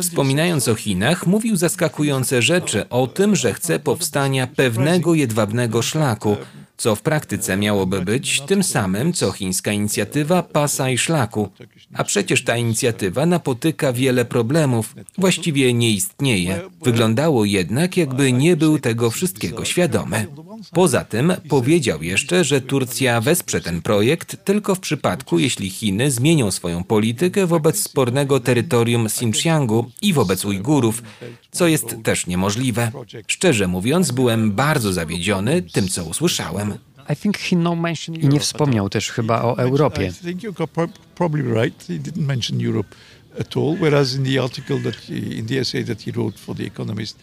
Wspominając 0.00 0.68
o 0.68 0.74
Chinach, 0.74 1.26
mówił 1.26 1.56
zaskakujące 1.56 2.42
rzeczy 2.42 2.88
o 2.88 3.06
tym, 3.06 3.36
że 3.36 3.54
chce 3.54 3.78
powstania 3.78 4.46
pewnego 4.46 5.14
jedwabnego 5.14 5.82
szlaku, 5.82 6.36
co 6.84 6.96
w 6.96 7.02
praktyce 7.02 7.56
miałoby 7.56 8.00
być 8.00 8.40
tym 8.40 8.62
samym, 8.62 9.12
co 9.12 9.32
chińska 9.32 9.72
inicjatywa 9.72 10.42
pasa 10.42 10.90
i 10.90 10.98
szlaku. 10.98 11.48
A 11.94 12.04
przecież 12.04 12.44
ta 12.44 12.56
inicjatywa 12.56 13.26
napotyka 13.26 13.92
wiele 13.92 14.24
problemów, 14.24 14.94
właściwie 15.18 15.74
nie 15.74 15.90
istnieje. 15.90 16.60
Wyglądało 16.82 17.44
jednak, 17.44 17.96
jakby 17.96 18.32
nie 18.32 18.56
był 18.56 18.78
tego 18.78 19.10
wszystkiego 19.10 19.64
świadomy. 19.64 20.26
Poza 20.72 21.04
tym 21.04 21.32
powiedział 21.48 22.02
jeszcze, 22.02 22.44
że 22.44 22.60
Turcja 22.60 23.20
wesprze 23.20 23.60
ten 23.60 23.82
projekt 23.82 24.44
tylko 24.44 24.74
w 24.74 24.80
przypadku, 24.80 25.38
jeśli 25.38 25.70
Chiny 25.70 26.10
zmienią 26.10 26.50
swoją 26.50 26.84
politykę 26.84 27.46
wobec 27.46 27.82
spornego 27.82 28.40
terytorium 28.40 29.06
Xinjiangu 29.06 29.90
i 30.02 30.12
wobec 30.12 30.44
Ujgurów, 30.44 31.02
co 31.50 31.66
jest 31.66 31.96
też 32.02 32.26
niemożliwe. 32.26 32.90
Szczerze 33.26 33.66
mówiąc, 33.66 34.10
byłem 34.10 34.52
bardzo 34.52 34.92
zawiedziony 34.92 35.62
tym, 35.62 35.88
co 35.88 36.04
usłyszałem. 36.04 36.73
I 37.12 37.16
think 37.16 37.38
he 37.38 37.56
no 37.56 37.74
mentioned 37.76 38.22
I 38.24 38.28
nie 38.28 38.40
wspomniał 38.40 38.88
też 38.88 39.10
chyba 39.10 39.42
o 39.42 39.58
Europie. 39.58 40.06
I 40.06 40.26
think 40.26 40.42
you 40.42 40.52
got 40.52 40.70
pro- 40.70 40.88
probably 41.14 41.42
right. 41.42 41.84
He 41.88 41.94
didn't 41.94 42.26
mention 42.26 42.60
Europe 42.60 42.94
at 43.40 43.56
all, 43.56 43.76
whereas 43.80 44.14
in 44.14 44.24
the 44.24 44.42
article 44.42 44.80
that 44.80 44.94
he, 44.96 45.14
in 45.14 45.46
the 45.46 45.60
essay 45.60 45.84
that 45.84 46.02
he 46.02 46.12
wrote 46.12 46.38
for 46.38 46.56
The 46.56 46.64
Economist, 46.64 47.18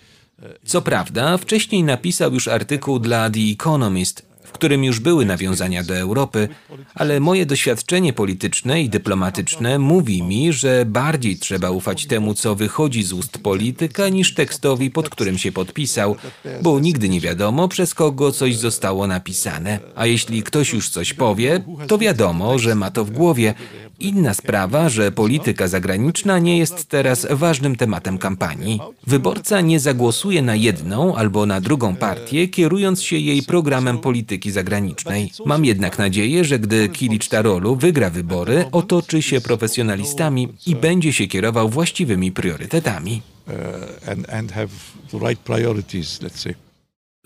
Co 0.65 0.81
prawda, 0.81 1.37
wcześniej 1.37 1.83
napisał 1.83 2.33
już 2.33 2.47
artykuł 2.47 2.99
dla 2.99 3.29
The 3.29 3.39
Economist, 3.39 4.25
w 4.51 4.53
którym 4.53 4.83
już 4.83 4.99
były 4.99 5.25
nawiązania 5.25 5.83
do 5.83 5.97
Europy, 5.97 6.47
ale 6.95 7.19
moje 7.19 7.45
doświadczenie 7.45 8.13
polityczne 8.13 8.81
i 8.81 8.89
dyplomatyczne 8.89 9.79
mówi 9.79 10.23
mi, 10.23 10.53
że 10.53 10.85
bardziej 10.85 11.37
trzeba 11.37 11.69
ufać 11.69 12.05
temu, 12.05 12.33
co 12.33 12.55
wychodzi 12.55 13.03
z 13.03 13.13
ust 13.13 13.37
polityka, 13.37 14.09
niż 14.09 14.33
tekstowi, 14.33 14.91
pod 14.91 15.09
którym 15.09 15.37
się 15.37 15.51
podpisał, 15.51 16.15
bo 16.61 16.79
nigdy 16.79 17.09
nie 17.09 17.21
wiadomo, 17.21 17.67
przez 17.67 17.93
kogo 17.95 18.31
coś 18.31 18.57
zostało 18.57 19.07
napisane. 19.07 19.79
A 19.95 20.05
jeśli 20.05 20.43
ktoś 20.43 20.73
już 20.73 20.89
coś 20.89 21.13
powie, 21.13 21.63
to 21.87 21.97
wiadomo, 21.97 22.59
że 22.59 22.75
ma 22.75 22.91
to 22.91 23.05
w 23.05 23.11
głowie. 23.11 23.53
Inna 23.99 24.33
sprawa, 24.33 24.89
że 24.89 25.11
polityka 25.11 25.67
zagraniczna 25.67 26.39
nie 26.39 26.57
jest 26.57 26.85
teraz 26.85 27.27
ważnym 27.29 27.75
tematem 27.75 28.17
kampanii. 28.17 28.79
Wyborca 29.07 29.61
nie 29.61 29.79
zagłosuje 29.79 30.41
na 30.41 30.55
jedną 30.55 31.15
albo 31.15 31.45
na 31.45 31.61
drugą 31.61 31.95
partię, 31.95 32.47
kierując 32.47 33.03
się 33.03 33.17
jej 33.17 33.43
programem 33.43 33.97
polityki 33.97 34.40
zagranicznej. 34.49 35.31
Mam 35.45 35.65
jednak 35.65 35.99
nadzieję, 35.99 36.45
że 36.45 36.59
gdy 36.59 36.89
Kilic-Tarolu 36.89 37.75
wygra 37.75 38.09
wybory, 38.09 38.65
otoczy 38.71 39.21
się 39.21 39.41
profesjonalistami 39.41 40.47
i 40.67 40.75
będzie 40.75 41.13
się 41.13 41.27
kierował 41.27 41.69
właściwymi 41.69 42.31
priorytetami. 42.31 43.21
uh, 43.47 44.09
and, 44.09 44.29
and 44.29 44.51
have 44.51 44.69
the 45.11 45.19
right 45.19 45.39
priorities, 45.39 46.21
let's 46.21 46.37
say. 46.37 46.55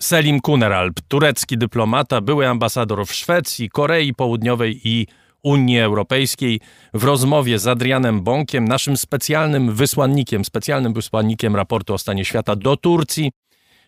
Selim 0.00 0.40
Kuneralp, 0.40 1.00
turecki 1.08 1.58
dyplomata, 1.58 2.20
były 2.20 2.48
ambasador 2.48 3.06
w 3.06 3.12
Szwecji, 3.12 3.70
Korei 3.70 4.14
Południowej 4.14 4.80
i 4.84 5.06
Unii 5.42 5.80
Europejskiej, 5.80 6.60
w 6.94 7.04
rozmowie 7.04 7.58
z 7.58 7.66
Adrianem 7.66 8.22
Bąkiem, 8.22 8.68
naszym 8.68 8.96
specjalnym 8.96 9.74
wysłannikiem, 9.74 10.44
specjalnym 10.44 10.92
wysłannikiem 10.92 11.56
raportu 11.56 11.94
o 11.94 11.98
stanie 11.98 12.24
świata 12.24 12.56
do 12.56 12.76
Turcji, 12.76 13.32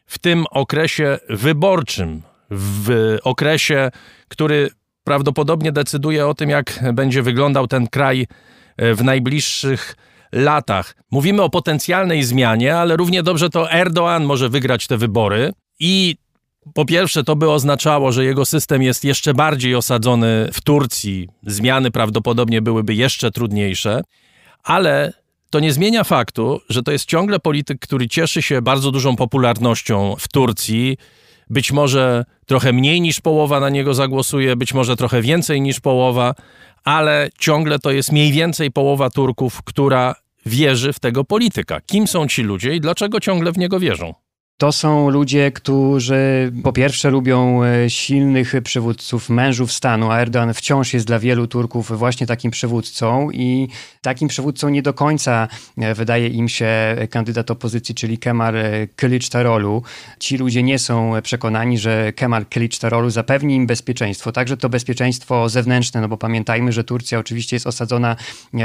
w 0.07 0.19
tym 0.19 0.45
okresie 0.51 1.19
wyborczym, 1.29 2.23
w 2.51 3.17
okresie, 3.23 3.91
który 4.29 4.71
prawdopodobnie 5.05 5.73
decyduje 5.73 6.27
o 6.27 6.35
tym, 6.35 6.51
jak 6.51 6.85
będzie 6.93 7.23
wyglądał 7.23 7.67
ten 7.67 7.87
kraj 7.87 8.27
e, 8.77 8.95
w 8.95 9.05
najbliższych 9.05 9.97
latach. 10.33 10.95
Mówimy 11.11 11.43
o 11.43 11.51
potencjalnej 11.51 12.23
zmianie, 12.23 12.77
ale 12.77 12.97
równie 12.97 13.23
dobrze 13.23 13.51
to 13.51 13.65
Erdoğan 13.65 14.25
może 14.25 14.49
wygrać 14.49 14.87
te 14.87 14.97
wybory 14.97 15.53
i 15.81 16.17
po 16.75 16.85
pierwsze, 16.85 17.25
to 17.25 17.37
by 17.37 17.51
oznaczało, 17.51 18.13
że 18.13 18.25
jego 18.25 18.45
system 18.45 18.83
jest 18.83 19.05
jeszcze 19.05 19.35
bardziej 19.35 19.75
osadzony 19.75 20.49
w 20.53 20.61
Turcji. 20.61 21.29
Zmiany 21.47 21.91
prawdopodobnie 21.91 22.63
byłyby 22.63 22.95
jeszcze 22.95 23.31
trudniejsze, 23.31 24.03
ale 24.63 25.13
to 25.51 25.61
nie 25.61 25.73
zmienia 25.73 26.05
faktu, 26.05 26.61
że 26.69 26.83
to 26.83 26.93
jest 26.93 27.05
ciągle 27.05 27.41
polityk, 27.41 27.79
który 27.81 28.09
cieszy 28.09 28.43
się 28.43 28.63
bardzo 28.63 28.91
dużą 28.91 29.17
popularnością 29.17 30.17
w 30.19 30.29
Turcji. 30.29 30.97
Być 31.51 31.73
może 31.73 32.25
trochę 32.49 32.73
mniej 32.73 33.01
niż 33.01 33.21
połowa 33.21 33.61
na 33.61 33.71
niego 33.71 33.95
zagłosuje, 33.95 34.57
być 34.57 34.75
może 34.75 34.97
trochę 34.97 35.23
więcej 35.23 35.61
niż 35.61 35.81
połowa, 35.81 36.35
ale 36.85 37.29
ciągle 37.39 37.79
to 37.79 37.91
jest 37.91 38.13
mniej 38.13 38.33
więcej 38.33 38.71
połowa 38.71 39.11
Turków, 39.11 39.63
która 39.63 40.15
wierzy 40.47 40.93
w 40.93 41.01
tego 41.01 41.25
polityka. 41.25 41.81
Kim 41.81 42.07
są 42.07 42.29
ci 42.29 42.43
ludzie 42.43 42.75
i 42.75 42.81
dlaczego 42.81 43.21
ciągle 43.21 43.53
w 43.53 43.59
niego 43.59 43.81
wierzą? 43.81 44.15
To 44.61 44.73
są 44.73 45.11
ludzie, 45.11 45.53
którzy 45.53 46.53
po 46.63 46.73
pierwsze 46.73 47.11
lubią 47.11 47.65
e, 47.65 47.91
silnych 47.91 48.55
przywódców, 48.65 49.31
mężów 49.31 49.73
stanu, 49.73 50.11
a 50.11 50.19
Erdogan 50.19 50.55
wciąż 50.55 50.95
jest 50.95 51.07
dla 51.07 51.19
wielu 51.19 51.47
Turków 51.47 51.99
właśnie 51.99 52.27
takim 52.27 52.51
przywódcą 52.51 53.31
i 53.31 53.69
takim 54.03 54.29
przywódcą 54.29 54.69
nie 54.69 54.83
do 54.83 54.95
końca 54.95 55.49
e, 55.79 55.95
wydaje 55.95 56.29
im 56.29 56.49
się 56.49 56.97
kandydat 57.11 57.51
opozycji, 57.51 57.95
czyli 57.95 58.19
Kemal 58.19 58.55
Kılıçdaroğlu. 58.97 59.83
Ci 60.19 60.37
ludzie 60.39 60.63
nie 60.63 60.79
są 60.79 61.13
przekonani, 61.23 61.79
że 61.79 62.13
Kemal 62.13 62.45
Kılıçdaroğlu 62.45 63.11
zapewni 63.11 63.57
im 63.57 63.67
bezpieczeństwo, 63.67 64.33
także 64.33 64.57
to 64.57 64.69
bezpieczeństwo 64.69 65.49
zewnętrzne, 65.49 66.01
no 66.01 66.09
bo 66.09 66.17
pamiętajmy, 66.17 66.73
że 66.73 66.85
Turcja 66.85 67.19
oczywiście 67.19 67.57
jest 67.57 67.67
osadzona 67.67 68.17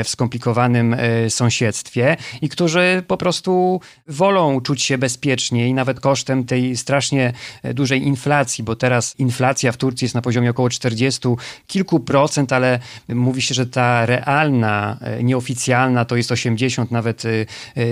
w 0.04 0.10
skomplikowanym 0.10 0.96
sąsiedztwie 1.30 2.18
i 2.42 2.50
którzy 2.50 3.04
po 3.08 3.18
prostu 3.18 3.82
wolą 4.08 4.62
czuć 4.62 4.84
się 4.84 4.98
bezpiecznie 4.98 5.70
i 5.70 5.74
nawet 5.84 6.00
kosztem 6.00 6.44
tej 6.44 6.78
strasznie 6.78 7.34
e, 7.64 7.74
dużej 7.74 8.04
inflacji, 8.04 8.64
bo 8.64 8.76
teraz 8.76 9.20
inflacja 9.20 9.72
w 9.72 9.78
Turcji 9.78 10.06
jest 10.06 10.16
na 10.16 10.22
poziomie 10.22 10.50
około 10.50 10.70
40 10.70 11.22
kilku 11.68 12.00
procent, 12.00 12.54
ale 12.54 12.80
mówi 13.10 13.42
się, 13.42 13.56
że 13.56 13.66
ta 13.66 14.06
realna, 14.06 14.98
e, 15.02 15.24
nieoficjalna 15.24 16.06
to 16.06 16.16
jest 16.16 16.32
80, 16.32 16.92
nawet 16.92 17.24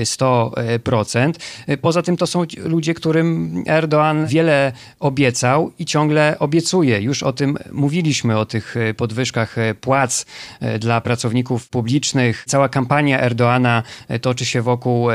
100 0.03 0.51
e, 0.55 0.79
procent. 0.79 1.37
Poza 1.81 2.01
tym 2.01 2.17
to 2.17 2.27
są 2.27 2.43
ludzie, 2.57 2.93
którym 2.93 3.63
Erdoğan 3.67 4.27
wiele 4.27 4.71
obiecał 4.99 5.71
i 5.79 5.85
ciągle 5.85 6.39
obiecuje. 6.39 7.01
Już 7.01 7.23
o 7.23 7.33
tym 7.33 7.57
mówiliśmy, 7.71 8.37
o 8.37 8.45
tych 8.45 8.75
podwyżkach 8.97 9.55
płac 9.81 10.25
dla 10.79 11.01
pracowników 11.01 11.69
publicznych. 11.69 12.43
Cała 12.47 12.69
kampania 12.69 13.21
Erdoana 13.21 13.83
toczy 14.21 14.45
się 14.45 14.61
wokół 14.61 15.07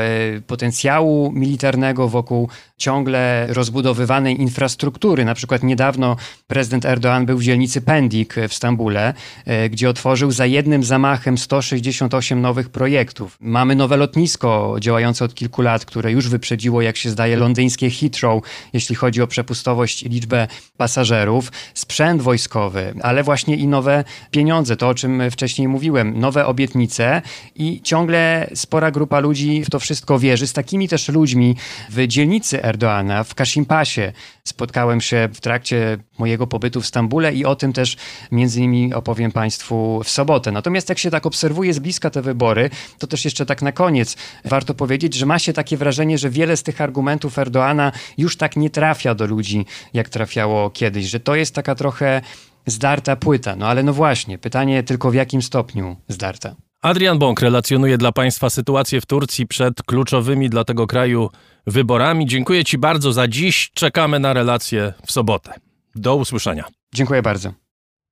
potencjału 0.47 1.31
militarnego, 1.31 2.07
wokół 2.07 2.49
ciągle 2.77 3.47
rozbudowywanej 3.49 4.41
infrastruktury. 4.41 5.25
Na 5.25 5.33
przykład 5.33 5.63
niedawno 5.63 6.15
prezydent 6.47 6.85
Erdoğan 6.85 7.25
był 7.25 7.37
w 7.37 7.43
dzielnicy 7.43 7.81
Pendik 7.81 8.35
w 8.49 8.53
Stambule, 8.53 9.13
e, 9.45 9.69
gdzie 9.69 9.89
otworzył 9.89 10.31
za 10.31 10.45
jednym 10.45 10.83
zamachem 10.83 11.37
168 11.37 12.41
nowych 12.41 12.69
projektów. 12.69 13.37
Mamy 13.39 13.75
nowe 13.75 13.97
lotnisko 13.97 14.75
działające 14.79 15.25
od 15.25 15.35
kilku 15.35 15.61
lat, 15.61 15.85
które 15.85 16.11
już 16.11 16.29
wyprzedziło, 16.29 16.81
jak 16.81 16.97
się 16.97 17.09
zdaje, 17.09 17.35
londyńskie 17.35 17.89
Heathrow, 17.89 18.43
jeśli 18.73 18.95
chodzi 18.95 19.21
o 19.21 19.27
przepustowość 19.27 20.03
i 20.03 20.09
liczbę 20.09 20.47
pasażerów, 20.77 21.51
sprzęt 21.73 22.21
wojskowy, 22.21 22.93
ale 23.01 23.23
właśnie 23.23 23.55
i 23.55 23.67
nowe 23.67 24.03
pieniądze, 24.31 24.75
to 24.75 24.87
o 24.87 24.93
czym 24.93 25.31
wcześniej 25.31 25.67
mówiłem, 25.67 26.19
nowe 26.19 26.45
obietnice 26.45 27.21
i 27.55 27.81
ciągle 27.83 28.49
spora 28.55 28.91
grupa 28.91 29.19
ludzi 29.19 29.63
w 29.63 29.69
to 29.69 29.79
wszystko 29.79 30.19
wierzy. 30.19 30.47
Z 30.47 30.53
takimi 30.53 30.87
też 30.87 31.09
ludźmi 31.09 31.55
w 31.89 32.07
dzielnicy 32.07 32.56
Erdoana 32.63 33.23
w 33.23 33.35
Kashimpasie. 33.35 34.13
Spotkałem 34.43 35.01
się 35.01 35.29
w 35.33 35.41
trakcie 35.41 35.97
mojego 36.19 36.47
pobytu 36.47 36.81
w 36.81 36.85
Stambule 36.85 37.33
i 37.33 37.45
o 37.45 37.55
tym 37.55 37.73
też 37.73 37.97
między 38.31 38.59
innymi 38.59 38.93
opowiem 38.93 39.31
Państwu 39.31 40.01
w 40.03 40.09
sobotę. 40.09 40.51
Natomiast 40.51 40.89
jak 40.89 40.99
się 40.99 41.11
tak 41.11 41.25
obserwuje 41.25 41.73
z 41.73 41.79
bliska 41.79 42.09
te 42.09 42.21
wybory, 42.21 42.69
to 42.97 43.07
też 43.07 43.25
jeszcze 43.25 43.45
tak 43.45 43.61
na 43.61 43.71
koniec 43.71 44.17
warto 44.45 44.73
powiedzieć, 44.73 45.13
że 45.13 45.25
ma 45.25 45.39
się 45.39 45.53
takie 45.53 45.77
wrażenie, 45.77 46.17
że 46.17 46.29
wiele 46.29 46.57
z 46.57 46.63
tych 46.63 46.81
argumentów 46.81 47.39
Erdoana 47.39 47.91
już 48.17 48.37
tak 48.37 48.55
nie 48.55 48.69
trafia 48.69 49.15
do 49.15 49.25
ludzi, 49.25 49.65
jak 49.93 50.09
trafiało 50.09 50.69
kiedyś, 50.69 51.05
że 51.05 51.19
to 51.19 51.35
jest 51.35 51.55
taka 51.55 51.75
trochę 51.75 52.21
zdarta 52.65 53.15
płyta. 53.15 53.55
No 53.55 53.67
ale 53.67 53.83
no 53.83 53.93
właśnie, 53.93 54.37
pytanie 54.37 54.83
tylko 54.83 55.11
w 55.11 55.13
jakim 55.13 55.41
stopniu 55.41 55.95
zdarta. 56.07 56.55
Adrian 56.81 57.19
Bąk 57.19 57.41
relacjonuje 57.41 57.97
dla 57.97 58.11
Państwa 58.11 58.49
sytuację 58.49 59.01
w 59.01 59.05
Turcji 59.05 59.47
przed 59.47 59.83
kluczowymi 59.83 60.49
dla 60.49 60.63
tego 60.63 60.87
kraju 60.87 61.29
wyborami. 61.67 62.25
Dziękuję 62.25 62.65
Ci 62.65 62.77
bardzo 62.77 63.13
za 63.13 63.27
dziś. 63.27 63.71
Czekamy 63.73 64.19
na 64.19 64.33
relację 64.33 64.93
w 65.05 65.11
sobotę. 65.11 65.53
Do 65.95 66.15
usłyszenia. 66.15 66.65
Dziękuję 66.93 67.21
bardzo. 67.21 67.53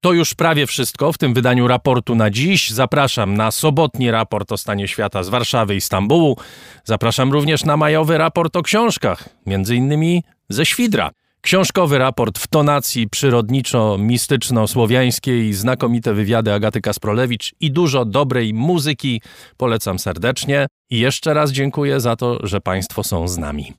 To 0.02 0.14
już 0.14 0.34
prawie 0.34 0.68
wszystko 0.68 1.12
w 1.12 1.18
tym 1.18 1.34
wydaniu 1.34 1.68
raportu 1.68 2.16
na 2.16 2.30
dziś. 2.30 2.70
Zapraszam 2.70 3.38
na 3.38 3.52
sobotni 3.52 4.12
raport 4.12 4.52
o 4.52 4.58
stanie 4.58 4.88
świata 4.88 5.24
z 5.24 5.30
Warszawy 5.30 5.76
i 5.76 5.82
Stambułu. 5.82 6.38
Zapraszam 6.84 7.34
również 7.34 7.64
na 7.64 7.78
majowy 7.78 8.18
raport 8.18 8.56
o 8.56 8.64
książkach, 8.64 9.30
między 9.46 9.76
innymi 9.76 10.24
ze 10.50 10.66
Świdra. 10.66 11.12
Książkowy 11.46 11.98
raport 11.98 12.40
w 12.40 12.48
tonacji 12.48 13.08
przyrodniczo-mistyczno-słowiańskiej, 13.08 15.54
znakomite 15.54 16.14
wywiady 16.14 16.54
Agaty 16.54 16.82
Kasprolewicz 16.82 17.56
i 17.60 17.72
dużo 17.72 18.06
dobrej 18.06 18.54
muzyki. 18.54 19.22
Polecam 19.58 20.00
serdecznie 20.00 20.68
i 20.90 21.00
jeszcze 21.00 21.34
raz 21.34 21.52
dziękuję 21.52 22.00
za 22.00 22.16
to, 22.16 22.48
że 22.48 22.62
Państwo 22.62 23.04
są 23.04 23.28
z 23.28 23.38
nami. 23.38 23.74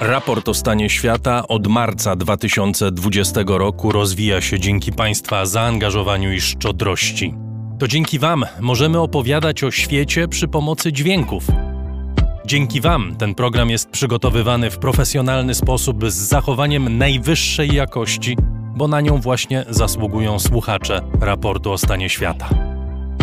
Raport 0.00 0.48
o 0.48 0.54
stanie 0.54 0.90
świata 0.90 1.48
od 1.48 1.66
marca 1.66 2.16
2020 2.16 3.40
roku 3.46 3.92
rozwija 3.92 4.40
się 4.40 4.60
dzięki 4.60 4.92
Państwa 4.92 5.46
zaangażowaniu 5.46 6.32
i 6.32 6.40
szczodrości. 6.40 7.34
To 7.78 7.88
dzięki 7.88 8.18
Wam 8.18 8.44
możemy 8.60 9.00
opowiadać 9.00 9.64
o 9.64 9.70
świecie 9.70 10.28
przy 10.28 10.48
pomocy 10.48 10.92
dźwięków. 10.92 11.44
Dzięki 12.46 12.80
Wam 12.80 13.16
ten 13.18 13.34
program 13.34 13.70
jest 13.70 13.90
przygotowywany 13.90 14.70
w 14.70 14.78
profesjonalny 14.78 15.54
sposób 15.54 16.10
z 16.10 16.14
zachowaniem 16.14 16.98
najwyższej 16.98 17.74
jakości, 17.74 18.36
bo 18.76 18.88
na 18.88 19.00
nią 19.00 19.20
właśnie 19.20 19.64
zasługują 19.68 20.38
słuchacze 20.38 21.00
raportu 21.20 21.72
o 21.72 21.78
stanie 21.78 22.08
świata. 22.08 22.75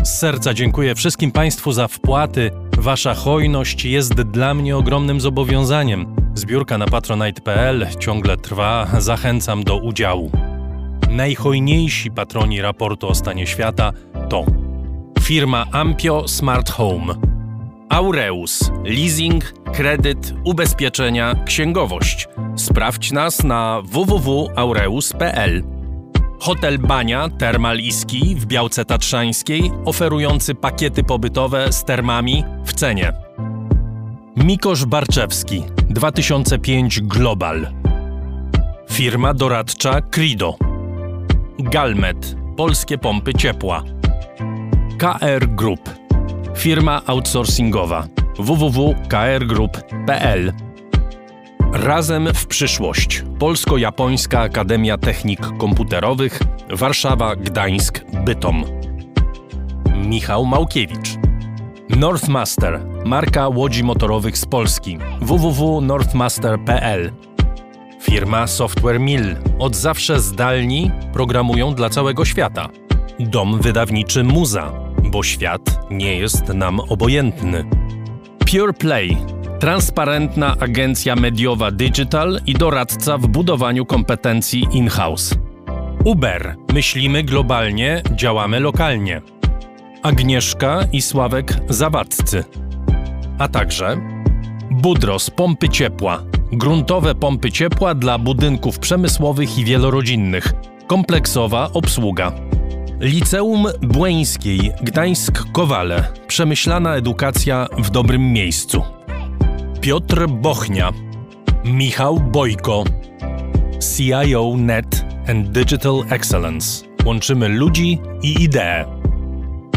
Z 0.03 0.19
serca 0.19 0.53
dziękuję 0.53 0.95
wszystkim 0.95 1.31
Państwu 1.31 1.71
za 1.71 1.87
wpłaty. 1.87 2.51
Wasza 2.77 3.13
hojność 3.13 3.85
jest 3.85 4.13
dla 4.13 4.53
mnie 4.53 4.77
ogromnym 4.77 5.21
zobowiązaniem. 5.21 6.15
Zbiórka 6.35 6.77
na 6.77 6.85
patronite.pl 6.85 7.87
ciągle 7.99 8.37
trwa, 8.37 8.87
zachęcam 8.99 9.63
do 9.63 9.77
udziału. 9.77 10.31
Najhojniejsi 11.09 12.11
patroni 12.11 12.61
raportu 12.61 13.07
o 13.07 13.15
stanie 13.15 13.47
świata 13.47 13.91
to 14.29 14.45
firma 15.21 15.65
Ampio 15.71 16.27
Smart 16.27 16.69
Home, 16.69 17.13
Aureus, 17.89 18.71
leasing, 18.83 19.53
kredyt, 19.73 20.33
ubezpieczenia, 20.43 21.35
księgowość. 21.45 22.27
Sprawdź 22.55 23.11
nas 23.11 23.43
na 23.43 23.81
www.aureus.pl. 23.85 25.63
Hotel 26.43 26.77
Bania 26.77 27.29
Termal 27.29 27.79
w 28.35 28.45
Białce 28.45 28.85
Tatrzańskiej, 28.85 29.71
oferujący 29.85 30.55
pakiety 30.55 31.03
pobytowe 31.03 31.73
z 31.73 31.83
termami 31.83 32.43
w 32.65 32.73
cenie. 32.73 33.13
Mikosz 34.37 34.85
Barczewski 34.85 35.63
2005 35.89 37.01
Global. 37.01 37.67
Firma 38.91 39.33
doradcza 39.33 40.01
Crido. 40.01 40.55
Galmet 41.59 42.35
Polskie 42.57 42.97
pompy 42.97 43.33
ciepła. 43.33 43.83
KR 44.97 45.47
Group. 45.47 45.89
Firma 46.55 47.01
outsourcingowa. 47.05 48.07
www.krgroup.pl 48.39 50.53
Razem 51.73 52.29
w 52.33 52.47
przyszłość. 52.47 53.23
Polsko-Japońska 53.39 54.39
Akademia 54.39 54.97
Technik 54.97 55.57
Komputerowych 55.57 56.39
Warszawa, 56.69 57.35
Gdańsk, 57.35 58.05
Bytom. 58.25 58.63
Michał 59.95 60.45
Małkiewicz. 60.45 61.09
Northmaster, 61.89 62.85
marka 63.05 63.47
łodzi 63.47 63.83
motorowych 63.83 64.37
z 64.37 64.45
Polski. 64.45 64.97
www.northmaster.pl 65.21 67.11
Firma 68.01 68.47
Software 68.47 68.99
Mill. 68.99 69.35
Od 69.59 69.75
zawsze 69.75 70.19
zdalni 70.19 70.91
programują 71.13 71.73
dla 71.73 71.89
całego 71.89 72.25
świata. 72.25 72.69
Dom 73.19 73.61
wydawniczy 73.61 74.23
Muza, 74.23 74.71
bo 75.11 75.23
świat 75.23 75.79
nie 75.91 76.15
jest 76.17 76.47
nam 76.47 76.79
obojętny. 76.79 77.65
Pure 78.51 78.73
Play 78.73 79.17
transparentna 79.63 80.55
agencja 80.59 81.15
mediowa 81.15 81.71
digital 81.71 82.39
i 82.45 82.53
doradca 82.53 83.17
w 83.17 83.27
budowaniu 83.27 83.85
kompetencji 83.85 84.67
in-house. 84.71 85.35
Uber. 86.05 86.55
Myślimy 86.73 87.23
globalnie, 87.23 88.01
działamy 88.15 88.59
lokalnie. 88.59 89.21
Agnieszka 90.01 90.79
i 90.91 91.01
Sławek 91.01 91.53
Zawadzcy. 91.69 92.43
A 93.39 93.47
także 93.47 93.97
Budros 94.71 95.29
Pompy 95.29 95.69
Ciepła. 95.69 96.23
Gruntowe 96.51 97.15
pompy 97.15 97.51
ciepła 97.51 97.95
dla 97.95 98.17
budynków 98.17 98.79
przemysłowych 98.79 99.57
i 99.57 99.65
wielorodzinnych. 99.65 100.53
Kompleksowa 100.87 101.69
obsługa. 101.73 102.31
Liceum 102.99 103.67
Błeńskiej 103.81 104.71
Gdańsk-Kowale. 104.81 106.03
Przemyślana 106.27 106.95
edukacja 106.95 107.67
w 107.77 107.89
dobrym 107.89 108.33
miejscu. 108.33 108.92
Piotr 109.83 110.27
Bochnia, 110.27 110.91
Michał 111.65 112.19
Bojko, 112.19 112.83
CIO 113.79 114.53
Net 114.57 115.05
and 115.27 115.49
Digital 115.49 116.03
Excellence. 116.09 116.85
Łączymy 117.05 117.49
ludzi 117.49 117.99
i 118.21 118.43
idee. 118.43 118.85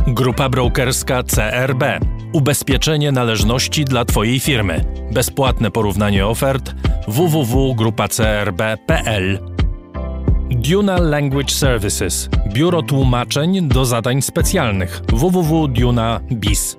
Grupa 0.07 0.49
brokerska 0.49 1.23
CRB. 1.23 1.85
Ubezpieczenie 2.33 3.13
należności 3.13 3.85
dla 3.85 4.05
Twojej 4.05 4.41
firmy. 4.41 4.85
Bezpłatne 5.13 5.71
porównanie 5.71 6.27
ofert 6.27 6.75
www.grupacrb.pl 7.09 9.39
Duna 10.51 11.01
Language 11.01 11.51
Services. 11.51 12.29
Biuro 12.53 12.83
tłumaczeń 12.83 13.69
do 13.69 13.85
zadań 13.85 14.23
specjalnych 14.23 15.03
www.duna.biz. 15.13 16.77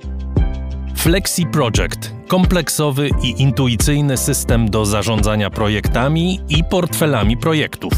Flexi 0.95 1.45
Project. 1.45 2.16
Kompleksowy 2.27 3.09
i 3.23 3.41
intuicyjny 3.41 4.17
system 4.17 4.69
do 4.69 4.85
zarządzania 4.85 5.49
projektami 5.49 6.39
i 6.49 6.63
portfelami 6.63 7.37
projektów. 7.37 7.93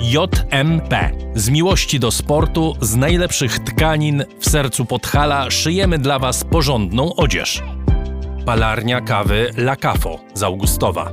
JMP. 0.00 1.10
Z 1.34 1.48
miłości 1.50 2.00
do 2.00 2.10
sportu, 2.10 2.76
z 2.80 2.96
najlepszych 2.96 3.58
tkanin 3.58 4.24
w 4.38 4.50
sercu 4.50 4.84
Podhala 4.84 5.50
szyjemy 5.50 5.98
dla 5.98 6.18
Was 6.18 6.44
porządną 6.44 7.14
odzież. 7.14 7.62
Palarnia 8.46 9.00
kawy 9.00 9.50
La 9.56 9.76
Cafo 9.76 10.18
z 10.34 10.42
Augustowa. 10.42 11.12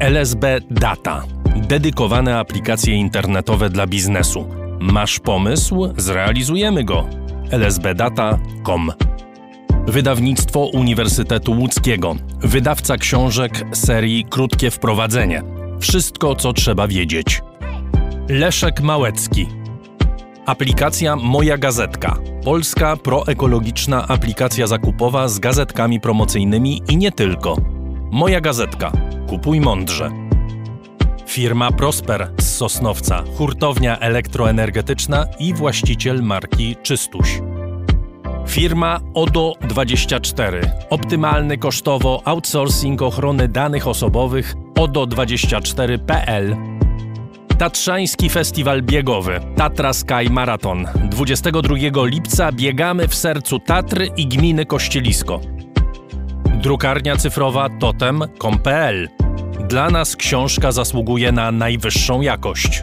LSB 0.00 0.60
Data. 0.70 1.22
Dedykowane 1.56 2.38
aplikacje 2.38 2.94
internetowe 2.94 3.70
dla 3.70 3.86
biznesu. 3.86 4.46
Masz 4.80 5.20
pomysł? 5.20 5.92
Zrealizujemy 5.96 6.84
go. 6.84 7.06
lsbdata.com 7.52 9.05
Wydawnictwo 9.86 10.66
Uniwersytetu 10.66 11.52
Łódzkiego. 11.52 12.16
Wydawca 12.40 12.96
książek 12.96 13.64
serii 13.72 14.24
Krótkie 14.30 14.70
Wprowadzenie. 14.70 15.42
Wszystko, 15.80 16.34
co 16.34 16.52
trzeba 16.52 16.88
wiedzieć. 16.88 17.42
Leszek 18.28 18.80
Małecki. 18.80 19.48
Aplikacja 20.46 21.16
Moja 21.16 21.58
Gazetka. 21.58 22.18
Polska 22.44 22.96
proekologiczna 22.96 24.08
aplikacja 24.08 24.66
zakupowa 24.66 25.28
z 25.28 25.38
gazetkami 25.38 26.00
promocyjnymi 26.00 26.82
i 26.88 26.96
nie 26.96 27.12
tylko. 27.12 27.56
Moja 28.10 28.40
Gazetka. 28.40 28.92
Kupuj 29.28 29.60
mądrze. 29.60 30.10
Firma 31.26 31.72
Prosper 31.72 32.32
z 32.40 32.56
Sosnowca, 32.56 33.24
hurtownia 33.36 33.98
elektroenergetyczna 33.98 35.26
i 35.38 35.54
właściciel 35.54 36.22
marki 36.22 36.76
Czystuś. 36.82 37.40
Firma 38.46 39.00
ODO24. 39.14 40.68
Optymalny 40.90 41.58
kosztowo 41.58 42.22
outsourcing 42.24 43.02
ochrony 43.02 43.48
danych 43.48 43.88
osobowych 43.88 44.54
ODO24.pl. 44.78 46.56
Tatrzański 47.58 48.30
Festiwal 48.30 48.82
Biegowy 48.82 49.40
Tatra 49.56 49.92
Sky 49.92 50.30
Marathon. 50.30 50.86
22 51.10 51.74
lipca 52.04 52.52
biegamy 52.52 53.08
w 53.08 53.14
sercu 53.14 53.58
Tatry 53.58 54.08
i 54.16 54.26
gminy 54.26 54.66
Kościelisko. 54.66 55.40
Drukarnia 56.62 57.16
cyfrowa 57.16 57.68
totem.com.pl. 57.68 59.08
Dla 59.68 59.90
nas 59.90 60.16
książka 60.16 60.72
zasługuje 60.72 61.32
na 61.32 61.52
najwyższą 61.52 62.20
jakość. 62.20 62.82